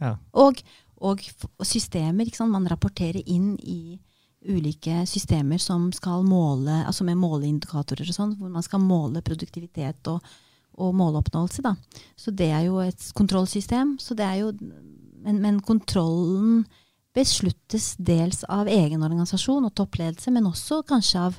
Ja. 0.03 0.17
Og, 0.35 0.59
og, 0.99 1.23
systemer. 1.63 2.27
Man 2.51 2.67
rapporterer 2.69 3.23
inn 3.23 3.55
i 3.63 3.97
ulike 4.49 5.03
systemer 5.09 5.61
som 5.63 5.89
skal 5.95 6.25
måle, 6.27 6.83
altså 6.87 7.07
med 7.07 7.19
måleindikatorer 7.21 8.09
og 8.09 8.17
sånn, 8.17 8.35
hvor 8.39 8.53
man 8.53 8.65
skal 8.65 8.83
måle 8.83 9.23
produktivitet 9.27 10.11
og, 10.13 10.25
og 10.79 10.95
måloppnåelse. 10.97 11.65
Da. 11.65 11.75
Så 12.19 12.35
det 12.35 12.51
er 12.55 12.67
jo 12.69 12.81
et 12.85 13.09
kontrollsystem. 13.17 13.97
Jo, 14.39 14.53
men, 15.25 15.41
men 15.43 15.61
kontrollen 15.65 16.65
besluttes 17.17 17.95
dels 17.97 18.45
av 18.53 18.69
egen 18.69 19.03
organisasjon 19.03 19.67
og 19.67 19.75
toppledelse, 19.77 20.33
men 20.35 20.49
også 20.51 20.83
kanskje 20.87 21.27
av 21.31 21.39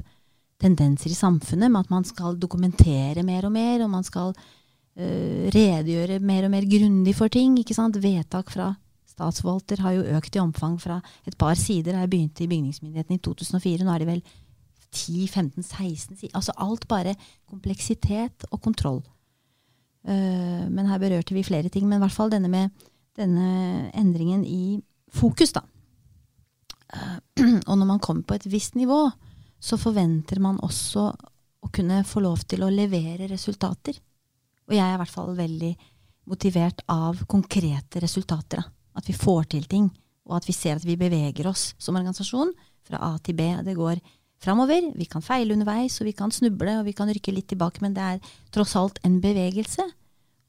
tendenser 0.62 1.14
i 1.14 1.18
samfunnet 1.18 1.70
med 1.70 1.86
at 1.86 1.92
man 1.94 2.06
skal 2.08 2.38
dokumentere 2.42 3.24
mer 3.26 3.46
og 3.46 3.54
mer, 3.54 3.84
og 3.86 3.92
man 3.94 4.06
skal 4.06 4.34
øh, 4.34 5.46
redegjøre 5.54 6.18
mer 6.26 6.48
og 6.48 6.54
mer 6.56 6.66
grundig 6.66 7.14
for 7.18 7.30
ting. 7.30 7.60
Vedtak 8.02 8.50
fra 8.54 8.72
statsforvalter 9.18 9.82
har 9.82 9.96
jo 9.98 10.18
økt 10.18 10.38
i 10.38 10.42
omfang 10.42 10.78
fra 10.82 11.00
et 11.26 11.38
par 11.40 11.58
sider. 11.58 11.98
Jeg 11.98 12.12
begynte 12.12 12.46
i 12.46 12.52
bygningsmyndigheten 12.52 13.18
i 13.18 13.24
2004, 13.26 13.86
nå 13.86 13.94
er 13.94 14.04
det 14.04 14.10
vel 14.12 14.22
10-15-16 14.94 16.20
sider. 16.20 16.36
Altså 16.38 16.56
alt 16.62 16.88
bare 16.90 17.16
kompleksitet 17.50 18.46
og 18.52 18.62
kontroll. 18.62 19.02
Uh, 20.08 20.68
men 20.72 20.88
her 20.88 21.02
berørte 21.02 21.36
vi 21.36 21.46
flere 21.46 21.72
ting. 21.74 21.88
Men 21.88 22.00
i 22.00 22.06
hvert 22.06 22.16
fall 22.16 22.32
denne 22.32 22.52
med 22.52 22.70
denne 23.18 23.90
endringen 23.98 24.46
i 24.46 24.78
fokus, 25.12 25.56
da. 25.58 25.66
Uh, 26.94 27.18
og 27.70 27.74
når 27.74 27.90
man 27.90 28.04
kommer 28.04 28.24
på 28.24 28.38
et 28.38 28.48
visst 28.52 28.78
nivå, 28.80 29.08
så 29.60 29.80
forventer 29.82 30.40
man 30.40 30.62
også 30.64 31.10
å 31.66 31.74
kunne 31.74 32.04
få 32.06 32.22
lov 32.24 32.46
til 32.48 32.64
å 32.64 32.72
levere 32.72 33.28
resultater. 33.32 33.98
Og 34.68 34.76
jeg 34.76 34.86
er 34.86 34.96
i 34.96 35.02
hvert 35.02 35.12
fall 35.12 35.34
veldig 35.36 35.74
motivert 36.28 36.84
av 36.92 37.24
konkrete 37.28 38.02
resultater. 38.04 38.62
Da. 38.62 38.77
At 38.98 39.08
vi 39.10 39.16
får 39.16 39.52
til 39.54 39.68
ting, 39.70 39.90
og 40.28 40.40
at 40.40 40.48
vi 40.48 40.56
ser 40.56 40.80
at 40.80 40.86
vi 40.86 40.98
beveger 41.00 41.48
oss 41.50 41.72
som 41.80 41.96
organisasjon 42.00 42.52
fra 42.88 43.02
A 43.10 43.12
til 43.24 43.38
B. 43.38 43.48
Det 43.64 43.76
går 43.78 44.02
framover. 44.44 44.92
Vi 44.98 45.08
kan 45.10 45.24
feile 45.26 45.56
underveis, 45.56 46.00
og 46.02 46.10
vi 46.10 46.16
kan 46.18 46.34
snuble, 46.34 46.80
og 46.80 46.88
vi 46.88 46.96
kan 46.98 47.10
rykke 47.12 47.34
litt 47.34 47.50
tilbake, 47.52 47.84
men 47.86 47.96
det 47.96 48.04
er 48.04 48.36
tross 48.54 48.76
alt 48.80 49.00
en 49.08 49.20
bevegelse. 49.24 49.86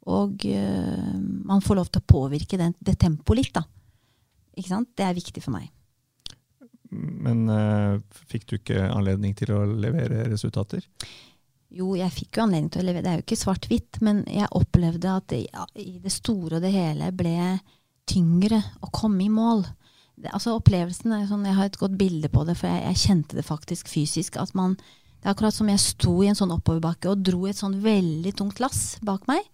Og 0.09 0.45
øh, 0.49 1.17
man 1.49 1.65
får 1.65 1.79
lov 1.79 1.91
til 1.93 2.03
å 2.03 2.09
påvirke 2.09 2.61
den, 2.61 2.75
det 2.81 2.99
tempoet 3.01 3.43
litt, 3.43 3.57
da. 3.57 3.65
Ikke 4.59 4.73
sant? 4.73 4.95
Det 4.97 5.05
er 5.07 5.17
viktig 5.17 5.43
for 5.45 5.55
meg. 5.55 5.69
Men 6.91 7.49
øh, 7.53 7.99
fikk 8.31 8.47
du 8.49 8.59
ikke 8.59 8.87
anledning 8.89 9.35
til 9.37 9.53
å 9.53 9.65
levere 9.69 10.25
resultater? 10.31 10.87
Jo, 11.69 11.93
jeg 11.99 12.09
fikk 12.15 12.39
jo 12.39 12.47
anledning 12.47 12.71
til 12.73 12.81
å 12.81 12.89
levere. 12.89 13.05
Det 13.05 13.11
er 13.11 13.19
jo 13.21 13.27
ikke 13.27 13.43
svart-hvitt, 13.43 14.01
men 14.05 14.23
jeg 14.33 14.49
opplevde 14.57 15.17
at 15.21 15.27
det, 15.35 15.43
ja, 15.51 15.67
i 15.77 15.99
det 16.01 16.13
store 16.15 16.57
og 16.57 16.65
det 16.65 16.73
hele 16.73 17.11
ble 17.13 17.35
tyngre 18.09 18.63
å 18.85 18.91
komme 18.95 19.25
i 19.25 19.33
mål. 19.33 19.65
Det, 20.19 20.33
altså 20.35 20.57
opplevelsen 20.59 21.15
er 21.15 21.29
sånn, 21.29 21.47
Jeg 21.47 21.59
har 21.59 21.69
et 21.71 21.79
godt 21.79 21.99
bilde 21.99 22.31
på 22.33 22.45
det, 22.49 22.57
for 22.59 22.71
jeg, 22.71 22.83
jeg, 22.89 23.03
kjente 23.05 23.39
det 23.39 23.47
faktisk 23.47 23.89
fysisk. 23.89 24.37
at 24.37 24.55
man, 24.55 24.77
Det 25.21 25.29
er 25.29 25.35
akkurat 25.35 25.55
som 25.55 25.69
jeg 25.69 25.83
sto 25.83 26.23
i 26.23 26.29
en 26.31 26.39
sånn 26.39 26.55
oppoverbakke 26.55 27.11
og 27.11 27.23
dro 27.23 27.47
et 27.47 27.59
sånn 27.59 27.81
veldig 27.83 28.35
tungt 28.37 28.61
lass 28.61 28.99
bak 29.03 29.27
meg. 29.31 29.47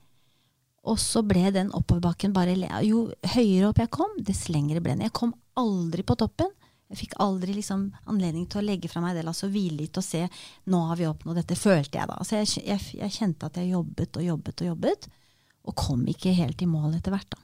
Og 0.85 0.99
så 1.01 1.23
ble 1.25 1.49
den 1.53 1.73
oppoverbakken 1.73 2.35
bare 2.37 2.57
Jo 2.85 3.09
høyere 3.35 3.71
opp 3.71 3.81
jeg 3.81 3.91
kom, 3.91 4.13
dess 4.21 4.49
lengre 4.49 4.81
ble 4.81 4.97
den. 4.97 5.07
Jeg 5.09 5.17
kom 5.17 5.35
aldri 5.57 6.05
på 6.05 6.17
toppen. 6.17 6.53
Jeg 6.93 7.01
fikk 7.01 7.15
aldri 7.25 7.55
liksom 7.57 7.89
anledning 8.13 8.45
til 8.47 8.61
å 8.61 8.67
legge 8.67 8.91
fra 8.93 9.01
meg 9.03 9.17
det 9.17 9.25
lasset 9.25 9.49
og 9.49 9.55
hvile 9.55 9.81
litt 9.81 9.97
og 9.99 10.05
se 10.05 10.21
nå 10.71 10.81
har 10.91 10.99
vi 11.01 11.09
oppnådd 11.09 11.41
dette, 11.41 11.57
følte 11.59 11.99
jeg 11.99 12.11
da. 12.11 12.19
Altså 12.21 12.39
jeg, 12.39 12.51
jeg, 12.69 12.83
jeg, 13.01 13.15
kjente 13.15 13.49
at 13.49 13.57
jeg 13.59 13.73
jobbet 13.73 14.21
og 14.21 14.27
jobbet 14.29 14.63
og 14.63 14.69
jobbet, 14.69 15.09
og 15.65 15.77
kom 15.81 16.05
ikke 16.13 16.35
helt 16.37 16.61
i 16.61 16.69
mål 16.69 16.99
etter 16.99 17.15
hvert 17.15 17.31
da, 17.33 17.41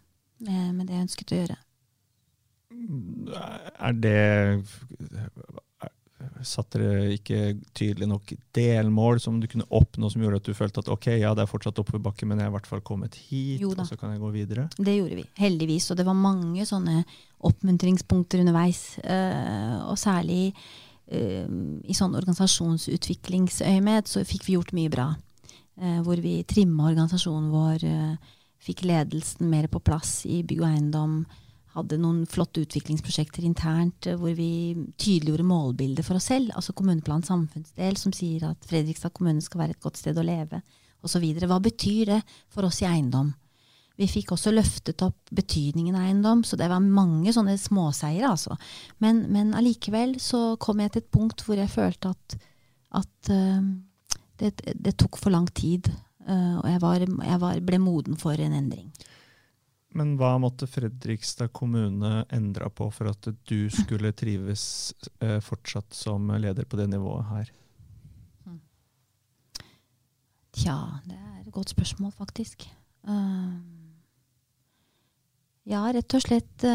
med, 0.46 0.74
med 0.74 0.87
det 0.88 0.96
jeg 0.96 1.07
ønsket 1.09 1.35
å 1.35 1.40
gjøre. 1.42 1.59
Er 3.81 3.98
det 3.98 4.18
Satte 6.44 6.76
dere 6.81 7.14
ikke 7.14 7.55
tydelig 7.76 8.07
nok 8.09 8.33
delmål 8.57 9.20
som 9.20 9.38
du 9.40 9.46
kunne 9.48 9.64
oppnå, 9.76 10.09
som 10.12 10.22
gjorde 10.22 10.40
at 10.40 10.48
du 10.48 10.57
følte 10.57 10.83
at 10.83 10.90
ok, 10.92 11.07
ja, 11.20 11.31
det 11.37 11.44
er 11.44 11.48
fortsatt 11.50 11.81
oppoverbakke, 11.81 12.26
men 12.29 12.40
jeg 12.40 12.46
har 12.48 12.53
i 12.53 12.57
hvert 12.59 12.68
fall 12.68 12.83
kommet 12.85 13.16
hit, 13.29 13.64
og 13.64 13.81
så 13.88 13.96
kan 14.00 14.12
jeg 14.12 14.20
gå 14.22 14.31
videre? 14.35 14.66
Det 14.76 14.94
gjorde 14.98 15.16
vi, 15.20 15.24
heldigvis. 15.40 15.90
Og 15.92 15.96
det 16.00 16.07
var 16.09 16.16
mange 16.16 16.66
sånne 16.68 17.05
oppmuntringspunkter 17.48 18.42
underveis. 18.44 18.83
Uh, 19.00 19.76
og 19.88 19.96
særlig 20.00 20.53
uh, 20.53 21.48
i 21.88 21.96
sånn 21.96 22.16
organisasjonsutviklingsøyemed 22.20 24.05
så 24.09 24.24
fikk 24.29 24.48
vi 24.48 24.57
gjort 24.59 24.76
mye 24.76 24.92
bra. 24.92 25.09
Hvor 26.05 26.20
vi 26.20 26.42
trimma 26.44 26.90
organisasjonen 26.90 27.48
vår, 27.48 27.85
fikk 28.61 28.85
ledelsen 28.88 29.49
mer 29.51 29.70
på 29.73 29.81
plass 29.85 30.25
i 30.29 30.42
bygg 30.46 30.64
og 30.64 30.68
eiendom 30.70 31.14
hadde 31.75 32.01
noen 32.03 32.25
flotte 32.27 32.64
utviklingsprosjekter 32.64 33.44
internt 33.46 34.09
eh, 34.11 34.18
hvor 34.18 34.35
vi 34.37 34.75
tydeliggjorde 34.99 35.46
målbildet 35.46 36.07
for 36.07 36.18
oss 36.18 36.31
selv. 36.33 36.51
Altså 36.59 36.75
Kommuneplan 36.77 37.23
samfunnsdel 37.27 37.99
som 38.01 38.14
sier 38.16 38.49
at 38.51 38.66
Fredrikstad 38.66 39.14
kommune 39.14 39.42
skal 39.44 39.64
være 39.64 39.77
et 39.77 39.85
godt 39.85 40.01
sted 40.01 40.18
å 40.18 40.27
leve 40.27 40.62
osv. 41.07 41.23
Hva 41.46 41.61
betyr 41.62 42.16
det 42.16 42.20
for 42.51 42.66
oss 42.68 42.83
i 42.83 42.88
eiendom? 42.90 43.31
Vi 44.01 44.09
fikk 44.09 44.33
også 44.33 44.53
løftet 44.55 45.03
opp 45.05 45.29
betydningen 45.37 45.96
av 45.99 46.07
eiendom, 46.09 46.40
så 46.44 46.57
det 46.57 46.70
var 46.73 46.81
mange 46.81 47.35
sånne 47.37 47.59
småseiere. 47.61 48.31
Altså. 48.33 48.57
Men, 49.05 49.27
men 49.33 49.53
allikevel 49.57 50.14
så 50.23 50.55
kom 50.62 50.81
jeg 50.81 50.94
til 50.94 51.05
et 51.05 51.11
punkt 51.12 51.44
hvor 51.44 51.61
jeg 51.61 51.68
følte 51.68 52.14
at, 52.14 52.37
at 53.03 53.33
uh, 53.35 53.61
det, 54.40 54.55
det, 54.73 54.94
tok 54.96 55.20
for 55.20 55.35
lang 55.35 55.51
tid. 55.53 55.90
Uh, 56.28 56.61
og 56.61 56.66
jeg, 56.68 56.80
var, 56.83 57.04
jeg 57.04 57.40
var, 57.40 57.62
ble 57.64 57.78
moden 57.83 58.18
for 58.20 58.40
en 58.40 58.56
endring. 58.56 58.90
Men 59.96 60.14
hva 60.20 60.37
måtte 60.38 60.68
Fredrikstad 60.70 61.50
kommune 61.56 62.20
endra 62.30 62.68
på 62.70 62.87
for 62.94 63.11
at 63.11 63.26
du 63.50 63.64
skulle 63.74 64.12
trives 64.14 64.92
eh, 65.18 65.40
fortsatt 65.42 65.96
som 65.98 66.30
leder 66.30 66.68
på 66.70 66.78
det 66.78 66.87
nivået 66.92 67.26
her? 67.26 67.50
Tja, 70.54 70.76
det 71.09 71.16
er 71.18 71.40
et 71.40 71.50
godt 71.50 71.74
spørsmål, 71.74 72.12
faktisk. 72.14 72.68
Uh, 73.02 73.59
ja, 75.66 75.83
rett 75.90 76.14
og 76.14 76.22
slett 76.22 76.66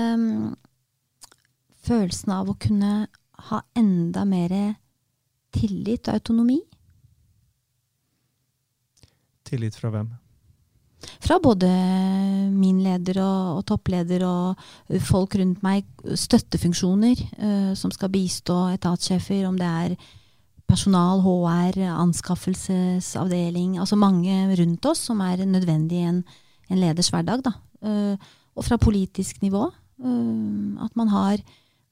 følelsen 1.86 2.36
av 2.36 2.52
å 2.52 2.60
kunne 2.60 3.06
ha 3.50 3.62
enda 3.78 4.26
mer 4.28 4.56
tillit 5.56 6.10
og 6.10 6.20
autonomi. 6.20 6.60
Tillit 9.46 9.78
fra 9.78 9.94
hvem? 9.94 10.14
fra 11.22 11.38
både 11.42 11.70
min 12.54 12.82
leder 12.84 13.20
og, 13.24 13.58
og, 13.60 13.64
toppleder 13.70 14.26
og 14.28 15.00
folk 15.06 15.38
rundt 15.40 15.64
meg, 15.66 15.88
støttefunksjoner 16.18 17.20
uh, 17.40 17.74
som 17.78 17.94
skal 17.94 18.12
bistå 18.14 18.58
etatssjefer, 18.76 19.46
om 19.50 19.58
det 19.60 19.68
er 19.68 19.98
personal, 20.66 21.22
HR, 21.22 21.78
anskaffelsesavdeling, 21.94 23.78
altså 23.82 24.00
mange 24.00 24.56
rundt 24.58 24.88
oss 24.90 25.06
som 25.12 25.22
er 25.22 25.46
nødvendig 25.46 26.02
i 26.02 26.10
en, 26.10 26.24
en 26.72 26.82
leders 26.82 27.12
hverdag. 27.14 27.52
Uh, 27.86 28.18
og 28.56 28.66
fra 28.66 28.80
politisk 28.82 29.44
nivå. 29.44 29.68
Uh, 30.02 30.82
at 30.86 30.96
man 30.98 31.12
har, 31.14 31.44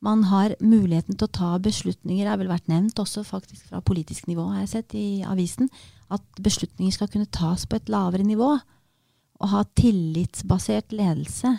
man 0.04 0.26
har, 0.28 0.56
muligheten 0.60 1.16
til 1.16 1.28
å 1.28 1.34
ta 1.38 1.50
beslutninger, 1.64 2.26
det 2.26 2.32
har 2.34 2.40
vel 2.42 2.52
vært 2.52 2.70
nevnt 2.72 3.00
også 3.00 3.24
faktisk 3.28 3.70
fra 3.70 3.80
politisk 3.86 4.28
nivå, 4.28 4.50
har 4.52 4.66
jeg 4.66 4.74
sett 4.74 4.96
i 5.00 5.08
avisen, 5.28 5.70
at 6.14 6.24
beslutninger 6.44 6.94
skal 6.94 7.10
kunne 7.12 7.32
tas 7.32 7.64
på 7.66 7.80
et 7.80 7.92
lavere 7.92 8.26
nivå 8.28 8.50
å 9.44 9.50
ha 9.52 9.64
tillitsbasert 9.80 10.94
ledelse, 10.96 11.56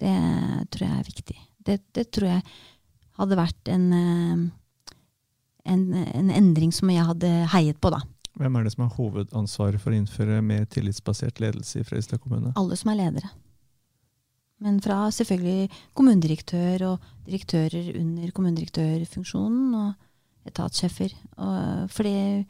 det 0.00 0.16
tror 0.72 0.86
jeg 0.86 0.96
er 0.96 1.08
viktig. 1.08 1.38
Det, 1.60 1.76
det 1.96 2.06
tror 2.14 2.30
jeg 2.30 2.42
hadde 3.20 3.38
vært 3.38 3.70
en, 3.70 3.86
eh, 3.92 4.94
en, 5.74 5.84
en, 6.00 6.32
endring 6.40 6.72
som 6.74 6.90
jeg 6.92 7.06
hadde 7.06 7.30
heiet 7.54 7.80
på, 7.82 7.92
da. 7.92 8.00
Hvem 8.40 8.56
er 8.56 8.64
det 8.64 8.72
som 8.72 8.86
har 8.86 8.94
hovedansvaret 8.96 9.82
for 9.82 9.92
å 9.92 9.98
innføre 9.98 10.40
mer 10.44 10.64
tillitsbasert 10.72 11.42
ledelse 11.42 11.82
i 11.82 11.86
Fredrikstad 11.86 12.22
kommune? 12.22 12.54
Alle 12.58 12.78
som 12.78 12.92
er 12.92 13.02
ledere. 13.02 13.30
Men 14.60 14.80
fra 14.84 15.06
selvfølgelig 15.14 15.70
kommunedirektør 15.96 16.86
og 16.90 17.10
direktører 17.26 17.94
under 17.96 18.32
kommunedirektørfunksjonen 18.36 19.76
og 19.78 20.48
etatssjefer. 20.48 21.14
For 21.88 22.04
det 22.04 22.44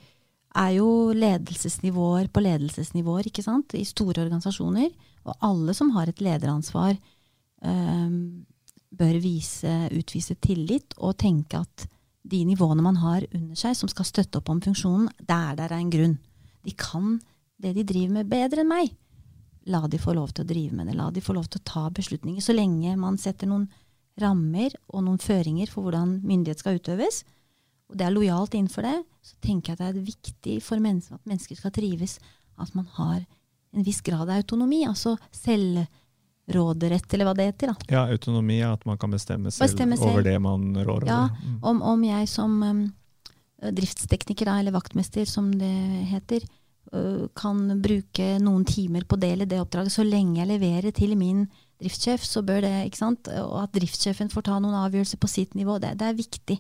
er 0.58 0.72
jo 0.74 0.88
ledelsesnivåer 1.14 2.30
på 2.34 2.42
ledelsesnivåer 2.42 3.30
ikke 3.30 3.44
sant? 3.46 3.76
i 3.78 3.86
store 3.86 4.24
organisasjoner. 4.24 4.90
Og 5.28 5.36
alle 5.46 5.74
som 5.76 5.92
har 5.94 6.10
et 6.10 6.22
lederansvar, 6.24 6.96
um, 7.62 8.46
bør 8.90 9.18
vise, 9.22 9.70
utvise 9.94 10.34
tillit 10.42 10.96
og 10.98 11.18
tenke 11.20 11.60
at 11.60 11.86
de 12.30 12.42
nivåene 12.44 12.82
man 12.84 12.98
har 13.00 13.24
under 13.30 13.58
seg, 13.58 13.76
som 13.76 13.90
skal 13.90 14.08
støtte 14.08 14.40
opp 14.40 14.50
om 14.52 14.60
funksjonen, 14.64 15.08
der 15.20 15.54
der 15.58 15.70
er 15.70 15.78
en 15.78 15.92
grunn. 15.92 16.18
De 16.66 16.74
kan 16.76 17.18
det 17.60 17.74
de 17.76 17.84
driver 17.84 18.18
med, 18.18 18.28
bedre 18.28 18.64
enn 18.64 18.70
meg. 18.70 18.92
La 19.70 19.84
de 19.90 19.98
få 20.02 20.14
lov 20.16 20.32
til 20.34 20.44
å 20.44 20.48
drive 20.50 20.74
med 20.76 20.90
det. 20.90 20.96
La 20.98 21.10
de 21.14 21.22
få 21.22 21.34
lov 21.36 21.46
til 21.50 21.60
å 21.62 21.66
ta 21.70 21.84
beslutninger. 21.94 22.42
Så 22.42 22.56
lenge 22.56 22.96
man 22.98 23.18
setter 23.22 23.46
noen 23.50 23.68
rammer 24.20 24.74
og 24.90 25.04
noen 25.06 25.20
føringer 25.22 25.70
for 25.70 25.86
hvordan 25.86 26.18
myndighet 26.26 26.60
skal 26.60 26.76
utøves, 26.80 27.22
og 27.90 27.96
det 27.98 28.04
er 28.06 28.12
lojalt 28.14 28.54
innenfor 28.54 28.84
det, 28.86 28.96
så 29.26 29.34
tenker 29.42 29.72
jeg 29.72 29.78
at 29.78 29.80
det 29.96 30.02
er 30.02 30.06
viktig 30.06 30.56
for 30.62 30.82
mennesker, 30.82 31.16
at 31.18 31.26
mennesker 31.30 31.58
skal 31.58 31.72
trives, 31.74 32.18
at 32.60 32.74
man 32.78 32.86
har 32.98 33.22
en 33.74 33.86
viss 33.86 34.00
grad 34.06 34.28
av 34.28 34.36
autonomi. 34.36 34.82
Altså 34.86 35.16
selvråderett, 35.34 37.08
eller 37.14 37.28
hva 37.28 37.34
det 37.38 37.48
heter. 37.50 37.72
da. 37.72 37.88
Ja, 37.94 38.04
autonomi 38.12 38.60
er 38.60 38.74
at 38.74 38.86
man 38.86 38.98
kan 39.00 39.10
bestemme 39.14 39.50
selv, 39.50 39.70
Bestemme 39.70 39.98
selv. 39.98 40.12
over 40.12 40.26
det 40.26 40.36
man 40.42 40.70
rår 40.86 41.06
Ja. 41.08 41.28
Mm. 41.42 41.58
Om, 41.62 41.82
om 41.94 42.04
jeg 42.04 42.28
som 42.28 42.62
um, 42.62 42.84
driftstekniker, 43.60 44.46
da, 44.46 44.58
eller 44.60 44.72
vaktmester 44.76 45.26
som 45.26 45.50
det 45.58 45.72
heter, 46.10 46.46
kan 47.38 47.58
bruke 47.78 48.24
noen 48.42 48.64
timer 48.66 49.04
på 49.06 49.14
det 49.22 49.28
eller 49.36 49.46
det 49.46 49.60
oppdraget, 49.62 49.94
så 49.94 50.02
lenge 50.02 50.40
jeg 50.40 50.50
leverer 50.50 50.90
til 50.94 51.12
min 51.18 51.44
driftssjef, 51.80 52.24
så 52.26 52.42
bør 52.44 52.64
det, 52.64 52.72
ikke 52.88 53.00
sant, 53.00 53.30
og 53.40 53.56
at 53.62 53.72
driftssjefen 53.76 54.30
får 54.32 54.46
ta 54.48 54.58
noen 54.60 54.76
avgjørelser 54.82 55.20
på 55.20 55.30
sitt 55.30 55.56
nivå, 55.58 55.78
det, 55.82 55.94
det 56.00 56.08
er 56.08 56.18
viktig. 56.18 56.58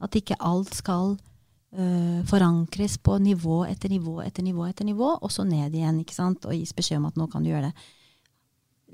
At 0.00 0.16
ikke 0.16 0.38
alt 0.46 0.72
skal 0.78 1.14
uh, 1.16 2.20
forankres 2.30 2.98
på 3.02 3.18
nivå 3.20 3.62
etter 3.68 3.92
nivå 3.92 4.20
etter 4.24 4.46
nivå 4.46 4.66
etter 4.68 4.88
nivå, 4.88 5.14
og 5.18 5.32
så 5.32 5.44
ned 5.48 5.74
igjen, 5.74 6.02
ikke 6.04 6.16
sant, 6.16 6.46
og 6.46 6.56
gis 6.56 6.74
beskjed 6.76 7.02
om 7.02 7.08
at 7.10 7.18
nå 7.20 7.28
kan 7.32 7.44
du 7.44 7.50
gjøre 7.52 7.70
det. 7.70 7.88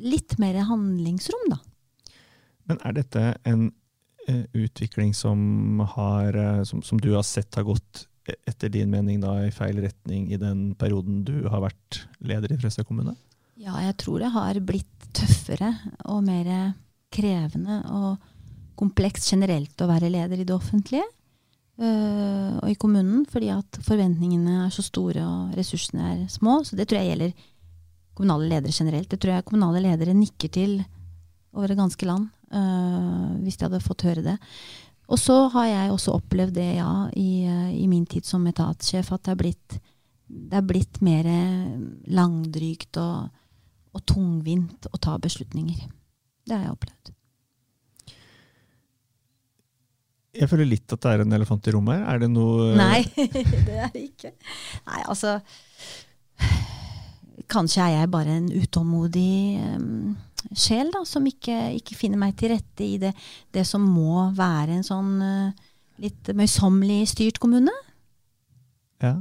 Litt 0.06 0.38
mer 0.42 0.58
handlingsrom, 0.68 1.48
da. 1.52 1.60
Men 2.66 2.80
er 2.82 2.96
dette 2.96 3.26
en 3.46 3.68
uh, 4.30 4.44
utvikling 4.56 5.14
som, 5.14 5.84
har, 5.96 6.36
uh, 6.36 6.62
som, 6.66 6.82
som 6.82 7.00
du 7.00 7.12
har 7.14 7.26
sett 7.26 7.54
har 7.58 7.68
gått 7.68 8.06
etter 8.48 8.72
din 8.72 8.90
mening 8.90 9.20
da, 9.22 9.36
i 9.46 9.54
feil 9.54 9.78
retning 9.84 10.30
i 10.32 10.40
den 10.40 10.70
perioden 10.78 11.22
du 11.26 11.46
har 11.50 11.62
vært 11.68 12.02
leder 12.18 12.52
i 12.52 12.58
Fredrikstad 12.58 12.88
kommune? 12.88 13.14
Ja, 13.56 13.78
jeg 13.84 13.96
tror 14.02 14.20
det 14.20 14.32
har 14.34 14.58
blitt 14.66 15.10
tøffere 15.16 15.72
og 16.10 16.24
mer 16.26 16.74
krevende 17.14 17.80
og 17.94 18.32
komplekst 18.76 19.30
generelt 19.32 19.80
å 19.80 19.88
være 19.88 20.10
leder 20.12 20.42
i 20.42 20.46
det 20.46 20.54
offentlige 20.54 21.04
øh, 21.80 22.56
og 22.60 22.68
i 22.68 22.76
kommunen, 22.80 23.24
fordi 23.30 23.48
at 23.54 23.78
forventningene 23.86 24.66
er 24.66 24.74
så 24.74 24.84
store 24.84 25.24
og 25.24 25.56
ressursene 25.56 26.10
er 26.12 26.24
små. 26.32 26.60
Så 26.66 26.76
det 26.76 26.88
tror 26.88 27.00
jeg 27.00 27.14
gjelder 27.14 27.46
kommunale 28.16 28.50
ledere 28.50 28.76
generelt. 28.76 29.08
Det 29.12 29.20
tror 29.22 29.36
jeg 29.36 29.48
kommunale 29.48 29.82
ledere 29.84 30.16
nikker 30.16 30.52
til 30.52 30.78
over 31.56 31.72
det 31.72 31.78
ganske 31.78 32.08
land, 32.08 32.28
øh, 32.52 33.32
hvis 33.44 33.56
de 33.56 33.68
hadde 33.68 33.84
fått 33.84 34.04
høre 34.08 34.24
det. 34.26 34.36
Og 35.06 35.20
så 35.22 35.36
har 35.54 35.66
jeg 35.70 35.92
også 35.94 36.16
opplevd 36.18 36.56
det, 36.58 36.70
ja, 36.80 36.92
i, 37.14 37.46
øh, 37.46 37.68
i 37.78 37.86
min 37.90 38.06
tid 38.10 38.26
som 38.26 38.46
etatssjef, 38.50 39.12
at 39.14 39.26
det 39.26 39.34
er 39.36 39.42
blitt, 39.42 39.76
det 40.26 40.58
er 40.58 40.66
blitt 40.66 40.98
mer 41.06 41.28
langdrygt 42.10 42.98
og, 42.98 43.28
og 43.94 44.06
tungvint 44.08 44.88
å 44.90 44.98
ta 44.98 45.14
beslutninger. 45.22 45.86
Det 46.46 46.56
har 46.56 46.66
jeg 46.66 46.74
opplevd. 46.74 47.12
Jeg 50.36 50.50
føler 50.50 50.68
litt 50.68 50.92
at 50.92 51.02
det 51.02 51.12
er 51.12 51.24
en 51.24 51.36
elefant 51.36 51.66
i 51.68 51.72
rommet 51.74 51.96
her. 51.96 52.06
Er 52.12 52.22
det 52.22 52.28
noe 52.32 52.72
Nei, 52.76 53.02
det 53.66 53.76
er 53.78 53.92
det 53.94 54.02
ikke. 54.10 54.32
Nei, 54.88 55.02
altså 55.06 55.38
Kanskje 57.52 57.84
er 57.84 58.00
jeg 58.00 58.12
bare 58.12 58.36
en 58.40 58.48
utålmodig 58.52 59.36
um, 59.76 60.16
sjel, 60.52 60.90
da, 60.94 61.02
som 61.08 61.26
ikke, 61.28 61.54
ikke, 61.78 61.96
finner 61.98 62.20
meg 62.20 62.36
til 62.40 62.52
rette 62.54 62.84
i 62.84 62.96
det, 63.02 63.12
det 63.54 63.64
som 63.68 63.84
må 63.84 64.28
være 64.36 64.78
en 64.78 64.86
sånn 64.86 65.14
uh, 65.22 65.70
litt 66.02 66.30
møysommelig 66.36 67.06
styrt 67.14 67.40
kommune. 67.42 67.72
Ja. 69.02 69.16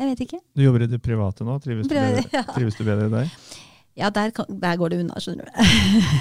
Jeg 0.00 0.08
vet 0.12 0.22
ikke. 0.24 0.40
Du 0.56 0.62
jobber 0.64 0.86
i 0.86 0.90
det 0.90 1.02
private 1.04 1.44
nå. 1.46 1.58
Trives, 1.62 1.90
du, 1.90 1.94
bedre, 1.94 2.24
ja. 2.32 2.46
trives 2.54 2.78
du 2.78 2.84
bedre 2.86 3.10
der? 3.12 3.34
Ja, 3.98 4.08
der, 4.10 4.32
kan- 4.32 4.48
der 4.48 4.78
går 4.80 4.94
det 4.94 5.02
unna, 5.02 5.20
skjønner 5.20 5.50
du. 5.50 5.52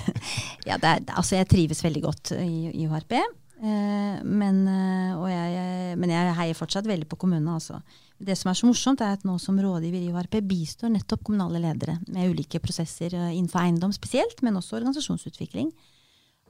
ja, 0.69 0.75
det 0.75 0.89
er, 0.89 1.05
altså, 1.15 1.37
jeg 1.37 1.47
trives 1.49 1.83
veldig 1.85 2.01
godt 2.03 2.33
i, 2.35 2.67
i 2.73 2.87
UHRP. 2.87 3.15
Eh, 3.61 4.21
men, 4.25 4.63
eh, 4.65 5.27
jeg, 5.29 5.97
men 6.01 6.09
jeg 6.09 6.33
heier 6.39 6.57
fortsatt 6.57 6.87
veldig 6.89 7.05
på 7.11 7.19
kommunene. 7.21 7.59
Altså. 7.59 7.77
Det 8.17 8.33
som 8.37 8.49
er 8.49 8.57
så 8.57 8.69
morsomt, 8.69 9.03
er 9.05 9.13
at 9.17 9.25
nå 9.27 9.35
som 9.41 9.59
rådgiver 9.61 10.01
i 10.01 10.09
UHRP 10.09 10.39
bistår 10.49 10.89
nettopp 10.89 11.21
kommunale 11.27 11.61
ledere 11.61 11.99
med 12.09 12.33
ulike 12.33 12.61
prosesser 12.63 13.13
eh, 13.13 13.35
innenfor 13.37 13.61
eiendom 13.61 13.93
spesielt, 13.93 14.41
men 14.41 14.57
også 14.57 14.79
organisasjonsutvikling. 14.79 15.69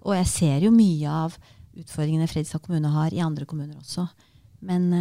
Og 0.07 0.15
jeg 0.21 0.29
ser 0.31 0.63
jo 0.63 0.71
mye 0.73 1.11
av 1.25 1.35
utfordringene 1.75 2.29
Fredrikstad 2.31 2.63
kommune 2.63 2.91
har 2.91 3.13
i 3.13 3.23
andre 3.23 3.47
kommuner 3.47 3.75
også. 3.79 4.07
Men, 4.61 4.91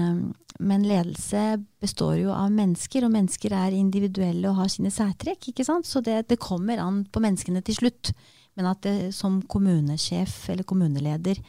men 0.56 0.84
ledelse 0.88 1.58
består 1.82 2.14
jo 2.16 2.30
av 2.32 2.52
mennesker, 2.52 3.04
og 3.04 3.12
mennesker 3.12 3.52
er 3.52 3.76
individuelle 3.76 4.48
og 4.48 4.56
har 4.56 4.70
sine 4.72 4.92
særtrekk. 4.92 5.50
ikke 5.50 5.66
sant? 5.66 5.88
Så 5.88 6.00
det, 6.04 6.22
det 6.30 6.38
kommer 6.40 6.80
an 6.80 7.02
på 7.04 7.20
menneskene 7.20 7.60
til 7.64 7.76
slutt. 7.76 8.12
Men 8.56 8.70
at 8.70 8.80
det 8.86 9.12
som 9.16 9.40
kommunesjef 9.52 10.46
eller 10.52 10.68
kommuneleder 10.68 11.42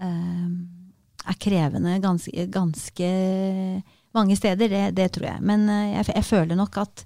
er 0.00 1.40
krevende 1.40 1.98
ganske, 2.02 2.46
ganske 2.52 3.10
mange 4.16 4.36
steder, 4.36 4.70
det, 4.70 4.84
det 4.96 5.10
tror 5.14 5.28
jeg. 5.32 5.42
Men 5.46 5.68
eh, 5.68 5.96
jeg, 5.96 6.12
jeg 6.14 6.26
føler 6.26 6.58
nok 6.58 6.80
at, 6.82 7.04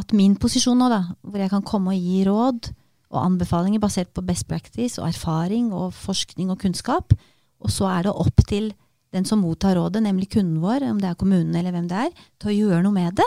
at 0.00 0.14
min 0.16 0.36
posisjon 0.40 0.78
nå, 0.80 0.90
da, 0.92 1.02
hvor 1.22 1.42
jeg 1.42 1.52
kan 1.52 1.66
komme 1.66 1.94
og 1.94 2.04
gi 2.04 2.22
råd 2.28 2.70
og 3.10 3.24
anbefalinger 3.24 3.82
basert 3.82 4.12
på 4.14 4.24
best 4.24 4.46
practice 4.48 5.00
og 5.00 5.08
erfaring 5.08 5.72
og 5.74 5.90
forskning 5.96 6.52
og 6.52 6.60
kunnskap, 6.62 7.14
og 7.60 7.72
så 7.74 7.90
er 7.90 8.06
det 8.06 8.14
opp 8.14 8.44
til 8.48 8.70
den 9.10 9.26
som 9.26 9.42
mottar 9.42 9.74
rådet, 9.74 10.04
nemlig 10.04 10.30
kunden 10.30 10.60
vår, 10.62 10.86
om 10.86 11.00
det 11.02 11.10
er 11.10 11.18
kommunen 11.18 11.56
eller 11.58 11.74
hvem 11.74 11.88
det 11.90 12.04
er, 12.06 12.12
til 12.38 12.52
å 12.52 12.54
gjøre 12.54 12.84
noe 12.86 12.94
med 12.94 13.18
det, 13.18 13.26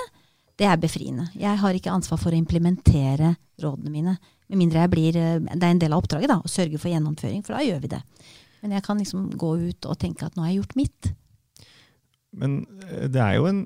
det 0.62 0.70
er 0.70 0.80
befriende. 0.80 1.28
Jeg 1.36 1.60
har 1.60 1.76
ikke 1.76 1.92
ansvar 1.92 2.22
for 2.22 2.32
å 2.32 2.40
implementere 2.40 3.34
rådene 3.60 3.92
mine. 3.92 4.14
Med 4.48 4.62
mindre 4.62 4.86
jeg 4.86 4.92
blir, 4.94 5.18
eh, 5.20 5.42
det 5.44 5.60
er 5.60 5.74
en 5.74 5.82
del 5.82 5.94
av 5.94 6.04
oppdraget 6.04 6.32
da, 6.32 6.40
å 6.40 6.52
sørge 6.52 6.80
for 6.80 6.94
gjennomføring, 6.94 7.44
for 7.44 7.58
da 7.58 7.66
gjør 7.66 7.84
vi 7.84 7.92
det. 7.92 8.02
Men 8.64 8.78
jeg 8.78 8.86
kan 8.86 9.00
liksom 9.00 9.30
gå 9.38 9.52
ut 9.68 9.86
og 9.92 10.00
tenke 10.00 10.26
at 10.26 10.36
nå 10.38 10.46
har 10.46 10.54
jeg 10.54 10.62
gjort 10.64 10.78
mitt. 10.80 11.14
Men 12.34 12.62
eh, 12.88 13.08
det 13.12 13.22
er 13.22 13.38
jo 13.38 13.50
en 13.52 13.64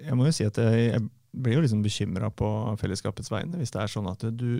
Jeg 0.00 0.16
må 0.16 0.24
jo 0.26 0.32
si 0.32 0.46
at 0.48 0.56
jeg, 0.56 0.86
jeg 0.94 1.02
blir 1.30 1.58
jo 1.58 1.64
liksom 1.64 1.82
bekymra 1.84 2.30
på 2.32 2.48
fellesskapets 2.80 3.30
vegne 3.30 3.60
hvis 3.60 3.70
det 3.70 3.82
er 3.82 3.92
sånn 3.92 4.08
at 4.10 4.24
du 4.34 4.58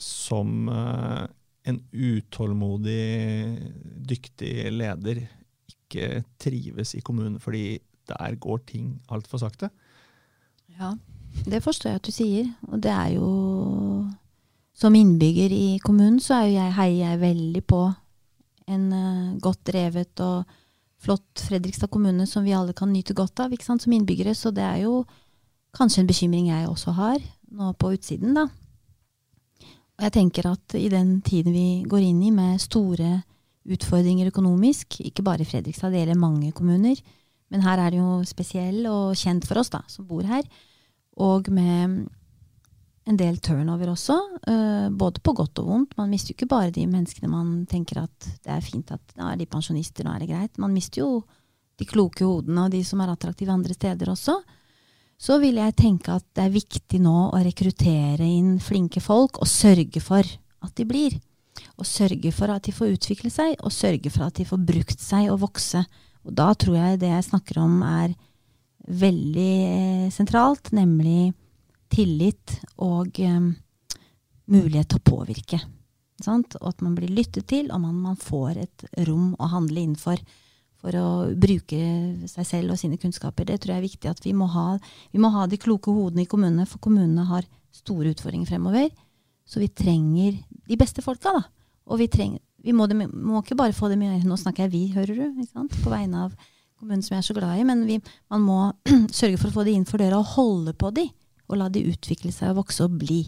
som 0.00 0.68
eh, 0.70 1.26
en 1.66 1.80
utålmodig, 1.90 3.02
dyktig 4.06 4.70
leder 4.70 5.24
ikke 5.66 6.22
trives 6.38 6.94
i 6.94 7.02
kommunen 7.04 7.40
fordi 7.42 7.80
der 8.06 8.36
går 8.38 8.62
ting 8.68 8.92
altfor 9.10 9.42
sakte. 9.42 9.72
Ja, 10.78 10.94
det 11.46 11.62
forstår 11.64 11.90
jeg 11.90 12.00
at 12.00 12.06
du 12.06 12.14
sier. 12.14 12.52
Og 12.70 12.82
det 12.82 12.92
er 12.92 13.16
jo 13.16 13.30
Som 14.76 14.92
innbygger 14.94 15.48
i 15.56 15.78
kommunen 15.80 16.20
så 16.20 16.34
er 16.34 16.42
jo 16.46 16.56
jeg, 16.58 16.72
heier 16.76 17.10
jeg 17.10 17.20
veldig 17.20 17.62
på 17.64 17.78
en 18.66 18.86
uh, 18.92 19.36
godt 19.42 19.62
drevet 19.70 20.22
og 20.24 20.44
flott 21.02 21.42
Fredrikstad 21.46 21.90
kommune 21.92 22.26
som 22.26 22.44
vi 22.46 22.54
alle 22.56 22.74
kan 22.76 22.90
nyte 22.92 23.14
godt 23.14 23.44
av 23.44 23.54
sant, 23.62 23.82
som 23.82 23.92
innbyggere. 23.92 24.34
Så 24.34 24.50
det 24.54 24.64
er 24.64 24.84
jo 24.84 25.04
kanskje 25.76 26.02
en 26.02 26.10
bekymring 26.10 26.48
jeg 26.50 26.68
også 26.68 26.94
har, 26.96 27.20
nå 27.52 27.72
på 27.78 27.92
utsiden, 27.94 28.34
da. 28.36 28.46
Og 29.96 30.04
jeg 30.04 30.12
tenker 30.12 30.50
at 30.50 30.76
i 30.76 30.88
den 30.92 31.20
tiden 31.24 31.54
vi 31.54 31.84
går 31.88 32.04
inn 32.04 32.20
i 32.24 32.32
med 32.34 32.60
store 32.60 33.22
utfordringer 33.66 34.28
økonomisk, 34.30 35.00
ikke 35.00 35.24
bare 35.26 35.42
i 35.42 35.48
Fredrikstad, 35.48 35.90
det 35.92 36.04
gjelder 36.04 36.20
mange 36.20 36.52
kommuner, 36.54 37.00
men 37.50 37.64
her 37.64 37.80
er 37.80 37.94
det 37.94 38.00
jo 38.00 38.20
spesiell 38.28 38.84
og 38.90 39.16
kjent 39.18 39.46
for 39.48 39.58
oss 39.60 39.72
da, 39.72 39.80
som 39.90 40.06
bor 40.06 40.26
her, 40.26 40.44
og 41.16 41.48
med 41.50 42.04
en 43.06 43.18
del 43.18 43.38
turnover 43.38 43.92
også, 43.92 44.16
eh, 44.50 44.88
både 44.90 45.22
på 45.22 45.34
godt 45.38 45.60
og 45.62 45.68
vondt. 45.70 45.96
Man 45.98 46.10
mister 46.10 46.32
jo 46.32 46.36
ikke 46.36 46.50
bare 46.50 46.74
de 46.74 46.86
menneskene 46.90 47.30
man 47.30 47.66
tenker 47.70 48.02
at 48.02 48.28
det 48.42 48.50
er 48.50 48.64
fint 48.64 48.90
at 48.90 49.14
nå 49.18 49.28
er 49.30 49.38
de 49.38 49.46
pensjonister, 49.46 50.04
nå 50.04 50.14
er 50.14 50.24
det 50.24 50.30
greit. 50.32 50.58
Man 50.58 50.74
mister 50.74 51.04
jo 51.04 51.10
de 51.78 51.86
kloke 51.86 52.24
hodene 52.26 52.66
og 52.66 52.74
de 52.74 52.82
som 52.84 53.00
er 53.00 53.12
attraktive 53.12 53.54
andre 53.54 53.76
steder 53.76 54.10
også. 54.10 54.40
Så 55.16 55.38
vil 55.40 55.60
jeg 55.60 55.76
tenke 55.78 56.18
at 56.18 56.26
det 56.36 56.44
er 56.44 56.56
viktig 56.56 57.00
nå 57.00 57.30
å 57.30 57.40
rekruttere 57.40 58.26
inn 58.26 58.58
flinke 58.60 59.00
folk 59.00 59.38
og 59.40 59.48
sørge 59.48 60.02
for 60.02 60.26
at 60.26 60.74
de 60.76 60.84
blir. 60.88 61.16
Og 61.78 61.86
sørge 61.88 62.32
for 62.34 62.52
at 62.52 62.66
de 62.66 62.74
får 62.74 62.98
utvikle 62.98 63.30
seg, 63.32 63.54
og 63.64 63.72
sørge 63.72 64.10
for 64.12 64.26
at 64.26 64.36
de 64.36 64.44
får 64.44 64.60
brukt 64.66 65.00
seg 65.00 65.30
og 65.32 65.40
vokse. 65.46 65.80
Og 66.26 66.34
da 66.36 66.50
tror 66.58 66.76
jeg 66.76 67.00
det 67.00 67.14
jeg 67.14 67.28
snakker 67.30 67.62
om 67.62 67.80
er 67.86 68.16
veldig 68.86 69.52
eh, 69.70 70.12
sentralt, 70.14 70.72
nemlig 70.76 71.32
tillit 71.92 72.58
og 72.82 73.20
eh, 73.22 73.50
mulighet 74.52 74.90
til 74.92 75.00
å 75.00 75.06
påvirke. 75.10 75.60
Sant? 76.22 76.56
Og 76.62 76.70
at 76.72 76.82
man 76.84 76.96
blir 76.96 77.12
lyttet 77.12 77.48
til, 77.50 77.70
og 77.74 77.82
man, 77.82 77.96
man 78.00 78.18
får 78.20 78.62
et 78.64 78.86
rom 79.08 79.34
å 79.38 79.50
handle 79.52 79.82
innenfor 79.82 80.20
for 80.80 80.96
å 81.00 81.08
bruke 81.34 81.78
seg 82.30 82.46
selv 82.46 82.74
og 82.74 82.80
sine 82.80 82.98
kunnskaper. 83.00 83.48
Det 83.48 83.58
tror 83.62 83.74
jeg 83.74 83.82
er 83.82 83.88
viktig 83.88 84.10
at 84.10 84.22
vi 84.24 84.34
må 84.36 84.48
ha. 84.52 84.76
Vi 85.12 85.20
må 85.22 85.32
ha 85.34 85.46
de 85.50 85.58
kloke 85.60 85.92
hodene 85.92 86.24
i 86.24 86.30
kommunene, 86.30 86.66
for 86.68 86.82
kommunene 86.84 87.26
har 87.28 87.46
store 87.74 88.12
utfordringer 88.14 88.48
fremover. 88.48 88.90
Så 89.46 89.62
vi 89.62 89.70
trenger 89.70 90.36
de 90.66 90.78
beste 90.78 91.04
folka, 91.04 91.32
da. 91.36 91.44
Og 91.86 92.00
vi, 92.00 92.08
trenger, 92.10 92.40
vi 92.64 92.74
må, 92.74 92.88
dem, 92.90 93.04
må, 93.14 93.40
ikke 93.42 93.58
bare 93.58 93.74
få 93.76 93.88
dem 93.92 94.02
i 94.02 94.16
Nå 94.26 94.38
snakker 94.40 94.66
jeg 94.66 94.72
vi, 94.72 94.84
hører 94.94 95.20
du, 95.20 95.44
på 95.54 95.92
vegne 95.92 96.24
av 96.26 96.32
kommunen 96.76 97.04
som 97.04 97.14
jeg 97.14 97.22
er 97.22 97.28
så 97.28 97.36
glad 97.36 97.60
i. 97.60 97.66
Men 97.68 97.84
vi, 97.86 98.00
man 98.32 98.42
må 98.42 98.58
sørge 99.20 99.38
for 99.40 99.50
å 99.50 99.58
få 99.58 99.66
de 99.68 99.76
inn 99.76 99.86
for 99.88 100.02
døra 100.02 100.18
og 100.20 100.34
holde 100.34 100.74
på 100.78 100.90
de. 100.96 101.06
Og 101.46 101.60
la 101.60 101.68
de 101.72 101.84
utvikle 101.90 102.32
seg 102.34 102.52
og 102.52 102.62
vokse 102.64 102.86
og 102.86 102.96
bli. 103.00 103.22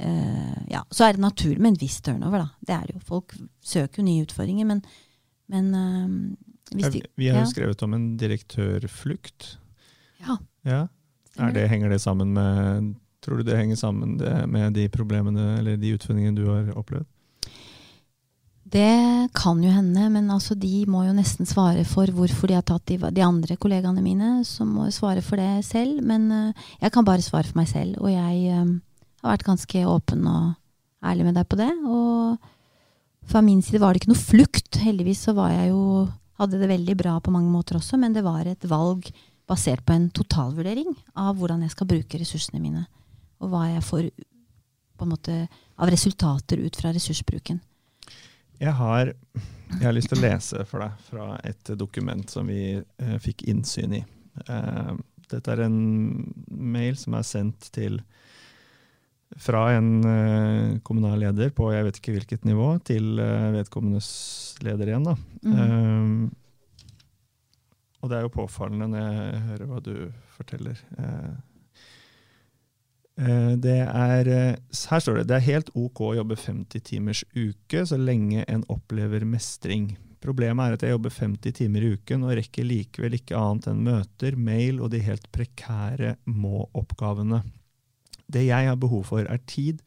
Uh, 0.00 0.60
ja, 0.70 0.84
Så 0.88 1.06
er 1.06 1.16
det 1.16 1.24
naturlig 1.24 1.60
med 1.60 1.74
en 1.74 1.82
viss 1.82 1.98
turnover, 2.04 2.46
da. 2.46 2.66
Det 2.66 2.76
er 2.76 2.94
jo. 2.94 3.02
Folk 3.04 3.34
søker 3.60 4.00
jo 4.00 4.06
nye 4.06 4.24
utfordringer. 4.24 4.68
Men, 4.68 4.80
men 5.52 5.74
uh, 5.74 6.80
ja, 6.80 6.88
vi, 6.92 7.02
vi 7.20 7.28
har 7.28 7.42
jo 7.42 7.48
ja. 7.48 7.52
skrevet 7.52 7.84
om 7.84 7.94
en 7.96 8.08
direktørflukt. 8.20 9.54
Ja. 10.22 10.38
ja. 10.68 10.82
Det, 11.54 11.68
henger 11.68 11.92
det 11.92 12.02
sammen 12.02 12.34
med 12.36 12.90
Tror 13.20 13.36
du 13.36 13.44
det 13.44 13.56
henger 13.56 13.76
sammen 13.76 14.16
med 14.48 14.72
de 14.72 14.86
problemene 14.88 15.58
eller 15.58 15.76
de 15.76 15.92
utfordringene 15.92 16.36
du 16.36 16.46
har 16.48 16.70
opplevd? 16.72 17.04
Det 18.70 19.30
kan 19.34 19.58
jo 19.64 19.70
hende, 19.74 20.04
men 20.14 20.28
altså 20.30 20.54
de 20.54 20.84
må 20.86 21.02
jo 21.02 21.14
nesten 21.16 21.48
svare 21.48 21.82
for 21.88 22.10
hvorfor 22.14 22.46
de 22.46 22.54
har 22.54 22.66
tatt 22.66 22.84
de, 22.86 23.00
de 23.00 23.24
andre 23.26 23.56
kollegaene 23.58 24.02
mine, 24.04 24.44
som 24.46 24.70
må 24.76 24.86
svare 24.94 25.24
for 25.26 25.42
det 25.42 25.64
selv. 25.66 25.98
Men 26.06 26.28
uh, 26.30 26.68
jeg 26.78 26.94
kan 26.94 27.06
bare 27.06 27.24
svare 27.24 27.48
for 27.48 27.58
meg 27.58 27.66
selv, 27.72 27.98
og 27.98 28.12
jeg 28.12 28.60
um, 28.60 28.76
har 29.24 29.34
vært 29.34 29.48
ganske 29.48 29.82
åpen 29.90 30.22
og 30.30 30.52
ærlig 31.02 31.26
med 31.26 31.38
deg 31.40 31.50
på 31.50 31.58
det. 31.58 31.70
Og 31.82 32.38
fra 33.30 33.42
min 33.42 33.58
side 33.64 33.82
var 33.82 33.92
det 33.92 34.04
ikke 34.04 34.12
noe 34.12 34.22
flukt. 34.22 34.78
Heldigvis 34.84 35.26
så 35.26 35.36
var 35.38 35.54
jeg 35.56 35.74
jo 35.74 36.08
Hadde 36.40 36.56
det 36.56 36.70
veldig 36.70 36.94
bra 36.96 37.18
på 37.20 37.28
mange 37.34 37.50
måter 37.52 37.76
også, 37.76 37.98
men 38.00 38.14
det 38.16 38.22
var 38.24 38.46
et 38.48 38.62
valg 38.64 39.10
basert 39.44 39.82
på 39.84 39.92
en 39.92 40.06
totalvurdering 40.08 40.94
av 41.20 41.34
hvordan 41.36 41.66
jeg 41.66 41.74
skal 41.74 41.90
bruke 41.90 42.16
ressursene 42.16 42.62
mine 42.62 42.86
og 43.44 43.50
hva 43.52 43.66
jeg 43.74 43.84
får 43.84 44.06
på 44.96 45.04
en 45.04 45.12
måte 45.12 45.34
av 45.76 45.92
resultater 45.92 46.64
ut 46.64 46.78
fra 46.80 46.94
ressursbruken. 46.96 47.60
Jeg 48.60 48.76
har, 48.76 49.12
jeg 49.72 49.84
har 49.86 49.94
lyst 49.96 50.10
til 50.12 50.20
å 50.20 50.24
lese 50.26 50.64
for 50.68 50.84
deg 50.84 51.04
fra 51.06 51.28
et 51.48 51.70
dokument 51.80 52.28
som 52.28 52.48
vi 52.50 52.74
eh, 52.76 53.16
fikk 53.24 53.46
innsyn 53.48 53.94
i. 53.96 54.02
Eh, 54.44 54.90
dette 55.30 55.54
er 55.54 55.62
en 55.64 55.78
mail 56.48 56.98
som 57.00 57.16
er 57.16 57.24
sendt 57.24 57.70
til 57.72 58.02
fra 59.40 59.68
en 59.78 59.90
eh, 60.04 60.78
kommunal 60.84 61.22
leder 61.22 61.54
på 61.56 61.70
jeg 61.72 61.86
vet 61.86 62.00
ikke 62.02 62.16
hvilket 62.18 62.44
nivå, 62.48 62.74
til 62.84 63.22
eh, 63.22 63.48
vedkommendes 63.56 64.10
leder 64.66 64.92
igjen. 64.92 65.08
da. 65.08 65.16
Mm. 65.40 66.28
og 68.02 68.10
det 68.10 68.16
er 68.18 68.26
jo 68.26 68.34
påfallende 68.34 68.90
når 68.92 69.06
jeg 69.06 69.44
hører 69.46 69.70
hva 69.70 69.80
du 69.86 69.94
forteller. 70.36 70.82
Eh, 70.98 71.30
Eh, 71.30 71.49
er, 73.20 74.28
eh, 74.28 74.56
her 74.90 75.00
står 75.00 75.20
det 75.20 75.26
det 75.28 75.36
er 75.36 75.48
helt 75.48 75.70
ok 75.76 76.00
å 76.00 76.14
jobbe 76.16 76.36
50 76.36 76.80
timers 76.80 77.24
uke 77.34 77.84
så 77.86 77.98
lenge 78.00 78.44
en 78.48 78.64
opplever 78.72 79.26
mestring. 79.28 79.96
Problemet 80.20 80.66
er 80.66 80.76
at 80.76 80.82
jeg 80.84 80.94
jobber 80.94 81.10
50 81.10 81.52
timer 81.56 81.84
i 81.84 81.94
uken 81.96 82.24
og 82.24 82.36
rekker 82.36 82.64
likevel 82.64 83.16
ikke 83.16 83.36
annet 83.36 83.70
enn 83.70 83.84
møter, 83.84 84.36
mail 84.36 84.80
og 84.80 84.90
de 84.92 85.00
helt 85.04 85.26
prekære 85.32 86.16
må-oppgavene. 86.28 87.42
Det 88.30 88.44
jeg 88.46 88.68
har 88.68 88.76
behov 88.80 89.08
for, 89.08 89.24
er 89.24 89.40
tid 89.48 89.80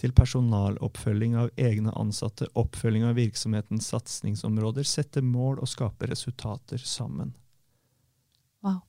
til 0.00 0.12
personaloppfølging 0.16 1.34
av 1.36 1.50
egne 1.60 1.92
ansatte, 2.00 2.48
oppfølging 2.56 3.04
av 3.08 3.18
virksomhetens 3.18 3.88
satsingsområder, 3.92 4.86
sette 4.88 5.20
mål 5.24 5.60
og 5.60 5.68
skape 5.68 6.08
resultater 6.08 6.80
sammen. 6.80 7.34
Wow. 8.64 8.80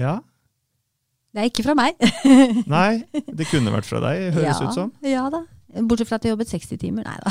Ja, 0.00 0.18
det 1.30 1.42
er 1.42 1.48
ikke 1.50 1.64
fra 1.66 1.76
meg. 1.78 1.98
Nei, 2.74 3.02
det 3.12 3.46
kunne 3.50 3.72
vært 3.74 3.86
fra 3.86 4.02
deg, 4.02 4.30
høres 4.34 4.58
ja, 4.58 4.66
ut 4.66 4.76
som. 4.76 4.92
Ja 5.06 5.28
da. 5.32 5.44
Bortsett 5.86 6.08
fra 6.10 6.18
at 6.18 6.26
jeg 6.26 6.34
jobbet 6.34 6.50
60 6.50 6.80
timer. 6.82 7.06
Nei 7.06 7.18
da. 7.22 7.30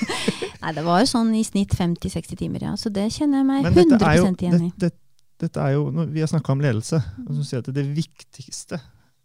Nei, 0.62 0.74
det 0.76 0.84
var 0.86 1.00
jo 1.02 1.08
sånn 1.10 1.32
i 1.34 1.42
snitt 1.46 1.74
50-60 1.74 2.38
timer, 2.38 2.68
ja. 2.68 2.74
Så 2.78 2.92
det 2.94 3.08
kjenner 3.16 3.40
jeg 3.40 3.48
meg 3.48 3.66
100 3.72 4.12
jo, 4.20 4.28
igjen 4.30 4.68
i. 4.68 4.70
Dette, 4.78 5.00
dette 5.42 5.64
er 5.64 5.74
jo, 5.74 5.88
Vi 6.12 6.22
har 6.22 6.30
snakka 6.30 6.54
om 6.54 6.62
ledelse. 6.62 7.00
og 7.26 7.32
så 7.40 7.48
sier 7.48 7.64
at 7.64 7.72
Det 7.74 7.86
viktigste 7.96 8.78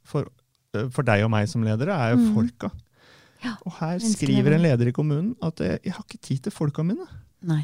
for, 0.05 0.31
for, 0.73 1.05
deg 1.05 1.27
og 1.27 1.31
meg 1.35 1.51
som 1.51 1.65
ledere 1.65 1.93
er 1.93 2.15
jo 2.15 2.23
mm. 2.23 2.33
folka. 2.37 2.71
Ja, 3.45 3.53
og 3.61 3.77
her 3.77 4.01
skriver 4.01 4.55
en 4.55 4.65
leder 4.65 4.89
i 4.89 4.95
kommunen 4.95 5.35
at 5.45 5.61
jeg, 5.61 5.83
jeg 5.85 5.93
har 5.93 6.07
ikke 6.07 6.23
tid 6.23 6.47
til 6.47 6.55
folka 6.55 6.85
mine. 6.87 7.05
Nei. 7.45 7.61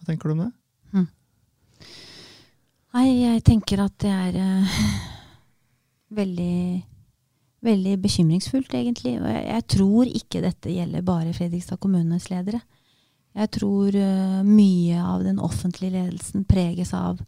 Hva 0.00 0.10
tenker 0.10 0.32
du 0.32 0.34
om 0.34 0.46
det? 0.48 0.50
Nei, 2.94 3.08
jeg 3.24 3.42
tenker 3.46 3.82
at 3.82 3.94
det 4.02 4.10
er 4.12 4.40
uh, 4.40 4.80
veldig 6.14 6.56
Veldig 7.64 7.94
bekymringsfullt, 7.96 8.74
egentlig. 8.76 9.14
Og 9.22 9.24
jeg, 9.24 9.44
jeg, 9.48 9.64
tror 9.72 10.08
ikke 10.18 10.42
dette 10.44 10.72
gjelder 10.74 11.04
bare 11.06 11.32
Fredrikstad 11.32 11.78
kommunes 11.80 12.26
ledere. 12.28 12.60
Jeg 13.32 13.50
tror 13.56 13.96
uh, 13.96 14.42
mye 14.44 14.98
av 15.00 15.24
den 15.24 15.40
offentlige 15.40 15.94
ledelsen 15.94 16.44
preges 16.44 16.92
av 16.92 17.22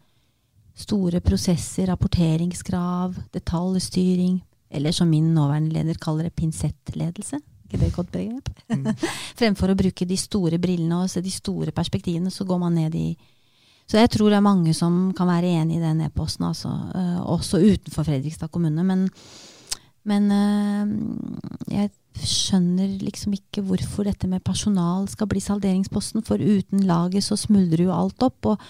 store 0.76 1.22
prosesser, 1.24 1.88
rapporteringskrav, 1.88 3.16
detaljstyring, 3.32 4.42
eller 4.68 4.92
som 4.92 5.08
min 5.08 5.32
nåværende 5.32 5.72
leder 5.72 5.96
kaller 6.04 6.28
det, 6.28 6.36
pinsettledelse. 6.36 7.40
Ikke 7.64 7.80
det 7.80 7.94
godt 7.96 8.12
begrep? 8.12 8.50
Mm. 8.68 8.92
Fremfor 9.40 9.72
å 9.72 9.78
bruke 9.78 10.04
de 10.04 10.20
store 10.20 10.60
brillene 10.60 11.00
og 11.00 11.08
se 11.10 11.24
de 11.24 11.32
store 11.32 11.72
perspektivene, 11.72 12.30
så 12.30 12.44
går 12.44 12.60
man 12.60 12.76
ned 12.76 12.94
i 12.94 13.08
så 13.86 14.00
jeg 14.00 14.10
tror 14.16 14.32
det 14.32 14.40
er 14.40 14.46
mange 14.46 14.72
som 14.74 15.12
kan 15.16 15.28
være 15.30 15.52
enig 15.60 15.78
i 15.78 15.84
den 15.84 16.02
e-posten, 16.02 16.48
altså, 16.48 16.72
uh, 16.90 17.20
også 17.36 17.60
utenfor 17.62 18.06
Fredrikstad 18.08 18.50
kommune. 18.50 18.82
Men, 18.86 19.04
men 20.10 20.26
uh, 20.34 21.70
jeg 21.70 21.92
skjønner 22.26 22.96
liksom 23.04 23.36
ikke 23.36 23.62
hvorfor 23.66 24.08
dette 24.08 24.26
med 24.30 24.44
personal 24.44 25.06
skal 25.10 25.30
bli 25.30 25.42
salderingsposten, 25.44 26.24
for 26.26 26.42
uten 26.42 26.82
laget 26.88 27.28
så 27.28 27.38
smuldrer 27.38 27.84
jo 27.86 27.94
alt 27.94 28.26
opp. 28.26 28.50
Og, 28.50 28.66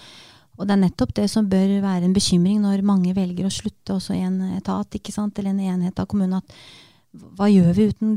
og, 0.59 0.67
det 0.67 0.75
er 0.75 0.83
nettopp 0.83 1.15
det 1.17 1.25
som 1.33 1.49
bør 1.49 1.79
være 1.81 2.05
en 2.05 2.13
bekymring 2.13 2.61
når 2.61 2.85
mange 2.85 3.15
velger 3.17 3.49
å 3.49 3.53
slutte 3.53 3.97
også 3.97 4.13
i 4.17 4.21
en 4.27 4.37
etat 4.59 4.99
eller 5.01 5.49
en 5.49 5.65
enhet 5.73 5.97
av 5.97 6.05
kommunen. 6.11 6.43
at 6.43 7.25
Hva 7.39 7.49
gjør 7.49 7.73
vi 7.73 7.89
uten 7.89 8.15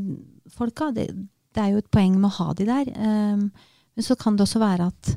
folka? 0.53 0.90
Det, 0.92 1.09
det 1.57 1.64
er 1.64 1.72
jo 1.72 1.80
et 1.80 1.92
poeng 1.92 2.20
med 2.20 2.28
å 2.28 2.36
ha 2.42 2.53
de 2.53 2.68
der. 2.68 2.92
Um, 2.92 3.48
men 3.96 4.05
så 4.05 4.20
kan 4.20 4.36
det 4.36 4.44
også 4.44 4.61
være 4.61 4.92
at 4.92 5.14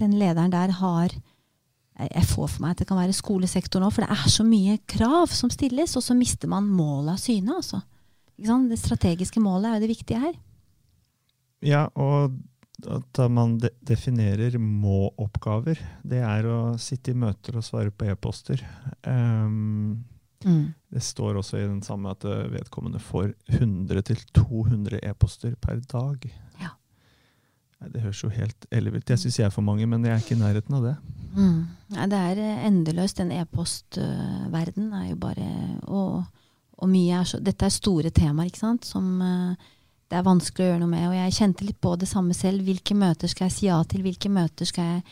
den 0.00 0.16
lederen 0.20 0.52
der 0.52 0.72
har 0.80 1.14
Jeg 2.00 2.24
får 2.24 2.46
for 2.48 2.62
meg 2.64 2.72
at 2.72 2.78
det 2.80 2.86
kan 2.88 2.96
være 2.96 3.12
skolesektoren 3.12 3.84
òg, 3.84 3.92
for 3.92 4.06
det 4.06 4.14
er 4.14 4.30
så 4.32 4.44
mye 4.46 4.78
krav 4.88 5.28
som 5.36 5.50
stilles, 5.52 5.92
og 5.98 6.04
så 6.06 6.14
mister 6.16 6.48
man 6.48 6.64
målet 6.64 7.12
av 7.12 7.18
syne. 7.20 7.56
Altså. 7.58 7.82
Det 8.40 8.78
strategiske 8.80 9.42
målet 9.44 9.68
er 9.68 9.74
jo 9.74 9.82
det 9.82 9.90
viktige 9.90 10.22
her. 10.22 10.38
Ja, 11.60 11.82
og 11.92 12.38
at 12.88 13.20
man 13.28 13.58
de 13.60 13.68
definerer 13.84 14.56
må-oppgaver. 14.56 15.80
Det 16.00 16.22
er 16.24 16.48
å 16.48 16.58
sitte 16.80 17.12
i 17.12 17.18
møter 17.18 17.58
og 17.58 17.66
svare 17.66 17.92
på 17.92 18.08
e-poster. 18.08 18.62
Um, 19.04 20.04
mm. 20.44 20.66
Det 20.88 21.04
står 21.04 21.40
også 21.40 21.60
i 21.60 21.66
den 21.66 21.82
samme 21.84 22.14
at 22.14 22.24
vedkommende 22.24 23.02
får 23.02 23.34
100-200 23.60 25.02
e-poster 25.04 25.56
per 25.60 25.82
dag. 25.90 26.24
Ja. 26.62 26.72
Det 27.88 28.02
høres 28.02 28.20
jo 28.20 28.28
helt 28.28 28.66
ellevilt 28.68 29.08
Jeg 29.08 29.22
syns 29.22 29.38
jeg 29.38 29.46
er 29.48 29.54
for 29.54 29.64
mange, 29.64 29.86
men 29.88 30.04
jeg 30.04 30.12
er 30.12 30.20
ikke 30.20 30.36
i 30.36 30.40
nærheten 30.40 30.76
av 30.76 30.84
det. 30.84 30.94
Mm. 31.32 31.60
Nei, 31.94 32.06
det 32.12 32.18
er 32.18 32.40
eh, 32.42 32.66
endeløst. 32.68 33.22
Den 33.22 33.32
e-postverden 33.32 34.90
er 34.98 35.06
jo 35.08 35.16
bare 35.20 35.48
og, 35.88 36.42
og 36.76 36.90
mye 36.90 37.22
er 37.22 37.30
så, 37.30 37.40
Dette 37.40 37.66
er 37.66 37.72
store 37.72 38.12
temaer, 38.14 38.50
ikke 38.50 38.60
sant, 38.60 38.88
som 38.88 39.08
uh, 39.24 39.70
det 40.10 40.18
er 40.18 40.26
vanskelig 40.26 40.66
å 40.66 40.70
gjøre 40.72 40.82
noe 40.82 40.92
med. 40.92 41.08
Og 41.08 41.16
jeg 41.16 41.36
kjente 41.38 41.66
litt 41.66 41.80
på 41.80 41.94
det 41.96 42.10
samme 42.10 42.36
selv. 42.36 42.66
Hvilke 42.66 42.96
møter 42.98 43.32
skal 43.32 43.48
jeg 43.48 43.56
si 43.56 43.66
ja 43.70 43.80
til? 43.88 44.04
Hvilke 44.04 44.32
møter 44.32 44.68
skal 44.68 44.92
jeg 44.92 45.02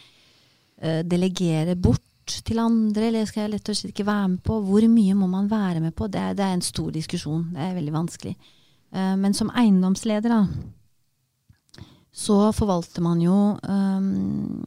uh, 0.85 1.03
delegere 1.09 1.79
bort 1.79 2.05
til 2.45 2.61
andre, 2.61 3.09
eller 3.09 3.25
skal 3.25 3.47
jeg 3.47 3.55
lett 3.55 3.71
og 3.73 3.79
slett 3.79 3.95
ikke 3.95 4.11
være 4.11 4.33
med 4.35 4.43
på? 4.45 4.61
Hvor 4.69 4.89
mye 4.93 5.17
må 5.17 5.31
man 5.33 5.49
være 5.49 5.81
med 5.81 5.97
på? 5.97 6.11
Det 6.13 6.21
er, 6.21 6.37
det 6.37 6.45
er 6.45 6.59
en 6.59 6.67
stor 6.67 6.93
diskusjon. 6.93 7.47
Det 7.55 7.65
er 7.65 7.79
veldig 7.79 7.97
vanskelig. 7.97 8.35
Uh, 8.93 9.15
men 9.17 9.33
som 9.37 9.55
eiendomsleder, 9.57 10.37
da 10.37 10.43
så 12.19 12.37
forvalter 12.57 13.05
man 13.05 13.21
jo 13.23 13.37
um, 13.63 14.59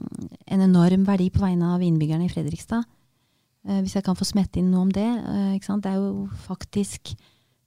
en 0.47 0.63
enorm 0.63 1.03
verdi 1.07 1.27
på 1.33 1.41
vegne 1.43 1.73
av 1.75 1.83
innbyggerne 1.83 2.29
i 2.29 2.31
Fredrikstad. 2.31 2.85
Uh, 3.67 3.81
hvis 3.81 3.97
jeg 3.97 4.05
kan 4.05 4.17
få 4.17 4.27
smette 4.27 4.61
inn 4.61 4.69
noe 4.71 4.85
om 4.87 4.93
det. 4.95 5.07
Uh, 5.25 5.57
det 5.59 5.91
er 5.91 5.97
jo 5.99 6.29
faktisk 6.45 7.11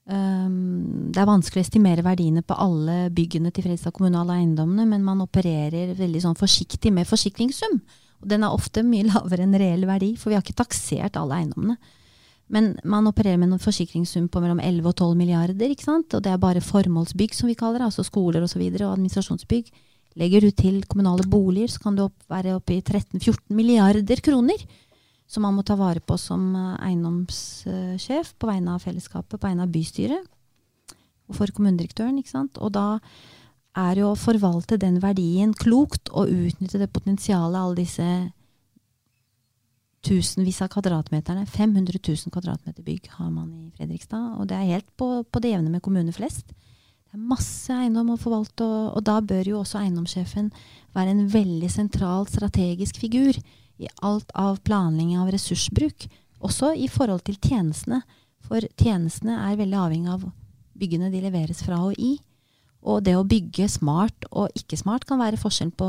um, 0.09 1.11
Det 1.13 1.21
er 1.21 1.29
vanskelig 1.29 1.61
å 1.61 1.67
estimere 1.67 2.07
verdiene 2.07 2.43
på 2.43 2.57
alle 2.57 3.11
byggene 3.15 3.53
til 3.53 3.67
Fredrikstad 3.67 3.93
kommune, 3.97 4.23
alle 4.23 4.39
eiendommene, 4.41 4.89
men 4.89 5.05
man 5.05 5.21
opererer 5.27 5.93
veldig 5.99 6.25
sånn 6.25 6.41
forsiktig 6.41 6.95
med 6.95 7.11
forsikringssum. 7.11 7.77
Og 8.25 8.31
den 8.33 8.47
er 8.47 8.57
ofte 8.57 8.87
mye 8.87 9.05
lavere 9.13 9.45
enn 9.45 9.61
reell 9.61 9.85
verdi, 9.91 10.15
for 10.17 10.33
vi 10.33 10.39
har 10.39 10.47
ikke 10.47 10.63
taksert 10.65 11.21
alle 11.21 11.43
eiendommene. 11.43 11.77
Men 12.53 12.75
man 12.85 13.09
opererer 13.09 13.39
med 13.41 13.53
en 13.53 13.63
forsikringssum 13.63 14.29
på 14.29 14.43
mellom 14.43 14.61
11 14.61 14.91
og 14.91 14.97
12 14.99 15.17
milliarder, 15.17 15.73
ikke 15.73 15.87
sant? 15.87 16.13
og 16.15 16.23
det 16.23 16.33
er 16.33 16.43
bare 16.43 16.61
formålsbygg, 16.65 17.35
som 17.35 17.49
vi 17.49 17.57
kaller 17.57 17.81
det, 17.81 17.89
altså 17.89 18.05
skoler 18.05 18.43
osv., 18.43 18.45
og, 18.45 18.53
så 18.53 18.61
videre, 18.61 18.87
og 18.87 18.99
administrasjonsbygg. 18.99 19.71
Legger 20.21 20.45
du 20.45 20.51
til 20.55 20.85
kommunale 20.87 21.25
boliger, 21.27 21.73
så 21.73 21.81
kan 21.83 21.97
du 21.97 22.05
opp, 22.05 22.19
være 22.31 22.55
oppe 22.59 22.77
i 22.77 22.83
13-14 22.83 23.49
milliarder 23.57 24.21
kroner 24.23 24.61
som 25.27 25.45
man 25.47 25.57
må 25.57 25.65
ta 25.67 25.77
vare 25.79 26.03
på 26.05 26.17
som 26.21 26.53
eh, 26.55 26.89
eiendomssjef 26.91 28.35
på 28.39 28.51
vegne 28.51 28.77
av 28.77 28.85
fellesskapet, 28.85 29.39
på 29.39 29.49
vegne 29.49 29.67
av 29.67 29.73
bystyret 29.73 30.31
og 31.25 31.39
for 31.39 31.53
kommunedirektøren. 31.57 32.19
ikke 32.21 32.35
sant? 32.35 32.61
Og 32.61 32.75
da 32.75 33.01
er 33.81 33.99
jo 34.03 34.13
å 34.13 34.19
forvalte 34.19 34.79
den 34.79 35.01
verdien 35.03 35.55
klokt 35.57 36.13
og 36.13 36.31
utnytte 36.31 36.79
det 36.79 36.93
potensialet 36.95 37.59
alle 37.59 37.81
disse 37.81 38.09
tusenvis 40.05 40.61
av 40.65 40.71
kvadratmeterne. 40.75 41.47
500 41.51 42.01
000 42.01 42.33
kvadratmeter 42.35 42.85
bygg 42.85 43.09
har 43.17 43.31
man 43.33 43.49
i 43.57 43.73
Fredrikstad. 43.79 44.37
Og 44.39 44.49
det 44.51 44.59
er 44.59 44.75
helt 44.75 44.91
på, 45.01 45.09
på 45.25 45.43
det 45.43 45.55
jevne 45.55 45.73
med 45.73 45.83
kommuner 45.85 46.15
flest. 46.15 46.53
Det 46.53 47.17
er 47.17 47.29
masse 47.31 47.73
eiendom 47.73 48.13
å 48.15 48.21
forvalte, 48.21 48.67
og, 48.67 48.97
og 48.99 49.05
da 49.07 49.21
bør 49.25 49.53
jo 49.53 49.61
også 49.63 49.81
eiendomssjefen 49.81 50.51
være 50.95 51.15
en 51.15 51.25
veldig 51.33 51.71
sentral 51.73 52.29
strategisk 52.31 52.99
figur 53.03 53.39
i 53.81 53.91
alt 54.07 54.31
av 54.39 54.61
planlegging 54.67 55.17
av 55.23 55.33
ressursbruk. 55.35 56.09
Også 56.45 56.75
i 56.77 56.89
forhold 56.91 57.25
til 57.27 57.39
tjenestene. 57.41 58.03
For 58.45 58.65
tjenestene 58.77 59.39
er 59.47 59.59
veldig 59.61 59.81
avhengig 59.81 60.13
av 60.13 60.27
byggene 60.79 61.11
de 61.13 61.23
leveres 61.25 61.63
fra 61.65 61.81
og 61.87 61.97
i. 61.97 62.19
Og 62.85 63.01
det 63.07 63.15
å 63.17 63.25
bygge 63.25 63.71
smart 63.73 64.27
og 64.31 64.53
ikke 64.59 64.77
smart 64.77 65.07
kan 65.09 65.23
være 65.23 65.41
forskjellen 65.41 65.73
på 65.79 65.89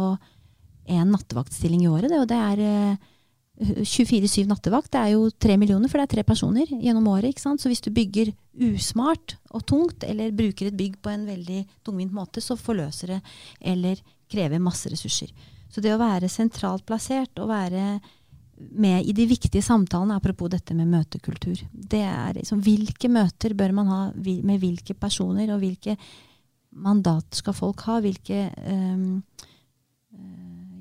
én 0.85 1.09
nattevaktstilling 1.11 1.83
i 1.83 1.91
året. 1.91 2.11
Det, 2.11 2.21
og 2.21 2.29
det 2.29 2.39
er 2.39 2.63
eh, 2.63 3.11
24-7 3.59 4.49
nattevakt. 4.49 4.91
Det 4.91 4.99
er 4.99 5.13
jo 5.13 5.29
tre 5.31 5.55
millioner, 5.59 5.87
for 5.91 5.99
det 5.99 6.07
er 6.07 6.13
tre 6.17 6.23
personer 6.27 6.67
gjennom 6.67 7.07
året. 7.13 7.39
Så 7.39 7.71
hvis 7.71 7.83
du 7.83 7.91
bygger 7.95 8.33
usmart 8.73 9.37
og 9.55 9.63
tungt, 9.67 10.03
eller 10.03 10.35
bruker 10.35 10.69
et 10.69 10.77
bygg 10.77 10.99
på 11.03 11.13
en 11.13 11.25
veldig 11.27 11.61
tungvint 11.85 12.13
måte, 12.15 12.43
så 12.43 12.57
forløser 12.59 13.15
det 13.15 13.21
eller 13.61 14.01
krever 14.31 14.59
masse 14.59 14.91
ressurser. 14.91 15.31
Så 15.71 15.83
det 15.83 15.93
å 15.93 16.01
være 16.01 16.31
sentralt 16.31 16.85
plassert 16.87 17.39
og 17.39 17.51
være 17.51 17.97
med 18.55 19.03
i 19.03 19.15
de 19.15 19.25
viktige 19.27 19.63
samtalene, 19.63 20.15
apropos 20.15 20.51
dette 20.51 20.75
med 20.75 20.87
møtekultur. 20.87 21.59
Det 21.71 22.03
er 22.07 22.37
liksom, 22.37 22.61
Hvilke 22.63 23.09
møter 23.11 23.55
bør 23.55 23.73
man 23.75 23.91
ha 23.91 23.99
med 24.15 24.61
hvilke 24.61 24.95
personer, 24.95 25.51
og 25.51 25.59
hvilke 25.63 25.97
mandat 26.75 27.41
skal 27.41 27.55
folk 27.55 27.83
ha? 27.87 27.99
Hvilke 28.03 28.47
um, 28.67 29.21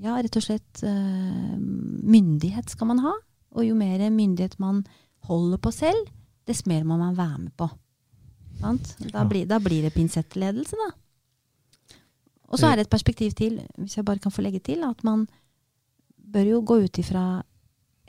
Ja, 0.04 0.18
rett 0.20 0.36
og 0.36 0.44
slett 0.44 0.82
uh, 0.84 1.54
myndighet 1.56 2.72
skal 2.72 2.90
man 2.90 3.00
ha? 3.04 3.14
Og 3.54 3.64
jo 3.64 3.76
mer 3.78 4.02
myndighet 4.12 4.58
man 4.60 4.82
holder 5.24 5.60
på 5.62 5.72
selv, 5.72 6.10
dess 6.44 6.64
mer 6.68 6.84
må 6.84 6.98
man 7.00 7.16
være 7.16 7.38
med 7.46 7.54
på. 7.56 7.70
Da 8.60 9.24
blir, 9.28 9.46
da 9.48 9.58
blir, 9.60 9.82
det 9.84 9.94
pinsettledelse, 9.94 10.76
da. 10.78 10.90
Og 12.52 12.60
så 12.60 12.68
er 12.68 12.78
det 12.78 12.84
et 12.86 12.92
perspektiv 12.92 13.32
til, 13.34 13.56
hvis 13.80 13.96
jeg 13.96 14.06
bare 14.06 14.22
kan 14.22 14.32
få 14.32 14.44
legge 14.44 14.60
til, 14.62 14.84
at 14.86 15.00
man 15.04 15.24
bør 16.34 16.52
jo 16.52 16.60
gå 16.62 16.76
ut 16.84 17.00
ifra 17.02 17.42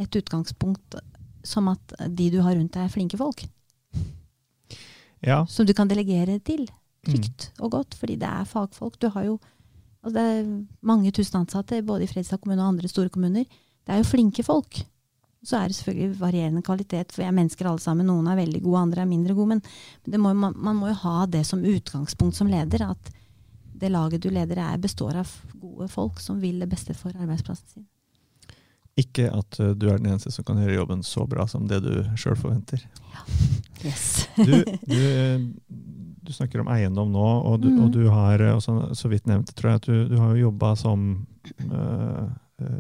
et 0.02 0.18
utgangspunkt 0.20 0.98
som 1.46 1.70
at 1.72 1.96
de 2.10 2.30
du 2.34 2.41
har 2.43 2.58
rundt 2.58 2.76
deg, 2.76 2.86
er 2.86 2.93
flinke 2.93 3.18
folk. 3.18 3.46
Ja. 5.26 5.43
Som 5.50 5.66
du 5.66 5.74
kan 5.74 5.89
delegere 5.89 6.38
til 6.46 6.68
trygt 7.06 7.50
mm. 7.50 7.64
og 7.64 7.72
godt, 7.78 7.98
fordi 7.98 8.18
det 8.22 8.30
er 8.30 8.50
fagfolk. 8.50 9.00
Du 9.02 9.10
har 9.14 9.28
jo 9.28 9.39
altså 10.06 10.16
det 10.16 10.26
er 10.32 10.51
mange 10.86 11.12
tusen 11.16 11.41
ansatte, 11.41 11.82
både 11.86 12.06
i 12.06 12.10
Fredrikstad 12.10 12.43
kommune 12.43 12.62
og 12.62 12.76
andre 12.76 12.91
store 12.91 13.10
kommuner. 13.10 13.47
Det 13.86 13.93
er 13.93 14.01
jo 14.01 14.08
flinke 14.08 14.45
folk. 14.45 14.84
Så 15.45 15.60
er 15.60 15.70
det 15.70 15.78
selvfølgelig 15.78 16.20
varierende 16.20 16.64
kvalitet, 16.66 17.12
for 17.14 17.22
vi 17.22 17.28
er 17.28 17.36
mennesker 17.38 17.68
alle 17.70 17.82
sammen. 17.82 18.08
Noen 18.10 18.30
er 18.32 18.39
veldig 18.39 18.62
gode, 18.64 18.82
andre 18.82 19.03
er 19.03 19.10
mindre 19.10 19.36
gode. 19.38 19.60
Men 19.60 20.22
må, 20.22 20.34
man, 20.34 20.56
man, 20.58 20.78
må 20.80 20.89
jo 20.89 21.01
ha 21.03 21.26
det 21.30 21.43
som 21.45 21.62
utgangspunkt 21.62 22.38
som 22.38 22.49
leder. 22.49 22.88
At 22.88 23.12
det 23.76 23.91
laget 23.93 24.24
du 24.24 24.32
leder 24.34 24.62
er, 24.64 24.82
består 24.82 25.20
av 25.22 25.34
gode 25.60 25.89
folk 25.91 26.22
som 26.24 26.39
vil 26.41 26.64
det 26.64 26.70
beste 26.72 26.95
for 26.97 27.14
arbeidsplassen 27.14 27.68
sin. 27.76 27.86
Ikke 28.95 29.28
at 29.28 29.58
uh, 29.60 29.74
du 29.76 29.89
er 29.91 29.99
den 29.99 30.14
eneste 30.14 30.32
som 30.32 30.45
kan 30.47 30.62
gjøre 30.62 30.78
jobben 30.78 31.01
så 31.03 31.26
bra 31.28 31.43
som 31.51 31.66
det 31.68 31.82
du 31.84 31.91
sjøl 32.18 32.38
forventer. 32.39 32.86
Ja. 33.12 33.26
Yes. 33.84 34.06
du, 34.39 34.53
du, 34.93 35.01
du, 36.26 36.34
snakker 36.34 36.63
om 36.63 36.71
eiendom 36.73 37.13
nå, 37.13 37.28
og 37.49 37.59
du, 37.63 37.69
mm. 37.71 37.80
og 37.86 37.93
du 37.93 38.03
har 38.11 38.41
eh, 38.41 38.55
også, 38.55 38.95
så 38.97 39.11
vidt 39.11 39.30
nevnt 39.30 39.53
tror 39.55 39.73
jeg, 39.76 39.82
at 39.82 39.89
du, 39.89 40.01
du 40.11 40.17
har 40.21 40.36
jobba 40.39 40.73
som, 40.80 41.07
uh, 41.71 42.26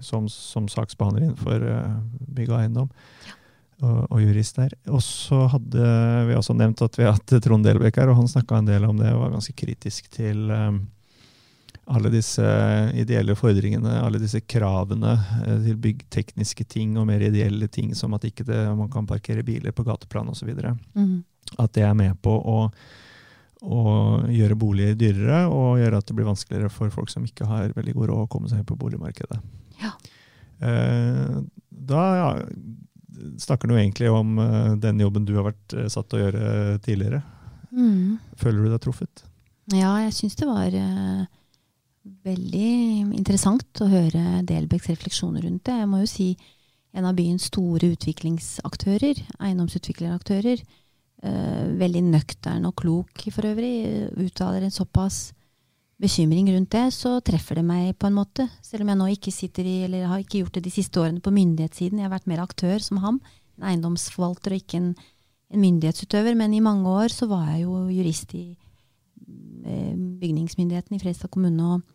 som, 0.03 0.29
som, 0.31 0.69
saksbehandler 0.71 1.27
innenfor 1.27 1.65
uh, 1.65 1.97
bygg 2.35 2.51
og 2.51 2.59
eiendom. 2.61 2.93
Ja. 3.27 3.39
Og, 3.83 4.05
og, 4.07 4.19
jurist 4.23 4.55
der. 4.55 4.71
Og 4.87 5.01
så 5.03 5.45
hadde 5.51 5.85
vi 6.29 6.35
også 6.37 6.55
nevnt 6.55 6.79
at 6.85 6.95
vi 6.95 7.03
har 7.03 7.17
hatt 7.17 7.33
Trond 7.43 7.67
Delbekk 7.67 7.99
her, 7.99 8.11
og 8.11 8.21
han 8.21 8.29
snakka 8.31 8.61
en 8.61 8.69
del 8.69 8.87
om 8.87 8.99
det 9.01 9.11
og 9.11 9.25
var 9.25 9.33
ganske 9.33 9.55
kritisk 9.57 10.07
til 10.15 10.47
um, 10.47 10.79
alle 11.91 12.09
disse 12.13 12.45
ideelle 12.97 13.35
fordringene, 13.37 13.97
alle 13.99 14.21
disse 14.21 14.39
kravene 14.47 15.17
uh, 15.19 15.57
til 15.65 15.79
byggtekniske 15.83 16.67
ting 16.71 16.95
og 16.95 17.09
mer 17.09 17.27
ideelle 17.27 17.67
ting, 17.67 17.91
som 17.99 18.15
at 18.15 18.27
ikke 18.29 18.47
det, 18.47 18.61
man 18.79 18.91
kan 18.93 19.07
parkere 19.09 19.43
biler 19.43 19.75
på 19.75 19.83
gateplan 19.87 20.31
osv. 20.31 20.55
Mm. 20.95 21.17
At 21.59 21.75
det 21.75 21.83
er 21.85 21.97
med 21.97 22.15
på 22.23 22.31
å, 22.31 22.69
å, 23.61 23.83
gjøre 24.31 24.57
boliger 24.59 24.97
dyrere 24.99 25.43
og 25.51 25.79
gjøre 25.81 25.99
at 26.01 26.09
det 26.09 26.15
blir 26.17 26.27
vanskeligere 26.27 26.71
for 26.73 26.93
folk 26.93 27.11
som 27.13 27.25
ikke 27.27 27.47
har 27.49 27.75
veldig 27.75 27.95
god 27.97 28.11
råd 28.11 28.23
å 28.25 28.31
komme 28.31 28.51
seg 28.51 28.65
på 28.67 28.77
boligmarkedet. 28.79 29.39
Ja. 29.81 29.93
Eh, 30.65 31.37
da 31.69 32.03
ja, 32.19 32.27
snakker 33.41 33.71
du 33.71 33.77
egentlig 33.77 34.11
om 34.11 34.37
eh, 34.41 34.73
den 34.81 34.99
jobben 35.03 35.27
du 35.27 35.35
har 35.37 35.49
vært 35.51 35.77
satt 35.91 36.09
til 36.11 36.19
å 36.19 36.25
gjøre 36.25 36.51
tidligere. 36.85 37.23
Mm. 37.71 38.19
Føler 38.39 38.65
du 38.65 38.73
deg 38.73 38.83
truffet? 38.83 39.25
Ja, 39.73 39.95
jeg 40.03 40.13
syns 40.15 40.37
det 40.37 40.47
var 40.47 40.75
veldig 42.25 42.73
interessant 43.17 43.81
å 43.81 43.89
høre 43.89 44.43
Delbecks 44.45 44.91
refleksjoner 44.91 45.45
rundt 45.47 45.65
det. 45.67 45.79
Jeg 45.81 45.89
må 45.89 46.03
jo 46.03 46.09
si 46.09 46.27
en 46.95 47.07
av 47.09 47.15
byens 47.17 47.49
store 47.49 47.91
utviklingsaktører, 47.95 49.19
eiendomsutvikleraktører, 49.43 50.61
veldig 51.25 52.03
nøktern 52.09 52.67
og 52.67 52.75
klok 52.81 53.25
for 53.33 53.47
øvrig, 53.49 54.09
uttaler 54.21 54.65
en 54.65 54.73
såpass 54.73 55.33
bekymring 56.01 56.49
rundt 56.51 56.73
det, 56.75 56.83
så 56.93 57.17
treffer 57.23 57.59
det 57.59 57.65
meg 57.65 57.95
på 57.99 58.09
en 58.09 58.17
måte. 58.17 58.47
Selv 58.61 58.83
om 58.83 58.91
jeg 58.91 58.99
nå 58.99 59.07
ikke 59.13 59.33
sitter 59.33 59.67
i, 59.67 59.75
eller 59.87 60.09
har 60.11 60.21
ikke 60.21 60.43
gjort 60.43 60.57
det 60.57 60.65
de 60.67 60.73
siste 60.73 60.99
årene 61.01 61.23
på 61.23 61.33
myndighetssiden. 61.33 62.01
Jeg 62.01 62.09
har 62.09 62.13
vært 62.13 62.29
mer 62.29 62.43
aktør 62.43 62.83
som 62.83 62.99
ham. 63.03 63.21
En 63.57 63.69
eiendomsforvalter 63.71 64.55
og 64.55 64.63
ikke 64.63 64.81
en, 64.81 64.89
en 65.53 65.63
myndighetsutøver. 65.63 66.35
Men 66.35 66.53
i 66.53 66.63
mange 66.63 66.91
år 66.91 67.15
så 67.15 67.29
var 67.31 67.47
jeg 67.53 67.63
jo 67.63 67.85
jurist 67.95 68.35
i 68.35 68.45
eh, 68.51 69.95
bygningsmyndigheten 69.95 70.97
i 70.97 71.01
Fredrikstad 71.03 71.31
kommune. 71.33 71.73
og 71.75 71.91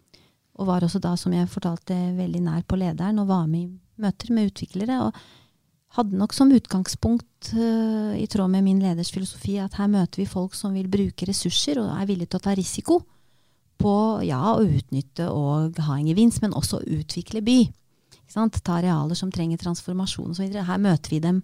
og 0.61 0.67
var 0.69 0.85
også 0.85 1.01
da, 1.01 1.15
som 1.17 1.33
jeg 1.33 1.49
fortalte, 1.49 1.95
veldig 2.19 2.43
nær 2.45 2.65
på 2.69 2.77
lederen 2.77 3.23
og 3.23 3.31
var 3.31 3.47
med 3.49 3.63
i 3.63 4.03
møter 4.03 4.33
med 4.37 4.51
utviklere. 4.51 4.99
og 5.07 5.15
hadde 5.97 6.19
nok 6.19 6.35
som 6.37 6.53
utgangspunkt, 6.55 7.27
uh, 7.55 8.13
i 8.19 8.27
tråd 8.31 8.51
med 8.53 8.65
min 8.65 8.81
leders 8.83 9.11
filosofi, 9.15 9.57
at 9.63 9.79
her 9.81 9.89
møter 9.91 10.23
vi 10.23 10.29
folk 10.29 10.55
som 10.57 10.75
vil 10.77 10.91
bruke 10.91 11.29
ressurser 11.29 11.81
og 11.83 11.91
er 11.95 12.09
villige 12.09 12.33
til 12.33 12.41
å 12.41 12.45
ta 12.45 12.55
risiko 12.59 13.01
på 13.81 13.95
ja, 14.29 14.41
å 14.53 14.65
utnytte 14.65 15.31
og 15.33 15.79
ha 15.87 15.97
en 15.97 16.09
gevinst, 16.11 16.43
men 16.45 16.57
også 16.57 16.83
utvikle 16.85 17.43
by. 17.45 17.61
Ta 18.31 18.77
arealer 18.77 19.19
som 19.19 19.33
trenger 19.33 19.59
transformasjon 19.59 20.35
osv. 20.35 20.53
Her 20.53 20.83
møter 20.83 21.17
vi 21.17 21.23
dem 21.25 21.41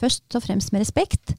først 0.00 0.34
og 0.36 0.44
fremst 0.44 0.74
med 0.74 0.82
respekt, 0.82 1.36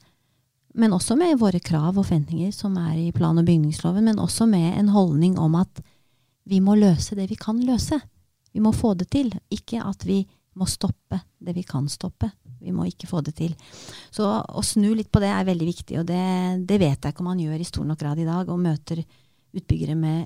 men 0.78 0.94
også 0.94 1.18
med 1.18 1.38
våre 1.42 1.60
krav 1.62 1.98
og 1.98 2.06
forventninger 2.06 2.54
som 2.54 2.78
er 2.80 2.96
i 3.02 3.12
plan- 3.14 3.38
og 3.38 3.46
bygningsloven, 3.46 4.08
men 4.10 4.22
også 4.22 4.48
med 4.50 4.78
en 4.78 4.94
holdning 4.94 5.38
om 5.42 5.58
at 5.60 5.82
vi 6.48 6.62
må 6.64 6.78
løse 6.80 7.18
det 7.18 7.28
vi 7.30 7.38
kan 7.40 7.60
løse. 7.66 8.00
Vi 8.54 8.64
må 8.64 8.72
få 8.72 8.94
det 8.98 9.10
til. 9.12 9.34
Ikke 9.54 9.82
at 9.84 10.06
vi 10.08 10.24
må 10.58 10.68
stoppe 10.70 11.20
det 11.38 11.54
vi 11.56 11.64
kan 11.68 11.88
stoppe. 11.92 12.30
Vi 12.60 12.74
må 12.74 12.88
ikke 12.90 13.10
få 13.10 13.22
det 13.26 13.36
til. 13.38 13.54
Så 14.14 14.26
å 14.26 14.64
snu 14.66 14.90
litt 14.98 15.12
på 15.14 15.22
det 15.22 15.30
er 15.30 15.46
veldig 15.48 15.68
viktig, 15.70 16.00
og 16.02 16.08
det, 16.10 16.24
det 16.68 16.80
vet 16.82 16.98
jeg 16.98 17.14
ikke 17.14 17.24
om 17.24 17.32
man 17.32 17.44
gjør 17.44 17.62
i 17.62 17.68
stor 17.70 17.86
nok 17.88 18.02
grad 18.02 18.22
i 18.22 18.28
dag, 18.28 18.50
og 18.50 18.64
møter 18.64 19.04
utbyggere 19.58 19.96
med 19.98 20.26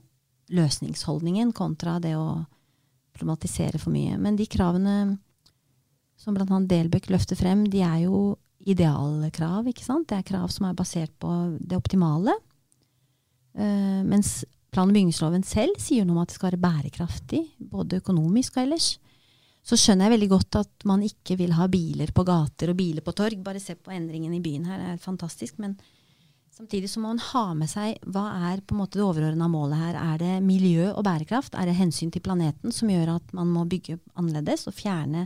løsningsholdningen 0.51 1.51
kontra 1.55 1.97
det 2.03 2.15
å 2.19 2.41
problematisere 3.15 3.79
for 3.81 3.93
mye. 3.93 4.17
Men 4.19 4.39
de 4.39 4.47
kravene 4.51 4.95
som 6.21 6.35
bl.a. 6.35 6.61
Delbøk 6.69 7.09
løfter 7.11 7.39
frem, 7.39 7.65
de 7.71 7.83
er 7.83 8.05
jo 8.05 8.37
idealkrav. 8.69 9.67
ikke 9.71 9.85
sant? 9.85 10.07
Det 10.09 10.19
er 10.19 10.27
krav 10.27 10.51
som 10.53 10.67
er 10.69 10.77
basert 10.77 11.13
på 11.21 11.31
det 11.59 11.77
optimale. 11.79 12.35
Uh, 13.57 14.01
mens 14.07 14.43
plan- 14.71 14.87
og 14.87 14.95
bygningsloven 14.95 15.43
selv 15.43 15.79
sier 15.81 16.05
noe 16.05 16.15
om 16.15 16.21
at 16.23 16.31
det 16.31 16.37
skal 16.37 16.51
være 16.51 16.61
bærekraftig, 16.61 17.41
både 17.71 17.99
økonomisk 17.99 18.57
og 18.57 18.67
ellers. 18.67 18.93
Så 19.61 19.77
skjønner 19.77 20.07
jeg 20.07 20.15
veldig 20.15 20.29
godt 20.31 20.57
at 20.63 20.85
man 20.89 21.03
ikke 21.05 21.37
vil 21.39 21.53
ha 21.53 21.67
biler 21.71 22.11
på 22.15 22.25
gater 22.25 22.71
og 22.73 22.79
biler 22.79 23.05
på 23.05 23.13
torg. 23.17 23.41
Bare 23.45 23.61
se 23.61 23.75
på 23.77 23.93
endringen 23.93 24.33
i 24.33 24.41
byen 24.43 24.65
her, 24.69 24.79
det 24.81 24.93
er 24.95 25.03
fantastisk. 25.03 25.59
Men 25.61 25.77
Samtidig 26.51 26.89
så 26.91 26.99
må 26.99 27.13
man 27.13 27.21
ha 27.31 27.45
med 27.57 27.69
seg 27.71 28.01
hva 28.11 28.25
er 28.51 28.59
på 28.61 28.75
en 28.75 28.81
måte 28.83 28.99
det 28.99 29.05
overordna 29.05 29.47
målet 29.49 29.79
her. 29.79 29.95
Er 29.97 30.17
det 30.21 30.33
miljø 30.45 30.91
og 30.91 31.05
bærekraft? 31.07 31.55
Er 31.55 31.65
det 31.65 31.77
hensyn 31.79 32.11
til 32.11 32.21
planeten 32.21 32.75
som 32.75 32.91
gjør 32.91 33.15
at 33.15 33.31
man 33.33 33.49
må 33.49 33.63
bygge 33.71 33.97
annerledes 34.19 34.67
og 34.69 34.75
fjerne 34.75 35.23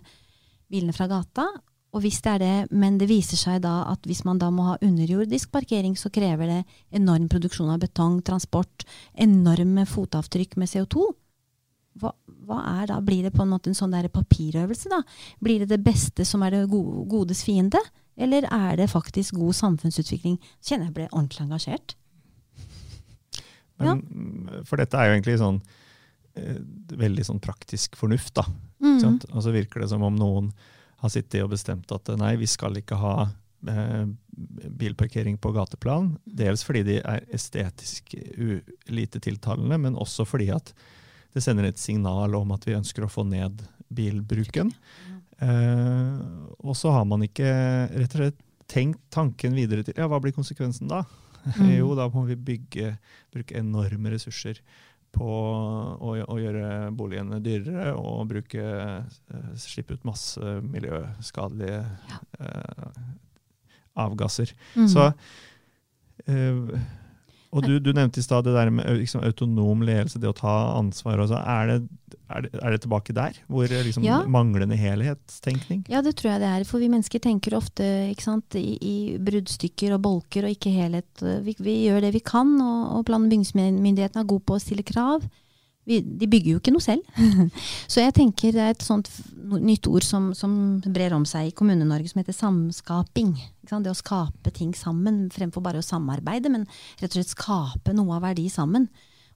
bilene 0.71 0.93
fra 0.95 1.09
gata? 1.11 1.47
Og 1.95 2.03
hvis 2.03 2.21
det 2.23 2.31
er 2.35 2.43
det, 2.43 2.75
men 2.75 2.99
det 3.01 3.09
viser 3.09 3.39
seg 3.41 3.63
da 3.65 3.87
at 3.89 4.05
hvis 4.07 4.23
man 4.27 4.39
da 4.39 4.51
må 4.53 4.69
ha 4.69 4.77
underjordisk 4.83 5.51
parkering, 5.51 5.97
så 5.97 6.11
krever 6.13 6.51
det 6.51 6.61
enorm 6.95 7.27
produksjon 7.31 7.73
av 7.73 7.81
betong, 7.83 8.21
transport, 8.23 8.85
enorme 9.11 9.87
fotavtrykk 9.89 10.55
med 10.61 10.71
CO2. 10.71 11.09
Hva, 12.01 12.11
hva 12.47 12.57
er 12.81 12.89
da? 12.91 12.99
Blir 13.03 13.23
det 13.23 13.33
på 13.35 13.45
en 13.45 13.53
måte 13.53 13.71
en 13.71 13.77
sånn 13.77 13.93
der 13.95 14.09
papirøvelse, 14.11 14.91
da? 14.91 15.01
Blir 15.43 15.63
det 15.63 15.71
det 15.71 15.83
beste 15.85 16.25
som 16.27 16.43
er 16.43 16.55
det 16.55 16.65
gode, 16.71 17.05
godes 17.11 17.43
fiende? 17.47 17.79
Eller 18.15 18.47
er 18.51 18.75
det 18.79 18.91
faktisk 18.91 19.35
god 19.39 19.55
samfunnsutvikling? 19.57 20.37
Kjenner 20.63 20.89
jeg 20.89 20.95
ble 20.95 21.07
ordentlig 21.11 21.45
engasjert. 21.45 21.95
Men, 23.81 24.05
For 24.67 24.79
dette 24.79 24.99
er 24.99 25.09
jo 25.09 25.15
egentlig 25.17 25.39
sånn 25.41 25.57
eh, 26.39 26.61
veldig 26.95 27.25
sånn 27.27 27.41
praktisk 27.43 27.97
fornuft, 27.99 28.35
da. 28.39 28.45
Mm. 28.83 29.19
Og 29.33 29.41
så 29.43 29.51
virker 29.55 29.83
det 29.83 29.91
som 29.91 30.03
om 30.05 30.15
noen 30.15 30.51
har 31.01 31.11
sittet 31.11 31.43
og 31.43 31.51
bestemt 31.51 31.91
at 31.91 32.11
nei, 32.19 32.35
vi 32.39 32.47
skal 32.47 32.77
ikke 32.79 32.99
ha 33.01 33.15
eh, 33.25 34.05
bilparkering 34.79 35.37
på 35.41 35.51
gateplan. 35.55 36.13
Dels 36.23 36.63
fordi 36.67 36.85
de 36.87 36.99
er 37.01 37.25
estetisk 37.35 38.15
lite 38.87 39.21
tiltalende, 39.23 39.79
men 39.81 39.99
også 39.99 40.27
fordi 40.27 40.51
at 40.55 40.71
det 41.35 41.43
sender 41.43 41.67
et 41.67 41.81
signal 41.81 42.35
om 42.37 42.55
at 42.55 42.63
vi 42.67 42.77
ønsker 42.77 43.05
å 43.05 43.11
få 43.11 43.25
ned 43.27 43.59
bilbruken. 43.95 44.71
Eh, 45.43 46.17
og 46.63 46.77
så 46.79 46.93
har 46.95 47.05
man 47.09 47.25
ikke 47.25 47.45
rett 47.91 48.15
og 48.15 48.21
slett 48.21 48.41
tenkt 48.71 49.01
tanken 49.13 49.53
videre 49.57 49.83
til 49.85 49.97
ja, 49.99 50.07
hva 50.09 50.21
blir 50.23 50.35
konsekvensen 50.35 50.91
da? 50.91 51.05
Mm. 51.45 51.75
jo, 51.75 51.91
da 51.93 52.07
må 52.09 52.23
vi 52.25 52.33
bygge, 52.41 52.95
bruke 53.29 53.53
enorme 53.59 54.09
ressurser 54.15 54.57
på 55.13 55.27
å, 55.29 56.15
å 56.17 56.37
gjøre 56.41 56.89
boligene 56.97 57.37
dyrere 57.37 57.91
og 57.99 58.23
bruke, 58.31 58.63
eh, 58.65 59.51
slippe 59.61 59.93
ut 59.93 60.07
masse 60.09 60.55
miljøskadelige 60.65 61.83
eh, 62.41 62.97
avgasser. 64.07 64.55
Mm. 64.73 64.89
Så 64.89 65.05
eh, 66.25 66.89
og 67.55 67.63
du, 67.63 67.77
du 67.79 67.91
nevnte 67.95 68.19
i 68.19 68.25
stad 68.25 68.43
det 68.45 68.53
der 68.55 68.69
med 68.73 68.89
liksom, 68.99 69.23
autonom 69.25 69.81
ledelse, 69.87 70.19
det 70.19 70.27
å 70.29 70.35
ta 70.35 70.55
ansvar. 70.75 71.21
og. 71.23 71.31
Er 71.39 71.69
det, 71.71 71.77
er, 72.27 72.41
det, 72.45 72.51
er 72.59 72.75
det 72.75 72.81
tilbake 72.83 73.15
der? 73.15 73.37
Hvor 73.47 73.71
liksom, 73.71 74.03
Ja. 74.03 74.19
manglende 74.27 74.75
helhetstenkning? 74.77 75.85
Ja, 75.91 76.01
det 76.05 76.15
tror 76.19 76.33
jeg 76.33 76.43
det 76.43 76.51
er. 76.51 76.65
For 76.67 76.83
vi 76.83 76.91
mennesker 76.91 77.23
tenker 77.23 77.55
ofte 77.57 77.87
ikke 78.11 78.27
sant, 78.27 78.57
i, 78.59 78.75
i 78.81 78.95
bruddstykker 79.17 79.95
og 79.95 80.03
bolker 80.05 80.45
og 80.49 80.55
ikke 80.57 80.73
helhet. 80.75 81.25
Vi, 81.47 81.55
vi 81.63 81.77
gjør 81.87 82.03
det 82.05 82.13
vi 82.17 82.23
kan, 82.25 82.55
og, 82.59 82.99
og 82.99 83.07
plan- 83.07 83.23
og 83.25 83.31
bygningsmyndighetene 83.31 84.25
er 84.25 84.31
god 84.35 84.45
på 84.45 84.59
å 84.59 84.63
stille 84.63 84.85
krav. 84.85 85.23
Vi, 85.85 85.99
de 86.01 86.27
bygger 86.29 86.55
jo 86.55 86.59
ikke 86.59 86.73
noe 86.73 86.83
selv. 86.83 87.05
Så 87.91 88.01
jeg 88.01 88.15
tenker 88.17 88.55
det 88.55 88.63
er 88.63 88.73
et 88.73 88.85
sånt 88.85 89.09
nytt 89.61 89.85
ord 89.89 90.05
som, 90.05 90.31
som 90.37 90.81
brer 90.81 91.13
om 91.13 91.25
seg 91.29 91.51
i 91.51 91.55
Kommune-Norge, 91.55 92.09
som 92.09 92.21
heter 92.21 92.35
samskaping. 92.35 93.35
Det 93.65 93.91
å 93.91 93.97
skape 93.97 94.53
ting 94.53 94.73
sammen 94.77 95.27
fremfor 95.33 95.61
bare 95.65 95.81
å 95.81 95.85
samarbeide, 95.85 96.49
men 96.53 96.65
rett 97.01 97.11
og 97.11 97.19
slett 97.19 97.35
skape 97.35 97.93
noe 97.93 98.17
av 98.17 98.25
verdi 98.25 98.47
sammen. 98.49 98.89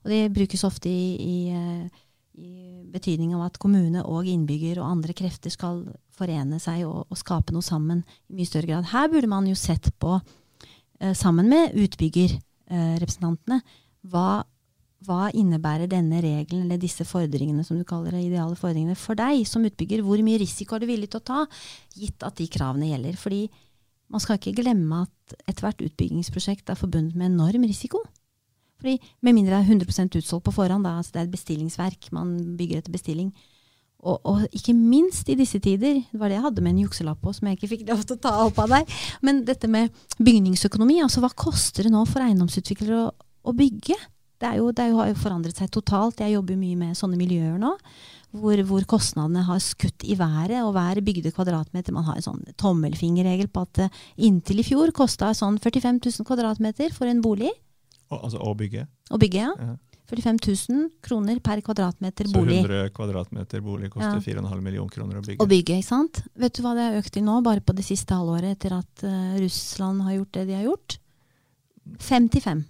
Og 0.04 0.14
det 0.14 0.34
brukes 0.34 0.66
ofte 0.66 0.89
i, 0.89 1.16
i, 1.22 1.39
eh, 1.54 1.86
i 2.39 2.52
betydning 2.89 3.36
av 3.38 3.45
at 3.50 3.60
kommune 3.62 4.02
og 4.08 4.28
innbygger 4.30 4.80
og 4.82 4.89
andre 4.89 5.14
krefter 5.18 5.54
skal 5.54 5.84
forene 6.18 6.60
seg 6.62 6.86
og, 6.88 7.06
og 7.10 7.20
skape 7.20 7.54
noe 7.56 7.66
sammen 7.66 8.04
i 8.30 8.39
mye 8.39 8.50
større 8.50 8.72
grad. 8.72 8.89
Her 8.93 9.10
burde 9.12 9.30
man 9.32 9.47
jo 9.50 9.58
sett 9.60 9.91
på, 10.02 10.18
eh, 11.00 11.14
sammen 11.18 11.50
med 11.52 11.76
utbyggerrepresentantene, 11.78 13.62
hva, 14.10 14.43
hva 15.08 15.30
innebærer 15.32 15.88
denne 15.88 16.20
regelen 16.24 16.66
eller 16.66 16.80
disse 16.82 17.06
fordringene, 17.08 17.64
som 17.64 17.80
du 17.80 17.86
kaller 17.88 18.16
det, 18.16 18.26
ideale 18.28 18.58
fordringene, 18.60 18.97
for 19.00 19.16
deg 19.20 19.45
som 19.47 19.64
utbygger? 19.68 20.04
Hvor 20.04 20.20
mye 20.26 20.41
risiko 20.41 20.76
er 20.76 20.84
du 20.84 20.89
villig 20.89 21.12
til 21.14 21.22
å 21.22 21.28
ta, 21.30 21.43
gitt 21.95 22.26
at 22.28 22.39
de 22.39 22.50
kravene 22.52 22.91
gjelder? 22.91 23.20
Fordi 23.20 23.45
man 24.12 24.24
skal 24.24 24.39
ikke 24.39 24.58
glemme 24.60 25.06
at 25.06 25.38
ethvert 25.47 25.84
utbyggingsprosjekt 25.86 26.72
er 26.72 26.80
forbundet 26.80 27.16
med 27.16 27.32
enorm 27.32 27.68
risiko. 27.70 28.02
Fordi 28.80 28.97
Med 29.22 29.36
mindre 29.36 29.60
det 29.60 29.68
er 29.68 29.76
100% 29.76 30.20
utsolgt 30.20 30.45
på 30.45 30.56
forhånd, 30.56 30.84
da, 30.88 30.97
altså 30.97 31.16
det 31.16 31.22
er 31.22 31.28
et 31.28 31.34
bestillingsverk, 31.36 32.12
man 32.16 32.36
bygger 32.58 32.80
etter 32.80 32.91
bestilling. 32.91 33.34
Og, 34.00 34.22
og 34.24 34.45
ikke 34.56 34.74
minst 34.74 35.28
i 35.28 35.36
disse 35.36 35.60
tider, 35.60 36.00
det 36.00 36.20
var 36.20 36.32
det 36.32 36.38
jeg 36.38 36.45
hadde 36.45 36.64
med 36.64 36.72
en 36.72 36.86
jukselapp 36.86 37.20
på, 37.20 37.34
som 37.36 37.50
jeg 37.50 37.58
ikke 37.58 37.72
fikk 37.74 37.89
lov 37.89 38.06
til 38.06 38.16
å 38.16 38.22
ta 38.24 38.32
opp 38.45 38.62
av 38.64 38.72
deg, 38.78 38.93
men 39.28 39.43
dette 39.47 39.68
med 39.68 39.91
bygningsøkonomi, 40.24 41.02
altså 41.04 41.24
hva 41.24 41.34
koster 41.36 41.88
det 41.88 41.91
nå 41.91 42.06
for 42.08 42.24
eiendomsutviklere 42.24 43.02
å, 43.04 43.12
å 43.43 43.56
bygge? 43.56 44.00
Det, 44.39 44.47
er 44.47 44.59
jo, 44.61 44.69
det 44.71 44.85
jo, 44.89 44.99
har 45.01 45.09
jo 45.11 45.17
forandret 45.19 45.57
seg 45.59 45.71
totalt. 45.75 46.21
Jeg 46.23 46.33
jobber 46.37 46.55
jo 46.55 46.61
mye 46.61 46.77
med 46.79 46.97
sånne 46.97 47.19
miljøer 47.19 47.57
nå. 47.59 47.73
Hvor, 48.29 48.61
hvor 48.69 48.83
kostnadene 48.85 49.41
har 49.47 49.57
skutt 49.63 50.03
i 50.05 50.13
været, 50.15 50.59
og 50.61 50.75
hver 50.75 50.99
bygde 51.01 51.31
kvadratmeter 51.33 51.95
Man 51.95 52.05
har 52.05 52.19
en 52.19 52.25
sånn 52.27 52.43
tommelfingerregel 52.61 53.47
på 53.49 53.63
at 53.65 53.79
eh, 53.87 53.95
inntil 54.27 54.61
i 54.61 54.65
fjor 54.67 54.91
kosta 54.93 55.31
sånn 55.33 55.57
45 55.57 55.97
000 56.21 56.27
kvadratmeter 56.29 56.93
for 56.93 57.09
en 57.09 57.23
bolig 57.25 57.49
Og, 58.11 58.19
altså 58.19 58.37
å 58.37 58.53
bygge. 58.53 58.85
å 59.09 59.17
bygge. 59.21 59.45
ja. 59.47 59.53
Ja. 59.57 59.75
45 60.09 60.37
000 60.73 60.85
kroner 61.05 61.37
per 61.45 61.59
kvadratmeter 61.61 62.25
Så 62.25 62.33
bolig 62.33 62.63
100 62.63 62.89
kvadratmeter 62.97 63.61
bolig 63.61 63.91
koster 63.93 64.17
Ja. 64.17 64.41
4,5 64.41 64.61
millioner 64.65 64.89
kroner 64.89 65.19
å 65.19 65.21
bygge. 65.25 65.43
å 65.43 65.49
bygge. 65.49 65.75
ikke 65.81 65.85
sant? 65.89 66.21
Vet 66.33 66.53
du 66.57 66.63
hva 66.65 66.71
det 66.77 66.85
har 66.87 66.97
økt 67.01 67.13
til 67.13 67.25
nå, 67.27 67.35
bare 67.45 67.61
på 67.61 67.75
det 67.77 67.85
siste 67.85 68.17
halvåret 68.17 68.55
etter 68.57 68.73
at 68.77 69.03
uh, 69.05 69.37
Russland 69.41 70.01
har 70.07 70.15
gjort 70.17 70.31
det 70.37 70.47
de 70.49 70.55
har 70.57 70.65
gjort? 70.65 70.97
55. 71.99 72.63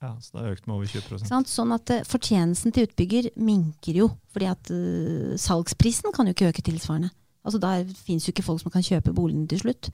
Ja, 0.00 0.14
så 0.16 0.32
det 0.32 0.42
har 0.42 0.54
økt 0.54 0.68
med 0.68 0.78
over 0.78 0.88
20 0.88 1.26
sånn. 1.28 1.46
Sånn 1.48 1.74
at 1.76 1.90
eh, 1.92 2.06
fortjenesten 2.08 2.72
til 2.72 2.86
utbygger 2.88 3.30
minker 3.36 3.98
jo, 4.00 4.06
fordi 4.32 4.46
at 4.48 4.70
uh, 4.72 5.34
salgsprisen 5.36 6.14
kan 6.16 6.28
jo 6.28 6.32
ikke 6.32 6.48
øke 6.48 6.64
tilsvarende. 6.64 7.10
Altså 7.44 7.60
Da 7.60 7.74
fins 8.06 8.24
jo 8.24 8.32
ikke 8.32 8.46
folk 8.46 8.62
som 8.62 8.72
kan 8.72 8.84
kjøpe 8.84 9.12
boligen 9.16 9.44
til 9.50 9.60
slutt. 9.60 9.90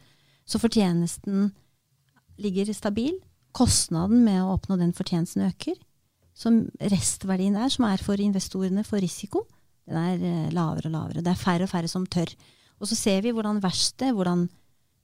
Så 0.47 0.61
fortjenesten 0.63 1.51
ligger 2.39 2.71
stabil. 2.75 3.19
Kostnaden 3.57 4.23
med 4.27 4.45
å 4.45 4.55
oppnå 4.55 4.79
den 4.79 4.95
fortjenesten 4.95 5.47
øker. 5.49 5.75
Så 6.37 6.53
restverdien 6.93 7.57
der, 7.57 7.71
som 7.73 7.87
er 7.89 8.03
for 8.03 8.21
investorene 8.21 8.85
for 8.87 9.03
risiko, 9.03 9.47
den 9.89 9.99
er 9.99 10.23
eh, 10.23 10.53
lavere 10.55 10.91
og 10.91 10.95
lavere. 10.95 11.25
Det 11.25 11.33
er 11.33 11.41
færre 11.41 11.67
og 11.67 11.73
færre 11.73 11.91
som 11.91 12.07
tør. 12.07 12.31
Og 12.79 12.91
så 12.91 12.99
ser 12.99 13.23
vi 13.25 13.33
hvordan 13.35 13.63
verkstedet, 13.65 14.15
hvordan 14.15 14.47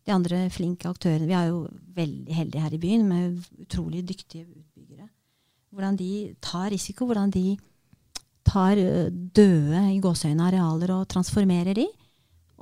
de 0.02 0.12
andre 0.12 0.48
flinke 0.50 0.90
aktørene 0.90 1.28
Vi 1.30 1.36
er 1.38 1.48
jo 1.52 1.60
veldig 1.94 2.34
heldige 2.34 2.62
her 2.64 2.74
i 2.74 2.80
byen 2.82 3.06
med 3.08 3.44
utrolig 3.62 4.02
dyktige. 4.08 4.46
Hvordan 5.72 5.96
de 5.96 6.12
tar 6.44 6.70
risiko, 6.72 7.06
hvordan 7.08 7.32
de 7.32 7.56
tar 8.44 8.76
døde 8.76 9.82
i 9.94 10.00
gåseøyne 10.02 10.48
arealer 10.50 10.92
og 10.96 11.06
transformerer 11.10 11.76
de. 11.78 11.86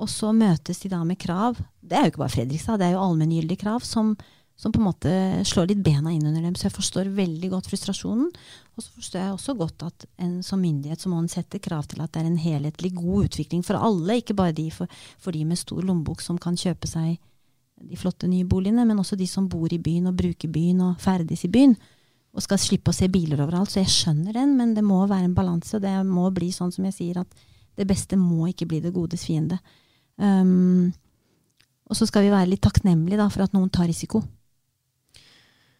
Og 0.01 0.09
så 0.09 0.31
møtes 0.33 0.81
de 0.81 0.89
da 0.89 1.01
med 1.05 1.19
krav. 1.21 1.59
Det 1.81 1.97
er 1.97 2.05
jo 2.05 2.13
ikke 2.13 2.23
bare 2.23 2.35
Fredrikstad, 2.35 2.79
det 2.81 2.87
er 2.87 2.95
jo 2.95 3.03
allmenngyldige 3.03 3.61
krav 3.61 3.83
som, 3.85 4.15
som 4.57 4.73
på 4.73 4.81
en 4.81 4.87
måte 4.87 5.11
slår 5.45 5.69
litt 5.69 5.83
bena 5.85 6.13
inn 6.13 6.25
under 6.25 6.41
dem. 6.41 6.55
Så 6.57 6.69
jeg 6.69 6.77
forstår 6.77 7.11
veldig 7.17 7.51
godt 7.53 7.69
frustrasjonen. 7.69 8.31
Og 8.77 8.85
så 8.85 8.95
forstår 8.95 9.21
jeg 9.21 9.35
også 9.35 9.57
godt 9.59 9.85
at 9.89 10.07
en, 10.23 10.39
som 10.45 10.63
myndighet 10.63 11.03
så 11.03 11.11
må 11.11 11.19
en 11.21 11.29
sette 11.31 11.61
krav 11.61 11.85
til 11.91 12.01
at 12.01 12.13
det 12.13 12.23
er 12.23 12.31
en 12.31 12.41
helhetlig 12.41 12.95
god 12.97 13.27
utvikling 13.27 13.65
for 13.67 13.77
alle, 13.77 14.21
ikke 14.21 14.37
bare 14.37 14.55
de 14.57 14.69
for, 14.73 15.01
for 15.21 15.35
de 15.35 15.43
med 15.45 15.59
stor 15.59 15.83
lommebok 15.85 16.23
som 16.23 16.39
kan 16.41 16.57
kjøpe 16.57 16.89
seg 16.89 17.19
de 17.81 17.97
flotte 17.97 18.29
nye 18.29 18.45
boligene, 18.45 18.85
men 18.85 18.99
også 19.01 19.17
de 19.17 19.25
som 19.29 19.47
bor 19.49 19.71
i 19.73 19.81
byen 19.81 20.09
og 20.11 20.17
bruker 20.17 20.49
byen 20.53 20.83
og 20.85 20.99
ferdes 21.01 21.45
i 21.47 21.49
byen. 21.51 21.73
Og 22.31 22.43
skal 22.45 22.59
slippe 22.61 22.93
å 22.93 22.95
se 22.95 23.09
biler 23.11 23.41
overalt. 23.43 23.73
Så 23.73 23.81
jeg 23.81 23.91
skjønner 23.91 24.35
den, 24.37 24.55
men 24.59 24.75
det 24.77 24.83
må 24.87 25.01
være 25.03 25.27
en 25.27 25.37
balanse. 25.37 25.75
Og 25.77 25.83
det 25.83 25.93
må 26.07 26.29
bli 26.31 26.51
sånn 26.55 26.71
som 26.71 26.85
jeg 26.87 26.95
sier, 26.95 27.21
at 27.23 27.47
det 27.79 27.87
beste 27.89 28.19
må 28.19 28.49
ikke 28.51 28.67
bli 28.69 28.81
det 28.83 28.93
godes 28.95 29.25
fiende. 29.27 29.57
Um, 30.21 30.91
og 31.91 31.97
så 31.97 32.07
skal 32.07 32.25
vi 32.25 32.31
være 32.31 32.51
litt 32.53 32.63
takknemlige 32.63 33.19
da, 33.19 33.27
for 33.31 33.43
at 33.45 33.55
noen 33.55 33.71
tar 33.73 33.89
risiko. 33.89 34.21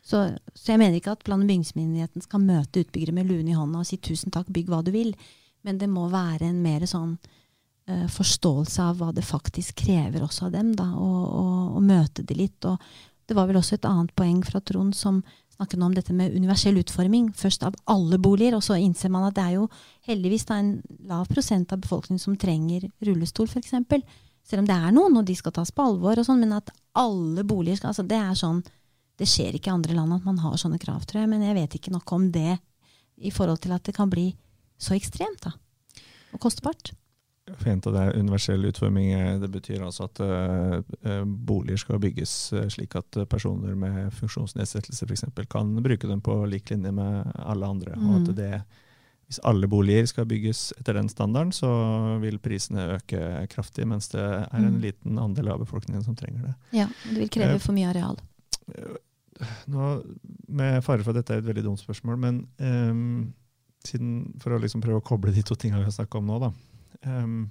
Så, 0.02 0.24
så 0.58 0.74
jeg 0.74 0.82
mener 0.82 0.98
ikke 0.98 1.14
at 1.14 1.24
plan- 1.24 1.44
og 1.44 1.48
bygningsmyndigheten 1.48 2.24
skal 2.26 2.42
møte 2.44 2.82
utbyggere 2.82 3.14
med 3.16 3.30
luen 3.30 3.52
i 3.52 3.56
hånda 3.56 3.84
og 3.84 3.88
si 3.88 4.00
tusen 4.02 4.34
takk, 4.34 4.50
bygg 4.52 4.72
hva 4.72 4.82
du 4.84 4.90
vil. 4.96 5.14
Men 5.64 5.78
det 5.80 5.88
må 5.92 6.08
være 6.12 6.50
en 6.50 6.60
mer 6.64 6.88
sånn 6.90 7.14
uh, 7.16 8.08
forståelse 8.12 8.90
av 8.90 9.00
hva 9.00 9.12
det 9.16 9.24
faktisk 9.28 9.86
krever 9.86 10.26
også 10.26 10.50
av 10.50 10.58
dem, 10.58 10.74
da, 10.76 10.90
og 10.98 11.80
møte 11.86 12.26
det 12.28 12.40
litt. 12.40 12.68
Og 12.68 12.82
det 13.30 13.38
var 13.38 13.48
vel 13.48 13.62
også 13.62 13.78
et 13.78 13.88
annet 13.88 14.12
poeng 14.18 14.42
fra 14.44 14.60
Trond 14.66 14.98
som 14.98 15.22
snakket 15.62 15.80
nå 15.80 15.86
om 15.86 15.94
dette 15.96 16.14
med 16.14 16.34
universell 16.34 16.78
utforming. 16.82 17.32
Først 17.38 17.64
av 17.64 17.76
alle 17.86 18.18
boliger, 18.18 18.56
og 18.58 18.64
så 18.66 18.80
innser 18.82 19.12
man 19.14 19.28
at 19.28 19.36
det 19.36 19.44
er 19.44 19.58
jo 19.60 19.68
heldigvis 20.08 20.48
da 20.50 20.58
en 20.58 20.82
lav 21.06 21.28
prosent 21.30 21.72
av 21.72 21.82
befolkningen 21.84 22.20
som 22.20 22.38
trenger 22.38 22.90
rullestol, 23.06 23.48
f.eks. 23.48 23.76
Selv 24.42 24.64
om 24.64 24.68
det 24.68 24.76
er 24.76 24.92
noen, 24.92 25.20
og 25.20 25.26
de 25.26 25.36
skal 25.38 25.54
tas 25.54 25.70
på 25.72 25.86
alvor, 25.86 26.18
og 26.18 26.26
sånn, 26.26 26.42
men 26.42 26.56
at 26.58 26.72
alle 26.98 27.44
boliger 27.46 27.78
skal 27.78 27.92
altså 27.92 28.04
Det 28.04 28.18
er 28.18 28.34
sånn 28.36 28.64
Det 29.16 29.28
skjer 29.30 29.56
ikke 29.56 29.70
i 29.70 29.76
andre 29.76 29.94
land 29.94 30.16
at 30.16 30.26
man 30.26 30.40
har 30.42 30.58
sånne 30.58 30.80
krav, 30.82 31.06
tror 31.06 31.22
jeg, 31.22 31.30
men 31.30 31.44
jeg 31.46 31.56
vet 31.56 31.76
ikke 31.78 31.94
nok 31.94 32.12
om 32.12 32.32
det 32.34 32.58
i 33.22 33.30
forhold 33.30 33.62
til 33.62 33.76
at 33.76 33.86
det 33.86 33.94
kan 33.94 34.10
bli 34.10 34.32
så 34.82 34.96
ekstremt, 34.98 35.46
da. 35.46 35.54
Og 36.34 36.42
kostbart. 36.42 36.96
En 37.50 37.82
av 37.86 37.94
det 37.96 38.02
er 38.02 38.20
universell 38.22 38.64
utforming. 38.70 39.40
Det 39.42 39.50
betyr 39.52 39.82
altså 39.84 40.06
at 40.06 40.20
eh, 40.22 41.24
boliger 41.26 41.78
skal 41.82 42.00
bygges 42.00 42.54
eh, 42.54 42.68
slik 42.70 42.94
at 42.96 43.18
personer 43.30 43.74
med 43.76 44.12
funksjonsnedsettelse 44.14 45.08
f.eks. 45.10 45.26
kan 45.50 45.74
bruke 45.84 46.08
dem 46.08 46.22
på 46.22 46.36
lik 46.48 46.70
linje 46.72 46.92
med 46.96 47.32
alle 47.42 47.66
andre. 47.68 47.98
Og 47.98 48.12
Mm. 48.12 48.16
at 48.30 48.36
det, 48.38 48.62
hvis 49.28 49.40
alle 49.44 49.68
boliger 49.68 50.06
skal 50.08 50.26
bygges 50.30 50.72
etter 50.80 50.94
den 50.94 51.10
standarden, 51.10 51.52
så 51.52 52.20
vil 52.22 52.38
prisene 52.40 52.86
øke 53.00 53.48
kraftig, 53.50 53.88
mens 53.88 54.10
det 54.14 54.22
er 54.22 54.48
en 54.54 54.76
Mm. 54.78 54.82
liten 54.82 55.20
andel 55.20 55.50
av 55.52 55.60
befolkningen 55.66 56.04
som 56.04 56.16
trenger 56.16 56.42
det. 56.46 56.56
Ja, 56.78 56.88
det 57.10 57.18
vil 57.18 57.30
kreve 57.30 57.60
for 57.60 57.74
mye 57.74 57.90
areal. 57.90 58.18
Nå, 59.68 60.04
med 60.48 60.84
fare 60.84 61.02
for 61.04 61.10
at 61.12 61.16
dette 61.26 61.34
er 61.34 61.40
et 61.42 61.48
veldig 61.48 61.64
dumt 61.66 61.80
spørsmål, 61.82 62.18
men 62.22 62.48
um, 62.60 63.34
siden, 63.84 64.36
for 64.40 64.54
å 64.54 64.60
liksom 64.62 64.82
prøve 64.84 65.02
å 65.02 65.04
koble 65.04 65.34
de 65.34 65.42
to 65.42 65.56
tingene 65.56 65.80
vi 65.82 65.90
har 65.90 65.96
snakka 65.96 66.20
om 66.20 66.28
nå, 66.30 66.40
da. 66.40 66.52
Ehm, 67.08 67.50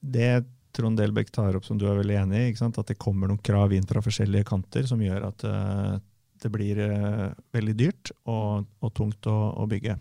det 0.00 0.44
Trond 0.74 0.98
Delbekk 0.98 1.30
tar 1.30 1.56
opp 1.56 1.66
som 1.66 1.78
du 1.78 1.86
er 1.86 2.00
veldig 2.00 2.16
enig 2.24 2.40
i, 2.48 2.54
at 2.58 2.88
det 2.90 2.98
kommer 3.00 3.30
noen 3.30 3.42
krav 3.44 3.72
inn 3.72 3.86
fra 3.86 4.02
forskjellige 4.02 4.48
kanter 4.48 4.88
som 4.90 5.02
gjør 5.02 5.28
at 5.28 5.44
eh, 5.46 5.92
det 6.42 6.50
blir 6.52 6.80
eh, 6.82 7.28
veldig 7.54 7.76
dyrt 7.78 8.10
og, 8.24 8.66
og 8.82 8.92
tungt 8.96 9.30
å, 9.30 9.36
å 9.62 9.68
bygge. 9.70 9.96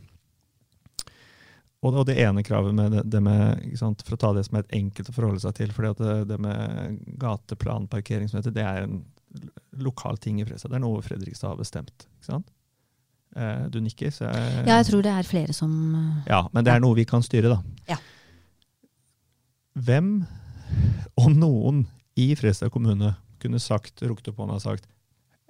Og, 1.83 1.91
og 1.91 2.05
det 2.07 2.15
ene 2.23 2.45
kravet 2.47 2.75
med 2.75 2.95
det, 2.95 3.03
det 3.11 3.19
med, 3.23 3.63
sant, 3.79 4.01
For 4.07 4.15
å 4.15 4.19
ta 4.19 4.31
det 4.35 4.45
som 4.47 4.57
er 4.57 4.63
et 4.63 4.75
enkelt 4.79 5.11
å 5.11 5.15
forholde 5.15 5.43
seg 5.43 5.55
til. 5.59 5.73
fordi 5.75 5.91
at 5.91 6.01
det, 6.01 6.17
det 6.31 6.39
med 6.41 6.99
gateplan, 7.19 7.89
parkering, 7.91 8.31
som 8.31 8.39
heter, 8.39 8.55
det 8.55 8.63
er 8.65 8.85
en 8.87 9.01
lokal 9.83 10.17
ting 10.21 10.39
i 10.39 10.45
Fredrikstad. 10.47 10.71
Det 10.71 10.79
er 10.79 10.85
noe 10.85 11.03
Fredrikstad 11.03 11.51
har 11.51 11.59
bestemt. 11.59 12.07
Eh, 13.35 13.65
du 13.73 13.79
nikker, 13.83 14.13
så 14.15 14.29
jeg, 14.29 14.63
Ja, 14.63 14.79
jeg 14.79 14.89
tror 14.91 15.03
det 15.05 15.11
er 15.11 15.27
flere 15.27 15.55
som 15.57 15.71
ja, 16.29 16.43
men 16.53 16.65
det 16.65 16.75
er 16.75 16.83
noe 16.83 16.95
vi 16.97 17.05
kan 17.09 17.25
styre, 17.25 17.51
da. 17.55 17.59
Ja. 17.89 17.99
Hvem, 19.73 20.23
om 21.17 21.35
noen, 21.37 21.83
i 22.13 22.33
Fredrikstad 22.37 22.69
kommune 22.73 23.15
kunne 23.41 23.59
sagt, 23.61 24.03
rukket 24.05 24.29
opp 24.29 24.43
hånda 24.43 24.59
og 24.59 24.63
sagt 24.63 24.85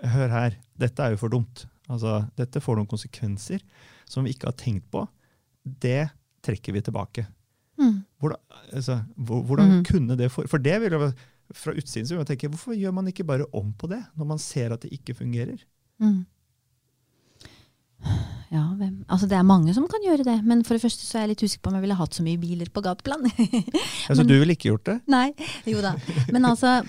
Hør 0.04 0.32
her, 0.32 0.56
dette 0.80 1.04
er 1.04 1.14
jo 1.14 1.20
for 1.22 1.32
dumt. 1.32 1.66
Altså, 1.92 2.26
dette 2.40 2.60
får 2.64 2.80
noen 2.80 2.90
konsekvenser 2.92 3.62
som 4.10 4.26
vi 4.26 4.34
ikke 4.34 4.50
har 4.50 4.58
tenkt 4.60 4.90
på. 4.92 5.06
Det 5.64 6.10
trekker 6.44 6.76
vi 6.76 6.82
tilbake. 6.84 7.24
mm, 7.80 8.02
Hvordan, 8.20 8.42
altså, 8.72 8.98
hvordan 9.16 9.78
mm. 9.78 9.84
kunne 9.88 10.18
det 10.20 10.32
For, 10.32 10.48
for 10.48 10.58
det 10.58 10.76
vil 10.82 10.92
jeg, 10.92 11.14
fra 11.56 11.72
utsiden 11.72 12.08
så 12.08 12.16
vil 12.16 12.24
jeg 12.24 12.32
tenke, 12.34 12.52
hvorfor 12.52 12.76
gjør 12.76 12.92
man 12.92 13.08
ikke 13.08 13.24
bare 13.24 13.48
om 13.54 13.72
på 13.74 13.88
det, 13.88 14.02
når 14.16 14.26
man 14.34 14.40
ser 14.40 14.74
at 14.74 14.84
det 14.84 14.92
ikke 14.92 15.16
fungerer? 15.16 15.64
mm. 16.00 16.26
Ja, 18.54 18.68
Altså, 19.10 19.26
det 19.28 19.38
er 19.39 19.43
mange 19.49 19.74
som 19.74 19.88
kan 19.89 20.04
gjøre 20.06 20.24
det, 20.28 20.36
men 20.45 20.62
for 20.64 20.78
det 20.78 20.84
første 20.84 21.08
så 21.08 21.18
er 21.18 21.26
jeg 21.26 21.34
litt 21.34 21.43
usikker 21.47 21.64
på 21.66 21.72
om 21.72 21.80
jeg 21.80 21.86
ville 21.88 21.97
hatt 21.97 22.14
så 22.14 22.24
mye 22.26 22.38
biler 22.38 22.70
på 22.70 22.84
gateplan. 22.86 23.26
Altså, 24.10 24.24
du 24.28 24.36
ville 24.38 24.54
ikke 24.54 24.70
gjort 24.70 24.86
det? 24.91 24.99
Nei, 25.10 25.32
jo 25.70 25.82
da. 25.82 25.95
Men 26.32 26.45
altså, 26.54 26.84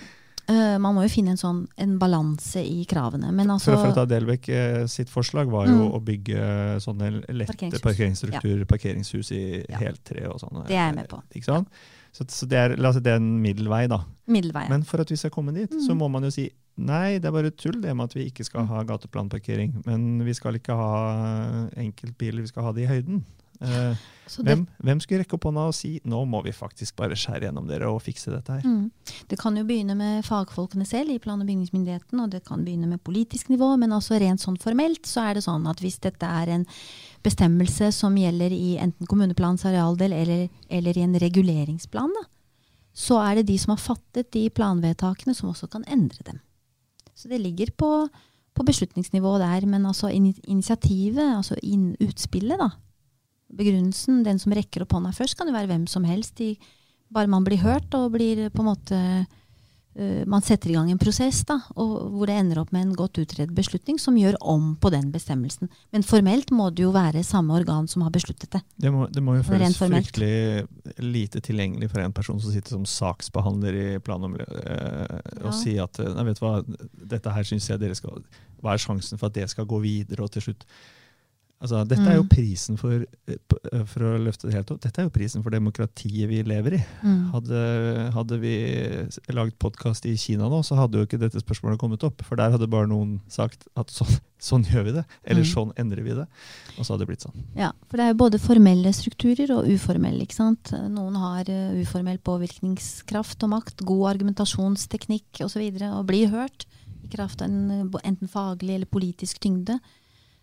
Uh, 0.44 0.76
man 0.76 0.92
må 0.92 1.00
jo 1.06 1.08
finne 1.08 1.32
en 1.32 1.38
sånn 1.40 1.60
en 1.80 1.94
balanse 1.96 2.60
i 2.60 2.82
kravene. 2.84 3.30
Men 3.32 3.48
altså 3.54 3.70
For, 3.72 3.78
for 3.80 3.92
å 3.94 3.96
ta 3.96 4.02
Delbekk 4.10 4.48
eh, 4.52 4.82
sitt 4.92 5.08
forslag 5.08 5.48
var 5.48 5.70
jo 5.70 5.78
Mm. 5.78 5.94
å 5.96 6.00
bygge 6.04 6.42
sånne 6.84 7.08
lette 7.32 7.54
Parkeringshus. 7.54 7.80
parkeringsstrukturer, 7.80 8.66
parkeringshus 8.68 9.30
i 9.32 9.64
Ja. 9.70 9.78
heltre 9.80 10.26
og 10.28 10.36
sånn. 10.42 10.66
Det 10.68 10.76
er 10.76 10.90
jeg 10.90 10.96
med 10.98 11.08
på. 11.08 11.22
Ikke 11.34 11.48
sant? 11.48 11.68
Så, 12.12 12.26
så 12.28 12.46
det, 12.46 12.58
er, 12.60 12.76
la 12.76 12.90
oss 12.92 12.96
si 12.96 13.00
det 13.00 13.14
er 13.14 13.22
en 13.22 13.40
middelvei, 13.40 13.86
da. 13.88 14.02
middelvei. 14.28 14.66
ja. 14.66 14.68
Men 14.68 14.84
for 14.84 15.00
at 15.00 15.08
vi 15.08 15.16
skal 15.16 15.30
komme 15.32 15.54
dit, 15.56 15.70
så 15.80 15.94
Mm. 15.96 15.98
må 16.04 16.10
man 16.10 16.22
jo 16.28 16.30
si 16.36 16.50
nei, 16.76 17.18
det 17.18 17.28
er 17.28 17.36
bare 17.36 17.54
tull 17.54 17.80
det 17.82 17.94
med 17.94 18.10
at 18.10 18.16
vi 18.16 18.26
ikke 18.30 18.46
skal 18.46 18.66
ha 18.70 18.82
gateplanparkering. 18.88 19.80
Men 19.86 20.24
vi 20.26 20.34
skal 20.36 20.58
ikke 20.58 20.76
ha 20.78 20.92
enkeltbiler, 21.80 22.42
vi 22.42 22.50
skal 22.50 22.68
ha 22.68 22.74
det 22.76 22.86
i 22.86 22.90
høyden. 22.90 23.24
Eh, 23.62 23.96
det, 24.24 24.42
hvem, 24.48 24.64
hvem 24.82 25.00
skulle 25.02 25.20
rekke 25.20 25.36
opp 25.36 25.44
hånda 25.46 25.66
og 25.68 25.76
si 25.76 25.92
nå 26.08 26.22
må 26.26 26.40
vi 26.42 26.52
faktisk 26.56 26.96
bare 26.98 27.16
skjære 27.18 27.46
gjennom 27.46 27.68
dere 27.68 27.90
og 27.92 28.00
fikse 28.02 28.32
dette 28.32 28.56
her? 28.56 28.64
mm, 28.64 29.20
det 29.30 29.38
kan 29.38 29.56
jo 29.56 29.62
begynne 29.68 29.94
med 29.98 30.24
fagfolkene 30.26 30.86
selv 30.88 31.12
i 31.12 31.20
plan- 31.22 31.40
og 31.40 31.46
bygningsmyndigheten, 31.46 32.22
og 32.24 32.32
det 32.32 32.42
kan 32.48 32.64
begynne 32.64 32.88
med 32.90 33.02
politisk 33.04 33.52
nivå, 33.52 33.74
men 33.80 33.94
altså 33.94 34.18
rent 34.20 34.42
sånn 34.42 34.58
formelt 34.60 35.06
så 35.06 35.28
er 35.28 35.38
det 35.38 35.44
sånn 35.46 35.68
at 35.70 35.82
hvis 35.84 36.00
dette 36.02 36.26
er 36.26 36.54
en 36.56 36.64
bestemmelse 37.24 37.92
som 37.94 38.16
gjelder 38.18 38.52
i 38.56 38.74
enten 38.82 39.08
kommuneplans 39.08 39.66
arealdel 39.68 40.16
eller, 40.16 40.48
eller 40.68 40.98
i 40.98 41.04
en 41.06 41.18
reguleringsplan, 41.20 42.16
da, 42.16 42.26
så 42.94 43.20
er 43.22 43.38
det 43.40 43.48
de 43.52 43.60
som 43.60 43.74
har 43.74 43.82
fattet 43.82 44.32
de 44.34 44.48
planvedtakene 44.54 45.34
som 45.36 45.52
også 45.52 45.70
kan 45.70 45.86
endre 45.90 46.26
dem. 46.26 46.42
Så 47.24 47.30
det 47.32 47.40
ligger 47.40 47.70
på, 47.72 47.88
på 48.52 48.64
beslutningsnivå 48.68 49.38
der, 49.40 49.64
men 49.64 49.86
altså 49.88 50.10
initiativet, 50.12 51.24
altså 51.24 51.56
inn, 51.64 51.94
utspillet, 52.04 52.60
da. 52.60 52.68
Begrunnelsen, 53.54 54.20
den 54.26 54.36
som 54.42 54.52
rekker 54.52 54.84
opp 54.84 54.92
hånda 54.92 55.14
først, 55.16 55.38
kan 55.38 55.48
jo 55.48 55.54
være 55.56 55.70
hvem 55.70 55.86
som 55.88 56.04
helst. 56.04 56.36
De, 56.36 56.52
bare 57.08 57.30
man 57.32 57.46
blir 57.46 57.62
hørt 57.64 57.96
og 57.96 58.12
blir 58.12 58.50
på 58.52 58.60
en 58.60 58.68
måte 58.68 59.00
Man 60.26 60.42
setter 60.42 60.70
i 60.70 60.74
gang 60.74 60.88
en 60.90 60.98
prosess 60.98 61.44
da, 61.46 61.60
og, 61.78 61.90
hvor 62.16 62.26
det 62.26 62.34
ender 62.40 62.58
opp 62.58 62.72
med 62.74 62.82
en 62.82 62.94
godt 62.98 63.20
utredet 63.22 63.54
beslutning 63.54 64.00
som 64.02 64.16
gjør 64.18 64.34
om 64.42 64.72
på 64.82 64.90
den 64.90 65.12
bestemmelsen. 65.14 65.68
Men 65.94 66.02
formelt 66.02 66.50
må 66.50 66.66
det 66.74 66.82
jo 66.82 66.90
være 66.94 67.22
samme 67.22 67.54
organ 67.54 67.86
som 67.90 68.02
har 68.02 68.10
besluttet 68.10 68.50
det. 68.56 68.62
Det 68.82 68.90
må, 68.90 69.06
det 69.06 69.22
må 69.22 69.36
jo 69.38 69.44
føles 69.46 69.78
fryktelig 69.78 70.66
lite 70.98 71.38
tilgjengelig 71.46 71.92
for 71.92 72.02
en 72.02 72.16
person 72.16 72.40
som 72.42 72.50
sitter 72.50 72.74
som 72.74 72.88
saksbehandler 72.88 73.78
i 73.84 73.86
plan- 74.02 74.26
og 74.26 74.34
miljø, 74.34 74.48
eh, 74.64 75.20
og 75.44 75.52
Ja. 75.52 75.54
si 75.62 75.78
at 75.78 75.98
nei, 76.02 76.24
vet 76.26 76.40
du 76.40 76.44
hva, 76.46 76.56
dette 77.14 77.30
her 77.38 77.46
syns 77.46 77.68
jeg 77.70 77.78
dere 77.78 77.94
skal 77.94 78.24
Hva 78.64 78.72
er 78.74 78.80
sjansen 78.80 79.18
for 79.20 79.28
at 79.28 79.34
det 79.36 79.50
skal 79.52 79.66
gå 79.68 79.78
videre 79.82 80.24
og 80.24 80.30
til 80.32 80.42
slutt 80.42 80.64
Altså, 81.64 81.80
dette 81.88 82.04
er 82.04 82.18
jo 82.18 82.22
Mm. 82.24 82.28
prisen 82.28 82.76
for, 82.76 82.92
eh, 82.92 83.36
eh, 83.72 83.84
for 83.88 84.00
å 84.04 84.18
løfte 84.20 84.50
det 84.50 84.52
helt 84.58 84.70
opp, 84.74 84.80
dette 84.84 84.98
er 85.00 85.06
jo 85.08 85.12
prisen 85.14 85.42
for 85.42 85.48
demokratiet 85.54 86.28
vi 86.28 86.42
lever 86.44 86.74
i. 86.76 86.80
Hadde, 87.32 88.12
hadde 88.12 88.38
vi 88.42 88.52
lagd 89.32 89.56
podkast 89.58 90.04
i 90.04 90.12
Kina 90.20 90.44
nå, 90.52 90.60
så 90.62 90.76
hadde 90.76 91.00
jo 91.00 91.06
ikke 91.06 91.18
dette 91.22 91.40
spørsmålet 91.40 91.78
kommet 91.80 92.04
opp. 92.04 92.20
For 92.22 92.36
der 92.36 92.50
hadde 92.52 92.68
bare 92.68 92.86
noen 92.90 93.20
sagt 93.32 93.64
at 93.80 93.88
sånn, 93.88 94.12
sånn 94.38 94.64
gjør 94.68 94.84
vi 94.84 94.92
det, 94.98 95.04
eller 95.24 95.40
Mm. 95.42 95.54
sånn 95.54 95.72
endrer 95.80 96.04
vi 96.04 96.12
det. 96.20 96.26
Og 96.76 96.84
så 96.84 96.92
hadde 96.92 97.06
det 97.06 97.08
blitt 97.08 97.24
sånn. 97.24 97.42
Ja, 97.56 97.72
for 97.88 97.96
det 97.96 98.04
er 98.04 98.12
jo 98.12 98.20
både 98.28 98.38
formelle 98.44 98.92
strukturer 98.92 99.50
og 99.56 99.64
uformelle. 99.64 100.20
ikke 100.20 100.34
sant? 100.36 100.70
Noen 100.92 101.16
har 101.16 101.48
eh, 101.48 101.80
uformell 101.82 102.18
påvirkningskraft 102.18 103.42
og 103.42 103.50
makt, 103.56 103.84
god 103.86 104.16
argumentasjonsteknikk 104.18 105.40
osv. 105.40 105.44
Og, 105.44 105.50
så 105.50 105.58
videre, 105.64 105.92
og 105.96 106.06
blir 106.06 106.28
hørt 106.28 106.66
i 107.04 107.08
kraft 107.08 107.40
av 107.42 107.48
en, 107.48 107.90
enten 108.04 108.28
faglig 108.28 108.74
eller 108.76 108.86
politisk 108.86 109.38
tyngde. 109.40 109.80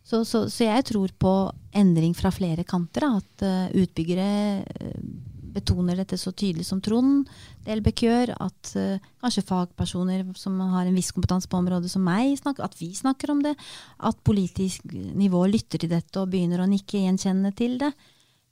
Så, 0.03 0.23
så, 0.25 0.45
så 0.49 0.65
jeg 0.65 0.85
tror 0.89 1.11
på 1.21 1.33
endring 1.77 2.15
fra 2.17 2.31
flere 2.33 2.65
kanter. 2.67 3.05
Da, 3.05 3.19
at 3.21 3.43
uh, 3.45 3.81
utbyggere 3.83 4.29
uh, 4.65 5.03
betoner 5.51 5.99
dette 5.99 6.17
så 6.19 6.31
tydelig 6.31 6.63
som 6.67 6.79
Trond 6.83 7.29
Delbekk 7.67 8.05
gjør. 8.07 8.33
At 8.41 8.73
uh, 8.79 9.11
kanskje 9.23 9.45
fagpersoner 9.47 10.25
som 10.39 10.57
har 10.73 10.87
en 10.87 10.97
viss 10.97 11.13
kompetanse 11.15 11.49
på 11.51 11.59
området 11.61 11.91
som 11.93 12.03
meg, 12.05 12.33
snakker, 12.39 12.65
at 12.65 12.79
vi 12.79 12.91
snakker 12.97 13.35
om 13.35 13.43
det. 13.45 13.53
At 13.99 14.19
politisk 14.27 14.89
nivå 14.91 15.45
lytter 15.51 15.83
til 15.83 15.93
dette 15.93 16.23
og 16.23 16.33
begynner 16.33 16.63
å 16.63 16.69
nikke 16.71 17.05
gjenkjennende 17.05 17.53
til 17.57 17.77
det. 17.81 17.93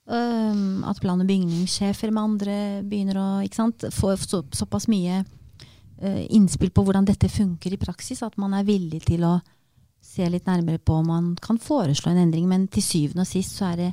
At 0.10 0.98
plan- 1.04 1.20
og 1.22 1.28
bygningssjefer 1.30 2.10
med 2.10 2.24
andre 2.24 2.54
begynner 2.82 3.20
å 3.22 3.28
sant, 3.54 3.84
få 3.94 4.16
så, 4.18 4.40
såpass 4.58 4.88
mye 4.90 5.20
innspill 6.34 6.72
på 6.74 6.82
hvordan 6.88 7.06
dette 7.06 7.30
funker 7.30 7.76
i 7.76 7.78
praksis, 7.78 8.24
at 8.26 8.34
man 8.42 8.56
er 8.58 8.66
villig 8.66 9.04
til 9.06 9.28
å 9.28 9.36
se 10.20 10.28
litt 10.30 10.48
nærmere 10.50 10.82
på 10.84 11.00
om 11.00 11.08
man 11.08 11.30
kan 11.42 11.58
foreslå 11.62 12.12
en 12.12 12.20
endring. 12.28 12.48
Men 12.52 12.68
til 12.68 12.84
syvende 12.84 13.24
og 13.24 13.30
sist 13.32 13.56
så 13.56 13.72
er 13.74 13.78
det 13.80 13.90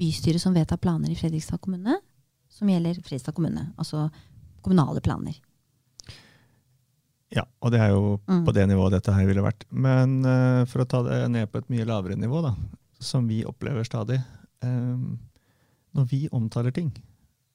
bystyret 0.00 0.42
som 0.42 0.54
vedtar 0.56 0.80
planer 0.82 1.10
i 1.12 1.16
Fredrikstad 1.18 1.60
kommune, 1.62 1.98
som 2.50 2.68
gjelder 2.70 2.98
Fredrikstad 3.00 3.34
kommune. 3.36 3.68
Altså 3.78 4.08
kommunale 4.64 5.00
planer. 5.04 5.38
Ja, 7.30 7.44
og 7.62 7.70
det 7.70 7.78
er 7.80 7.92
jo 7.94 8.18
Mm. 8.26 8.44
på 8.44 8.52
det 8.52 8.66
nivået 8.68 8.92
dette 8.96 9.12
her 9.14 9.26
ville 9.26 9.42
vært. 9.44 9.64
Men 9.70 10.24
uh, 10.26 10.64
for 10.66 10.82
å 10.82 10.88
ta 10.88 11.02
det 11.06 11.30
ned 11.30 11.46
på 11.52 11.58
et 11.62 11.68
mye 11.70 11.84
lavere 11.86 12.16
nivå, 12.18 12.40
da, 12.42 12.54
som 12.98 13.28
vi 13.28 13.44
opplever 13.46 13.84
stadig 13.86 14.18
um, 14.62 15.18
Når 15.94 16.04
vi 16.10 16.28
omtaler 16.32 16.70
ting 16.74 16.90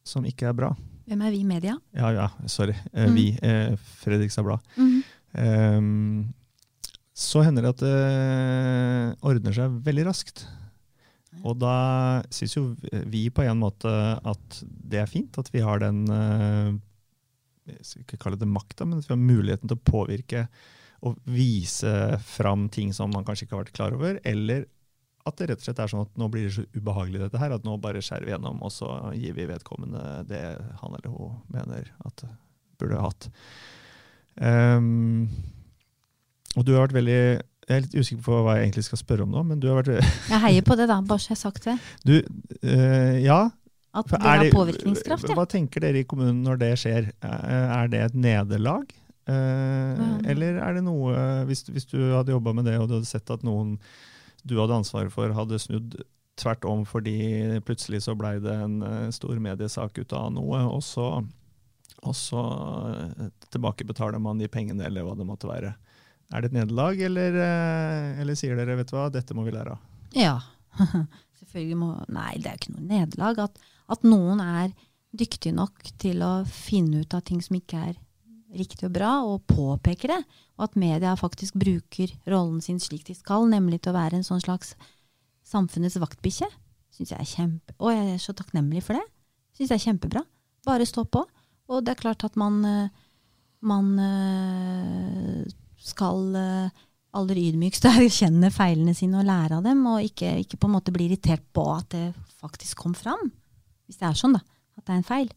som 0.04 0.24
ikke 0.26 0.48
er 0.50 0.54
bra 0.58 0.72
Hvem 1.06 1.22
er 1.22 1.32
vi 1.32 1.42
i 1.44 1.46
media? 1.46 1.76
Ja, 1.94 2.10
ja, 2.16 2.30
sorry. 2.48 2.74
Uh, 2.96 3.06
Mm. 3.10 3.16
Vi, 3.16 3.26
Uh, 3.44 3.76
Fredrikstad 4.02 4.44
Blad. 4.48 4.60
Eh, 5.36 5.82
så 7.16 7.46
hender 7.46 7.64
det 7.64 7.74
at 7.76 7.82
det 7.84 9.24
ordner 9.24 9.56
seg 9.56 9.80
veldig 9.86 10.06
raskt. 10.10 10.44
Og 11.44 11.58
da 11.60 11.76
syns 12.34 12.56
jo 12.58 12.66
vi 13.12 13.28
på 13.34 13.44
en 13.44 13.60
måte 13.60 13.92
at 14.20 14.60
det 14.64 15.02
er 15.02 15.12
fint 15.12 15.36
at 15.40 15.52
vi 15.52 15.64
har 15.64 15.82
den 15.84 16.06
eh, 16.12 16.70
Jeg 17.72 17.88
skal 17.88 18.06
ikke 18.06 18.22
kalle 18.24 18.40
det 18.40 18.48
makta, 18.48 18.88
men 18.88 19.02
at 19.02 19.08
vi 19.08 19.16
har 19.16 19.22
muligheten 19.22 19.72
til 19.72 19.80
å 19.80 19.88
påvirke 19.88 20.46
og 21.06 21.20
vise 21.30 21.92
fram 22.26 22.68
ting 22.74 22.94
som 22.96 23.12
man 23.14 23.26
kanskje 23.28 23.46
ikke 23.46 23.58
har 23.58 23.66
vært 23.66 23.78
klar 23.78 23.96
over. 23.98 24.20
Eller 24.26 24.66
at 25.26 25.38
det 25.40 25.50
rett 25.50 25.62
og 25.62 25.68
slett 25.68 25.82
er 25.82 25.92
sånn 25.92 26.06
at 26.06 26.20
nå 26.22 26.30
blir 26.32 26.48
det 26.48 26.54
så 26.56 26.66
ubehagelig 26.76 27.24
dette 27.24 27.42
her, 27.42 27.54
at 27.56 27.66
nå 27.66 27.76
bare 27.82 28.04
skjærer 28.06 28.28
vi 28.28 28.34
gjennom, 28.34 28.62
og 28.66 28.74
så 28.74 28.90
gir 29.18 29.34
vi 29.38 29.48
vedkommende 29.50 30.04
det 30.30 30.44
han 30.82 30.98
eller 30.98 31.14
hun 31.14 31.40
mener 31.54 31.90
at 32.06 32.26
burde 32.80 33.00
ha 33.00 33.10
hatt. 33.10 33.30
Ehm, 34.46 35.28
og 36.56 36.66
du 36.66 36.74
har 36.76 36.88
vært 36.88 36.96
veldig 36.98 37.20
Jeg 37.66 37.76
er 37.76 37.82
litt 37.82 37.96
usikker 37.98 38.24
på 38.24 38.40
hva 38.46 38.56
jeg 38.58 38.68
egentlig 38.68 38.84
skal 38.88 39.00
spørre 39.02 39.26
om 39.26 39.32
nå, 39.34 39.42
men 39.52 39.60
du 39.60 39.68
har 39.72 39.80
vært 39.82 40.04
Jeg 40.34 40.42
heier 40.44 40.66
på 40.66 40.76
det, 40.80 40.86
da. 40.92 41.00
Bare 41.02 41.20
så 41.20 41.32
jeg 41.32 41.38
har 41.38 41.42
sagt 41.44 41.66
det. 41.66 41.78
Du, 42.06 42.14
øh, 42.62 43.16
ja. 43.24 43.40
At 43.96 44.10
det 44.12 44.20
er 44.20 44.28
har 44.28 44.44
det- 44.44 44.54
påvirkningskraft, 44.54 45.30
ja. 45.30 45.36
Hva 45.40 45.46
tenker 45.50 45.82
dere 45.82 46.04
i 46.04 46.08
kommunen 46.08 46.44
når 46.46 46.60
det 46.62 46.72
skjer? 46.82 47.10
Eh, 47.24 47.78
Er 47.80 47.88
det 47.92 48.02
et 48.10 48.16
nederlag? 48.16 48.92
Uh. 49.26 50.20
Eller 50.30 50.60
er 50.62 50.76
det 50.78 50.84
noe 50.86 51.16
Hvis, 51.50 51.64
hvis 51.74 51.88
du 51.90 51.98
hadde 52.14 52.30
jobba 52.36 52.52
med 52.54 52.68
det 52.70 52.76
og 52.78 52.92
du 52.92 53.00
hadde 53.00 53.10
sett 53.10 53.32
at 53.34 53.42
noen 53.42 53.80
du 54.46 54.60
hadde 54.60 54.76
ansvaret 54.78 55.10
for, 55.10 55.32
hadde 55.34 55.58
snudd 55.58 55.96
tvert 56.38 56.68
om 56.70 56.84
fordi 56.86 57.58
plutselig 57.66 58.04
så 58.06 58.14
blei 58.14 58.36
det 58.44 58.54
en 58.54 58.76
stor 59.16 59.40
mediesak 59.42 59.98
ut 59.98 60.14
av 60.14 60.28
noe, 60.36 60.60
og 60.70 60.84
så, 60.86 61.08
og 62.04 62.14
så 62.14 62.44
tilbakebetaler 63.50 64.22
man 64.22 64.38
de 64.38 64.46
pengene, 64.52 64.86
eller 64.86 65.08
hva 65.08 65.16
det 65.18 65.26
måtte 65.26 65.50
være. 65.50 65.74
Er 66.34 66.42
det 66.42 66.50
et 66.50 66.58
nederlag, 66.58 67.00
eller, 67.08 67.38
eh, 67.46 68.22
eller 68.22 68.38
sier 68.38 68.58
dere 68.58 68.78
vet 68.80 68.90
du 68.90 68.96
hva, 68.98 69.10
dette 69.14 69.36
må 69.38 69.46
vi 69.46 69.54
lære 69.54 69.76
av? 69.76 69.84
Ja. 70.18 70.40
Selvfølgelig 71.40 71.78
må 71.80 71.92
Nei, 72.14 72.34
det 72.42 72.50
er 72.50 72.58
jo 72.58 72.64
ikke 72.64 72.76
noe 72.78 72.88
nederlag. 72.90 73.44
At, 73.46 73.62
at 73.94 74.08
noen 74.08 74.42
er 74.44 74.74
dyktige 75.16 75.56
nok 75.56 75.94
til 76.02 76.24
å 76.26 76.34
finne 76.50 77.04
ut 77.06 77.16
av 77.16 77.24
ting 77.28 77.44
som 77.44 77.58
ikke 77.60 77.84
er 77.92 77.96
riktig 78.56 78.88
og 78.88 78.96
bra, 78.96 79.12
og 79.28 79.46
påpeker 79.52 80.16
det. 80.16 80.22
Og 80.58 80.68
at 80.70 80.78
media 80.80 81.14
faktisk 81.20 81.58
bruker 81.60 82.14
rollen 82.32 82.62
sin 82.64 82.80
slik 82.82 83.06
de 83.08 83.16
skal, 83.18 83.48
nemlig 83.52 83.82
til 83.84 83.94
å 83.94 83.98
være 83.98 84.20
en 84.20 84.28
sånn 84.28 84.44
slags 84.44 84.74
samfunnets 85.46 86.00
vaktbikkje. 86.02 86.50
Synes 86.96 87.12
jeg 87.12 87.20
er 87.20 87.30
kjempe... 87.30 87.76
Og 87.82 87.92
jeg 87.92 88.14
er 88.14 88.22
så 88.24 88.36
takknemlig 88.38 88.86
for 88.86 88.98
det. 88.98 89.04
Syns 89.56 89.72
jeg 89.74 89.82
er 89.82 89.86
kjempebra. 89.90 90.24
Bare 90.68 90.88
stå 90.88 91.04
på. 91.12 91.26
Og 91.72 91.84
det 91.84 91.96
er 91.96 92.00
klart 92.00 92.24
at 92.28 92.38
man, 92.40 92.62
eh, 92.66 93.04
man 93.66 93.92
eh, 94.00 95.44
skal 95.86 96.36
eh, 96.40 96.84
aller 97.16 97.42
ydmykst 97.48 97.88
erkjenne 97.94 98.52
feilene 98.54 98.96
sine 98.98 99.22
og 99.22 99.28
lære 99.30 99.60
av 99.60 99.66
dem, 99.66 99.84
og 99.90 100.04
ikke, 100.06 100.36
ikke 100.44 100.60
på 100.60 100.70
en 100.70 100.76
måte 100.78 100.94
bli 100.96 101.10
irritert 101.10 101.46
på 101.56 101.66
at 101.74 101.90
det 101.96 102.06
faktisk 102.42 102.84
kom 102.84 102.96
fram. 102.98 103.30
Hvis 103.86 104.02
det 104.02 104.10
er 104.10 104.18
sånn, 104.18 104.38
da. 104.38 104.44
At 104.76 104.88
det 104.88 104.96
er 104.96 105.02
en 105.02 105.08
feil. 105.08 105.30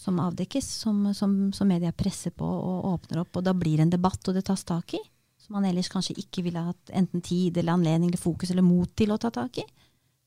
Som 0.00 0.20
avdekkes, 0.22 0.68
som, 0.84 1.00
som, 1.16 1.34
som 1.52 1.68
media 1.68 1.92
presser 1.92 2.32
på 2.36 2.46
og 2.46 2.86
åpner 2.94 3.24
opp. 3.24 3.40
Og 3.40 3.44
da 3.44 3.52
blir 3.56 3.80
det 3.80 3.88
en 3.88 3.96
debatt, 3.96 4.20
og 4.28 4.36
det 4.36 4.44
tas 4.48 4.64
tak 4.68 4.94
i. 4.96 5.00
Som 5.42 5.58
man 5.58 5.66
ellers 5.68 5.90
kanskje 5.92 6.16
ikke 6.22 6.44
ville 6.46 6.62
hatt 6.62 6.92
enten 6.94 7.24
tid 7.24 7.58
eller 7.58 7.74
anledning 7.74 8.12
eller 8.12 8.20
fokus 8.20 8.52
eller 8.54 8.64
mot 8.64 8.92
til 8.96 9.12
å 9.12 9.18
ta 9.20 9.32
tak 9.34 9.58
i. 9.60 9.66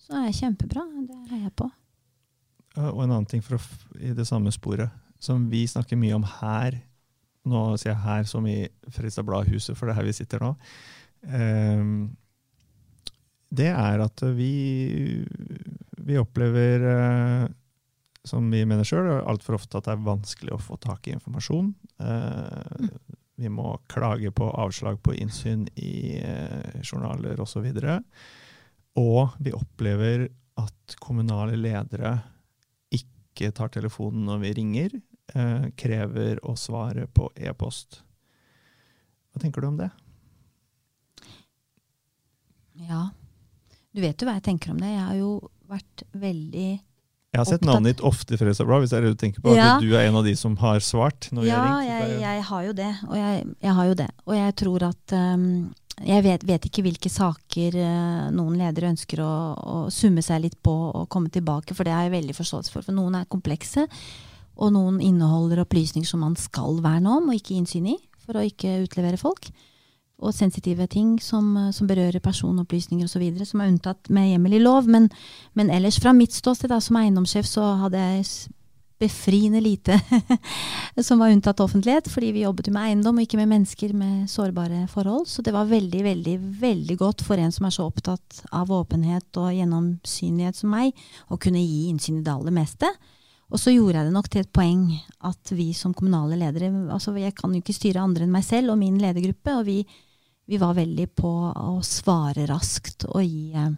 Så 0.01 0.13
det 0.13 0.21
er 0.27 0.37
kjempebra. 0.41 0.83
Det 1.07 1.21
heier 1.31 1.47
jeg 1.47 1.55
på. 1.57 1.69
Og 2.75 3.01
en 3.05 3.13
annen 3.13 3.29
ting 3.29 3.41
å 3.41 3.61
i 4.03 4.11
det 4.13 4.27
samme 4.27 4.51
sporet, 4.51 4.91
som 5.23 5.47
vi 5.49 5.63
snakker 5.69 5.97
mye 5.97 6.17
om 6.17 6.25
her, 6.41 6.75
nå 7.49 7.63
sier 7.77 7.93
jeg 7.93 8.03
her 8.05 8.29
som 8.29 8.45
i 8.49 8.59
Fredrikstad 8.89 9.27
Blad-huset, 9.27 9.75
for 9.77 9.87
det 9.87 9.95
er 9.95 9.99
her 10.01 10.07
vi 10.09 10.15
sitter 10.17 10.41
nå, 10.43 10.53
ehm, 11.29 11.97
det 13.55 13.69
er 13.71 14.01
at 14.03 14.23
vi, 14.35 15.23
vi 16.03 16.17
opplever, 16.19 16.85
eh, 16.91 17.45
som 18.25 18.47
vi 18.51 18.63
mener 18.67 18.87
sjøl, 18.87 19.11
altfor 19.21 19.59
ofte 19.59 19.79
at 19.79 19.87
det 19.87 19.95
er 19.95 20.07
vanskelig 20.07 20.55
å 20.55 20.61
få 20.61 20.79
tak 20.81 21.07
i 21.07 21.15
informasjon. 21.15 21.69
Eh, 22.01 22.87
vi 23.35 23.51
må 23.51 23.75
klage 23.91 24.31
på 24.35 24.47
avslag 24.49 25.01
på 25.03 25.15
innsyn 25.19 25.67
i 25.75 26.17
eh, 26.23 26.81
journaler 26.81 27.39
osv. 27.43 27.67
Og 28.95 29.35
vi 29.43 29.53
opplever 29.55 30.29
at 30.59 30.95
kommunale 31.03 31.57
ledere 31.59 32.15
ikke 32.95 33.51
tar 33.55 33.73
telefonen 33.75 34.23
når 34.29 34.41
vi 34.45 34.53
ringer, 34.61 34.95
eh, 35.35 35.67
krever 35.77 36.39
å 36.45 36.55
svare 36.59 37.07
på 37.07 37.29
e-post. 37.35 38.01
Hva 39.33 39.43
tenker 39.43 39.61
du 39.61 39.67
om 39.67 39.77
det? 39.79 39.91
Ja. 42.87 43.09
Du 43.95 44.01
vet 44.03 44.19
jo 44.19 44.27
hva 44.27 44.35
jeg 44.37 44.47
tenker 44.49 44.73
om 44.73 44.81
det. 44.81 44.91
Jeg 44.91 45.05
har 45.05 45.15
jo 45.19 45.31
vært 45.71 46.03
veldig 46.15 46.67
Jeg 46.75 47.39
har 47.39 47.47
sett 47.47 47.63
navnet 47.67 47.95
ditt 47.95 48.03
ofte 48.05 48.35
i 48.35 48.39
Fredrikstad 48.39 48.67
hvis 48.83 48.91
du 48.91 49.15
tenker 49.19 49.43
på. 49.43 49.55
At 49.55 49.83
du 49.83 49.95
er 49.95 50.09
en 50.09 50.19
av 50.19 50.27
de 50.27 50.35
som 50.39 50.55
har 50.59 50.83
svart 50.83 51.29
når 51.35 51.47
Ja, 51.47 51.61
har 51.61 51.81
ringt. 51.81 52.11
jeg, 52.11 52.19
jeg 52.25 52.43
har 52.49 52.67
jo 52.67 52.75
det. 52.75 52.91
Og 53.07 53.17
jeg, 53.19 53.47
jeg 53.67 53.79
har 53.79 53.89
jo 53.89 53.97
det. 54.03 54.11
Og 54.25 54.35
jeg 54.39 54.55
tror 54.61 54.87
at 54.91 55.15
um, 55.15 55.73
Jeg 56.03 56.23
vet, 56.27 56.43
vet 56.43 56.65
ikke 56.67 56.83
hvilke 56.83 57.09
saker 57.11 57.75
uh, 57.79 58.29
noen 58.35 58.59
ledere 58.59 58.91
ønsker 58.91 59.23
å, 59.23 59.33
å 59.55 59.77
summe 59.91 60.23
seg 60.23 60.43
litt 60.43 60.57
på 60.63 60.75
og 60.91 61.07
komme 61.11 61.31
tilbake, 61.31 61.75
for 61.75 61.87
det 61.87 61.95
har 61.95 62.07
jeg 62.07 62.17
veldig 62.17 62.35
forståelse 62.35 62.71
for. 62.73 62.83
For 62.83 62.95
noen 62.95 63.15
er 63.21 63.29
komplekse, 63.31 63.87
og 64.55 64.73
noen 64.75 64.99
inneholder 65.03 65.63
opplysninger 65.65 66.07
som 66.07 66.23
man 66.23 66.35
skal 66.39 66.79
verne 66.83 67.17
om 67.19 67.29
og 67.29 67.37
ikke 67.37 67.57
innsyn 67.57 67.89
i, 67.93 67.95
for 68.25 68.39
å 68.39 68.45
ikke 68.47 68.81
utlevere 68.85 69.19
folk. 69.21 69.49
Og 70.23 70.31
sensitive 70.31 70.87
ting 70.87 71.17
som, 71.19 71.49
uh, 71.59 71.71
som 71.75 71.89
berører 71.89 72.23
personopplysninger 72.23 73.07
osv., 73.07 73.25
som 73.43 73.61
er 73.61 73.73
unntatt 73.73 74.09
med 74.09 74.31
hjemmel 74.31 74.55
i 74.55 74.63
lov. 74.63 74.87
Men, 74.87 75.09
men 75.53 75.71
ellers, 75.73 75.99
fra 75.99 76.15
mitt 76.15 76.35
ståsted 76.35 76.71
da, 76.71 76.79
som 76.79 77.01
eiendomssjef, 77.01 77.49
så 77.49 77.73
hadde 77.83 77.99
jeg 77.99 78.29
befriende 78.99 79.59
lite 79.59 79.99
som 81.03 81.19
var 81.19 81.33
unntatt 81.33 81.59
offentlighet, 81.59 82.07
fordi 82.07 82.29
vi 82.31 82.45
jobbet 82.45 82.69
jo 82.69 82.73
med 82.75 82.87
eiendom 82.87 83.17
og 83.19 83.25
ikke 83.25 83.39
med 83.41 83.51
mennesker 83.51 83.91
med 83.97 84.29
sårbare 84.31 84.85
forhold. 84.91 85.27
Så 85.27 85.43
det 85.43 85.53
var 85.55 85.67
veldig, 85.67 86.03
veldig, 86.03 86.37
veldig 86.61 86.97
godt 87.01 87.25
for 87.27 87.41
en 87.41 87.51
som 87.51 87.67
er 87.67 87.75
så 87.75 87.89
opptatt 87.89 88.45
av 88.55 88.71
åpenhet 88.71 89.41
og 89.41 89.51
gjennomsynlighet 89.51 90.61
som 90.61 90.71
meg, 90.71 90.95
å 91.27 91.35
kunne 91.35 91.63
gi 91.63 91.89
innsyn 91.91 92.21
i 92.21 92.25
det 92.25 92.33
aller 92.37 92.55
meste. 92.55 92.87
Og 93.53 93.61
så 93.61 93.71
gjorde 93.75 93.99
jeg 93.99 94.07
det 94.07 94.15
nok 94.15 94.29
til 94.31 94.41
et 94.41 94.53
poeng 94.55 94.85
at 95.29 95.51
vi 95.53 95.67
som 95.77 95.93
kommunale 95.93 96.37
ledere 96.39 96.71
altså 96.91 97.13
Jeg 97.17 97.35
kan 97.37 97.53
jo 97.53 97.61
ikke 97.61 97.75
styre 97.77 98.01
andre 98.01 98.25
enn 98.25 98.33
meg 98.33 98.45
selv 98.45 98.73
og 98.73 98.79
min 98.81 98.97
ledergruppe, 99.01 99.53
og 99.53 99.67
vi, 99.67 99.83
vi 100.49 100.57
var 100.61 100.77
veldig 100.77 101.07
på 101.13 101.33
å 101.53 101.77
svare 101.85 102.47
raskt 102.49 103.05
og 103.11 103.21
gi 103.21 103.53
eh, 103.53 103.75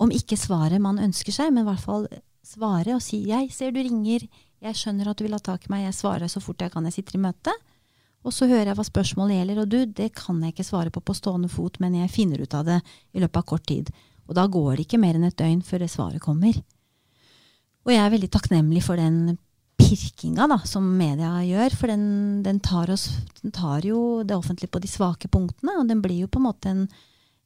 Om 0.00 0.10
ikke 0.16 0.38
svaret 0.40 0.82
man 0.82 0.98
ønsker 0.98 1.34
seg, 1.34 1.52
men 1.54 1.62
i 1.62 1.70
hvert 1.70 1.86
fall 1.86 2.08
svare 2.42 2.96
og 2.96 3.02
si 3.04 3.22
'jeg 3.28 3.52
ser 3.52 3.70
du 3.70 3.80
ringer', 3.80 4.26
'jeg 4.60 4.74
skjønner 4.74 5.10
at 5.10 5.16
du 5.16 5.24
vil 5.24 5.36
ha 5.36 5.38
tak 5.38 5.66
i 5.66 5.70
meg', 5.70 5.84
'jeg 5.86 5.94
svarer 5.94 6.26
så 6.26 6.40
fort 6.40 6.60
jeg 6.60 6.72
kan, 6.72 6.84
jeg 6.84 6.92
sitter 6.92 7.18
i 7.18 7.22
møte'. 7.22 7.52
Og 8.24 8.32
så 8.32 8.48
hører 8.48 8.72
jeg 8.72 8.76
hva 8.76 8.84
spørsmålet 8.84 9.36
gjelder, 9.38 9.60
og 9.60 9.68
du, 9.68 9.84
det 9.86 10.14
kan 10.14 10.42
jeg 10.42 10.52
ikke 10.52 10.64
svare 10.64 10.90
på 10.90 11.00
på 11.00 11.14
stående 11.14 11.48
fot, 11.48 11.78
men 11.80 11.94
jeg 11.94 12.10
finner 12.10 12.40
ut 12.42 12.54
av 12.54 12.64
det 12.64 12.80
i 13.14 13.20
løpet 13.20 13.36
av 13.36 13.44
kort 13.44 13.66
tid. 13.66 13.90
Og 14.28 14.34
da 14.34 14.46
går 14.46 14.76
det 14.76 14.86
ikke 14.86 15.00
mer 15.00 15.14
enn 15.14 15.24
et 15.24 15.36
døgn 15.36 15.62
før 15.62 15.78
det 15.78 15.90
svaret 15.90 16.20
kommer. 16.20 16.52
Og 17.86 17.94
jeg 17.94 18.02
er 18.02 18.12
veldig 18.12 18.30
takknemlig 18.32 18.82
for 18.84 19.00
den 19.00 19.38
pirkinga 19.80 20.46
da, 20.50 20.58
som 20.68 20.84
media 20.98 21.32
gjør, 21.46 21.76
for 21.78 21.90
den, 21.92 22.04
den, 22.44 22.60
tar 22.64 22.92
oss, 22.92 23.08
den 23.40 23.54
tar 23.56 23.86
jo 23.86 24.22
det 24.26 24.36
offentlige 24.36 24.72
på 24.72 24.82
de 24.82 24.90
svake 24.90 25.30
punktene, 25.32 25.78
og 25.80 25.88
den 25.88 26.02
blir 26.04 26.24
jo 26.24 26.30
på 26.30 26.40
en 26.40 26.46
måte 26.46 26.72
en, 26.72 26.84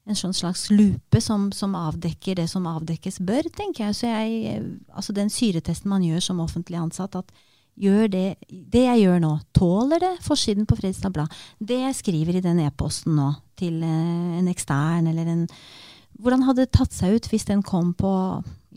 en 0.04 0.18
sånn 0.18 0.34
slags 0.36 0.66
lupe 0.72 1.22
som, 1.22 1.50
som 1.54 1.76
avdekker 1.78 2.40
det 2.40 2.48
som 2.50 2.66
avdekkes 2.68 3.20
bør, 3.24 3.48
tenker 3.54 3.86
jeg. 3.86 3.98
Så 4.00 4.10
jeg, 4.10 4.60
altså 4.92 5.14
den 5.16 5.30
syretesten 5.32 5.92
man 5.92 6.04
gjør 6.06 6.26
som 6.26 6.42
offentlig 6.44 6.80
ansatt, 6.82 7.16
at 7.22 7.30
gjør 7.80 8.10
det, 8.10 8.26
det 8.50 8.84
jeg 8.84 9.06
gjør 9.06 9.22
nå, 9.24 9.32
tåler 9.56 10.02
det 10.02 10.12
forsiden 10.26 10.66
på 10.66 10.76
Fredrikstad 10.78 11.14
Blad? 11.14 11.32
Det 11.58 11.80
jeg 11.80 11.98
skriver 12.02 12.38
i 12.38 12.44
den 12.44 12.62
e-posten 12.66 13.16
nå 13.18 13.32
til 13.58 13.80
eh, 13.82 14.38
en 14.40 14.50
ekstern 14.50 15.10
eller 15.10 15.34
en 15.36 15.48
Hvordan 16.14 16.44
hadde 16.46 16.62
det 16.62 16.70
tatt 16.76 16.92
seg 16.94 17.16
ut 17.16 17.24
hvis 17.26 17.48
den 17.48 17.64
kom 17.66 17.88
på 17.98 18.10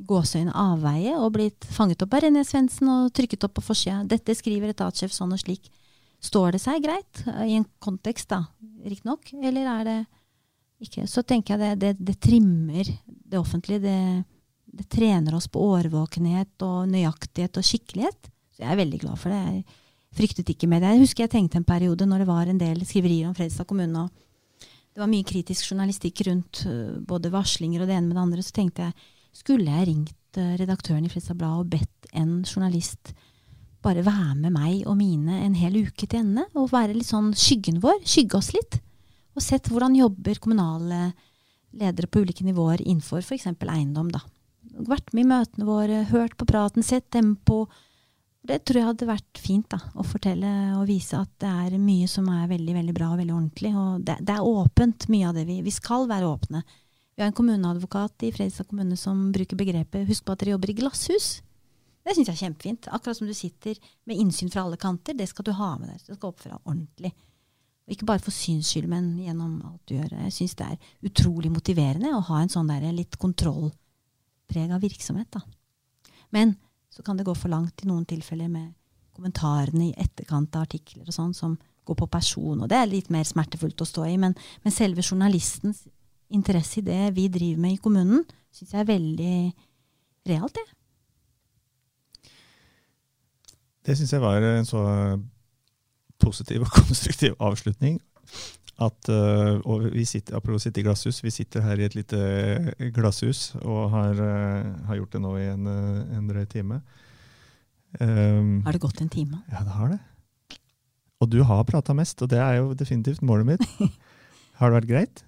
gåseøyne 0.08 0.54
avveie 0.56 1.16
og 1.18 1.34
blitt 1.36 1.68
fanget 1.74 2.04
opp 2.06 2.16
av 2.18 2.26
René 2.26 2.44
Svendsen 2.48 2.90
og 2.92 3.12
trykket 3.16 3.48
opp 3.48 3.58
på 3.58 3.66
forsida? 3.70 4.04
Dette 4.08 4.36
skriver 4.38 4.74
etatsjef 4.74 5.14
sånn 5.16 5.36
og 5.36 5.42
slik. 5.42 5.70
Står 6.24 6.56
det 6.56 6.62
seg 6.64 6.82
greit 6.86 7.24
eh, 7.28 7.44
i 7.52 7.58
en 7.60 7.68
kontekst, 7.84 8.30
da, 8.32 8.46
riktignok? 8.86 9.34
Eller 9.38 9.70
er 9.74 9.84
det 9.88 9.98
ikke? 10.88 11.08
Så 11.10 11.24
tenker 11.28 11.56
jeg 11.56 11.64
det, 11.64 11.74
det, 11.84 12.08
det 12.10 12.18
trimmer 12.24 12.88
det 13.06 13.40
offentlige. 13.40 13.84
Det, 13.84 13.98
det 14.80 14.88
trener 14.94 15.38
oss 15.38 15.50
på 15.52 15.62
årvåkenhet 15.76 16.66
og 16.66 16.88
nøyaktighet 16.92 17.60
og 17.60 17.68
skikkelighet. 17.68 18.32
Så 18.54 18.64
jeg 18.64 18.72
er 18.74 18.82
veldig 18.82 19.02
glad 19.04 19.22
for 19.22 19.34
det. 19.34 19.42
Jeg 19.44 19.84
fryktet 20.18 20.50
ikke 20.54 20.70
med 20.70 20.82
det. 20.82 20.96
Jeg 20.96 21.06
husker 21.06 21.26
jeg 21.26 21.36
tenkte 21.36 21.62
en 21.62 21.68
periode 21.68 22.08
når 22.10 22.24
det 22.24 22.30
var 22.30 22.50
en 22.50 22.62
del 22.62 22.82
skriverier 22.86 23.30
om 23.30 23.36
Fredrikstad 23.38 23.70
kommune. 23.70 24.08
og 24.08 24.24
det 24.98 25.04
var 25.04 25.12
mye 25.12 25.26
kritisk 25.30 25.68
journalistikk 25.70 26.24
rundt 26.26 26.64
uh, 26.66 26.98
både 27.06 27.30
varslinger 27.30 27.84
og 27.84 27.90
det 27.90 27.94
ene 27.94 28.08
med 28.08 28.16
det 28.18 28.24
andre. 28.24 28.42
Så 28.42 28.56
tenkte 28.56 28.88
jeg, 28.88 28.96
skulle 29.38 29.70
jeg 29.70 29.90
ringt 29.92 30.40
uh, 30.40 30.56
redaktøren 30.60 31.06
i 31.06 31.12
Fredstad 31.12 31.40
Blad 31.40 31.64
og 31.64 31.72
bedt 31.72 32.12
en 32.18 32.42
journalist 32.44 33.14
bare 33.86 34.04
være 34.06 34.36
med 34.42 34.54
meg 34.56 34.88
og 34.90 34.98
mine 35.00 35.42
en 35.46 35.56
hel 35.58 35.78
uke 35.86 36.08
til 36.08 36.24
ende? 36.24 36.48
Og 36.58 36.72
være 36.74 36.96
litt 36.98 37.10
sånn 37.10 37.32
skyggen 37.38 37.82
vår? 37.84 38.02
Skygge 38.08 38.40
oss 38.40 38.52
litt? 38.56 38.80
Og 39.38 39.44
sett 39.46 39.70
hvordan 39.70 39.96
jobber 39.98 40.40
kommunale 40.42 41.12
ledere 41.78 42.10
på 42.10 42.24
ulike 42.26 42.46
nivåer 42.46 42.82
innenfor 42.82 43.22
f.eks. 43.22 43.50
eiendom. 43.54 44.10
da. 44.12 44.24
Vært 44.88 45.14
med 45.14 45.26
i 45.26 45.30
møtene 45.30 45.68
våre, 45.68 46.02
hørt 46.10 46.38
på 46.40 46.48
praten, 46.50 46.86
sett 46.86 47.10
tempo. 47.14 47.68
Det 48.48 48.62
tror 48.66 48.80
jeg 48.80 48.90
hadde 48.90 49.10
vært 49.10 49.42
fint 49.42 49.68
da, 49.70 49.80
å 50.00 50.06
fortelle 50.08 50.50
og 50.80 50.88
vise 50.90 51.20
at 51.20 51.30
det 51.44 51.50
er 51.50 51.78
mye 51.82 52.08
som 52.10 52.30
er 52.32 52.48
veldig 52.50 52.76
veldig 52.80 52.96
bra 52.96 53.12
og 53.14 53.22
veldig 53.22 53.36
ordentlig. 53.36 53.74
og 53.76 54.04
Det, 54.08 54.18
det 54.26 54.36
er 54.36 54.50
åpent, 54.50 55.08
mye 55.12 55.30
av 55.30 55.38
det 55.38 55.46
vi 55.50 55.62
Vi 55.66 55.74
skal 55.76 56.08
være 56.10 56.30
åpne. 56.30 56.64
Vi 57.18 57.24
har 57.24 57.32
en 57.32 57.34
kommuneadvokat 57.34 58.24
i 58.24 58.32
Fredrikstad 58.32 58.68
kommune 58.70 58.98
som 58.98 59.32
bruker 59.32 59.58
begrepet 59.58 60.06
'husk 60.06 60.26
på 60.26 60.32
at 60.32 60.40
dere 60.40 60.52
jobber 60.54 60.70
i 60.70 60.74
glasshus'. 60.74 61.42
Det 62.06 62.14
syns 62.14 62.28
jeg 62.28 62.36
er 62.36 62.44
kjempefint. 62.46 62.88
Akkurat 62.94 63.18
som 63.18 63.28
du 63.28 63.34
sitter 63.34 63.76
med 64.06 64.18
innsyn 64.18 64.52
fra 64.52 64.62
alle 64.62 64.78
kanter. 64.78 65.18
Det 65.18 65.28
skal 65.28 65.46
du 65.46 65.52
ha 65.52 65.78
med 65.78 65.90
deg. 65.90 65.98
Du 65.98 66.14
skal 66.14 66.30
oppføre 66.30 66.54
deg 66.54 66.62
ordentlig. 66.70 67.12
Og 67.88 67.92
ikke 67.96 68.06
bare 68.06 68.20
for 68.20 68.32
syns 68.32 68.70
skyld, 68.70 68.88
men 68.88 69.18
gjennom 69.18 69.66
alt 69.66 69.82
du 69.88 69.96
gjør. 69.96 70.14
Jeg 70.14 70.32
syns 70.32 70.56
det 70.56 70.68
er 70.68 70.78
utrolig 71.10 71.52
motiverende 71.52 72.14
å 72.14 72.22
ha 72.22 72.42
en 72.42 72.54
sånn 72.54 72.68
der 72.68 72.94
litt 72.94 73.18
kontrollprega 73.18 74.78
virksomhet. 74.80 75.32
da. 75.32 75.42
Men 76.30 76.56
så 76.92 77.02
kan 77.02 77.18
det 77.18 77.26
gå 77.26 77.36
for 77.36 77.50
langt 77.50 77.84
i 77.84 77.88
noen 77.88 78.06
tilfeller 78.06 78.48
med 78.48 78.74
kommentarene 79.12 79.90
i 79.90 79.96
etterkant 79.98 80.56
av 80.56 80.62
artikler 80.62 81.08
og 81.08 81.14
sånn, 81.14 81.34
som 81.34 81.58
går 81.84 81.96
på 81.96 82.08
person, 82.08 82.62
og 82.62 82.70
det 82.70 82.78
er 82.78 82.86
litt 82.86 83.10
mer 83.10 83.24
smertefullt 83.24 83.82
å 83.82 83.86
stå 83.86 84.06
i. 84.06 84.18
Men, 84.18 84.36
men 84.64 84.72
selve 84.72 85.02
journalistens 85.02 85.88
interesse 86.34 86.82
i 86.82 86.86
det 86.86 87.16
vi 87.16 87.28
driver 87.32 87.62
med 87.64 87.78
i 87.78 87.82
kommunen, 87.82 88.26
syns 88.54 88.74
jeg 88.74 88.84
er 88.84 88.92
veldig 88.92 89.36
realt, 90.30 90.58
det. 90.58 90.68
Det 93.88 93.96
syns 93.96 94.12
jeg 94.14 94.24
var 94.24 94.44
en 94.44 94.68
så 94.68 94.84
positiv 96.20 96.66
og 96.66 96.74
konstruktiv 96.82 97.38
avslutning. 97.40 98.02
At, 98.78 99.10
uh, 99.10 99.58
og 99.66 99.88
vi 99.90 100.04
sitter, 100.06 100.36
Apropos 100.38 100.68
sitte 100.68 100.84
i 100.84 100.86
glasshus, 100.86 101.24
vi 101.26 101.32
sitter 101.34 101.64
her 101.66 101.80
i 101.82 101.88
et 101.88 101.96
lite 101.98 102.20
glasshus 102.94 103.56
og 103.64 103.88
har, 103.90 104.20
uh, 104.22 104.86
har 104.86 105.00
gjort 105.00 105.16
det 105.16 105.22
nå 105.24 105.32
i 105.40 105.48
en, 105.50 105.66
en 106.14 106.28
drøy 106.30 106.46
time. 106.52 106.82
Um, 107.98 108.62
har 108.68 108.76
det 108.76 108.84
gått 108.84 109.02
en 109.02 109.10
time? 109.10 109.40
Ja, 109.50 109.64
det 109.64 109.74
har 109.74 109.96
det. 109.96 110.00
Og 111.24 111.32
du 111.34 111.40
har 111.48 111.64
prata 111.66 111.96
mest, 111.98 112.22
og 112.22 112.30
det 112.30 112.38
er 112.38 112.60
jo 112.60 112.76
definitivt 112.78 113.24
målet 113.26 113.56
mitt. 113.56 113.66
Har 114.60 114.70
det 114.70 114.78
vært 114.82 114.90
greit? 114.90 115.24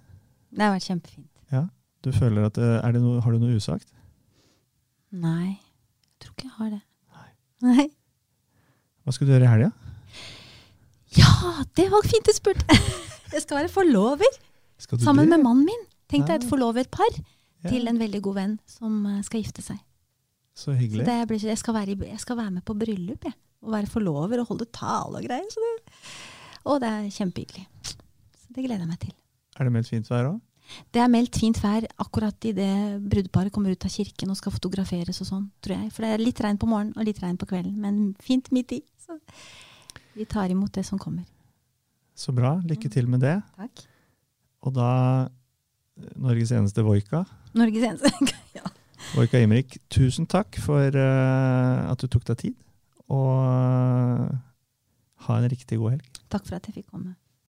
Det 0.52 0.62
har 0.66 0.74
vært 0.76 0.88
kjempefint. 0.89 1.30
Ja, 1.54 1.64
du 2.06 2.12
føler 2.16 2.45
at, 2.50 2.58
no, 3.02 3.20
Har 3.22 3.32
du 3.36 3.39
noe 3.39 3.56
usagt? 3.58 3.88
Nei, 5.12 5.58
jeg 5.58 6.20
tror 6.24 6.34
ikke 6.36 6.47
jeg 6.47 6.56
har 6.58 6.70
det. 6.76 6.82
Nei. 7.16 7.30
Nei. 7.70 7.88
Hva 9.04 9.14
skal 9.16 9.28
du 9.28 9.34
gjøre 9.34 9.47
i 9.47 9.52
helga? 9.54 9.72
Ja, 11.18 11.30
det 11.78 11.88
var 11.89 12.06
fint 12.06 12.28
du 12.28 12.34
spurte! 12.36 12.66
Jeg 13.34 13.43
skal 13.43 13.60
være 13.60 13.70
forlover. 13.70 14.38
Skal 14.82 14.97
sammen 15.04 15.28
det? 15.28 15.36
med 15.38 15.43
mannen 15.45 15.66
min. 15.68 15.82
Tenk 16.10 16.26
deg 16.26 16.39
et 16.41 16.47
forlovet 16.50 16.89
par 16.93 17.10
Ja. 17.62 17.70
til 17.70 17.89
en 17.91 17.97
veldig 18.00 18.22
god 18.26 18.36
venn 18.39 18.54
som 18.66 18.93
eh, 19.06 19.20
skal 19.28 19.41
gifte 19.43 19.62
seg. 19.62 19.78
Så 20.56 20.72
Så 20.72 20.76
hyggelig. 20.80 21.06
det 21.06 21.18
blir, 21.28 21.41
jeg, 21.45 21.58
skal 21.60 21.76
i- 21.76 22.08
jeg 22.10 22.20
skal 22.24 22.38
være 22.39 22.52
med 22.56 22.64
på 22.66 22.74
bryllup, 22.74 23.24
jeg. 23.28 23.34
Og 23.62 23.72
være 23.74 23.88
forlover 23.91 24.39
og 24.39 24.47
holde 24.47 24.66
tale 24.74 25.20
og 25.20 25.24
greier. 25.28 25.45
Så 25.52 25.60
det, 25.62 25.93
og 26.66 26.80
det 26.82 26.89
er 26.89 27.10
kjempehyggelig. 27.18 27.68
Så 27.84 27.97
det 28.56 28.64
gleder 28.66 28.80
jeg 28.80 28.88
meg 28.88 29.00
til. 29.00 29.14
Er 29.60 29.68
det 29.68 29.76
meldt 29.76 29.91
fint 29.91 30.07
vær 30.07 30.30
òg? 30.32 30.38
Det 30.93 31.01
er 31.01 31.10
meldt 31.12 31.38
fint 31.41 31.57
vær 31.60 31.88
akkurat 31.99 32.45
idet 32.45 32.99
brudeparet 33.10 33.53
kommer 33.53 33.74
ut 33.74 33.86
av 33.86 33.91
kirken 33.91 34.32
og 34.32 34.38
skal 34.38 34.53
fotograferes 34.53 35.18
og 35.24 35.28
sånn, 35.28 35.47
tror 35.66 35.76
jeg. 35.80 35.89
For 35.95 36.05
det 36.05 36.12
er 36.14 36.24
litt 36.24 36.39
regn 36.45 36.60
på 36.62 36.70
morgenen 36.70 36.95
og 36.95 37.07
litt 37.07 37.20
regn 37.24 37.39
på 37.41 37.49
kvelden, 37.49 37.76
men 37.82 38.14
fint 38.24 38.51
midt 38.55 38.78
i. 38.78 38.80
Så 39.01 39.18
vi 40.16 40.28
tar 40.30 40.53
imot 40.53 40.72
det 40.78 40.86
som 40.88 41.01
kommer. 41.01 41.26
Så 42.20 42.36
bra. 42.36 42.57
Lykke 42.68 42.91
til 42.91 43.10
med 43.10 43.24
det. 43.26 43.38
Takk. 43.57 43.84
Og 44.68 44.76
da 44.76 44.89
eh, 45.26 46.10
Norges 46.20 46.51
eneste 46.55 46.84
Voika. 46.86 47.24
Norges 47.57 47.86
eneste. 47.89 48.36
ja. 48.57 48.68
Voika 49.16 49.39
Imrik, 49.41 49.80
tusen 49.91 50.28
takk 50.30 50.60
for 50.62 50.93
uh, 50.93 51.88
at 51.89 52.01
du 52.03 52.12
tok 52.12 52.28
deg 52.30 52.43
tid. 52.43 52.57
Og 53.10 53.32
uh, 53.39 54.28
ha 55.26 55.39
en 55.39 55.49
riktig 55.49 55.80
god 55.80 55.97
helg. 55.97 56.22
Takk 56.30 56.45
for 56.45 56.60
at 56.60 56.68
jeg 56.68 56.82
fikk 56.82 56.91
komme. 56.91 57.16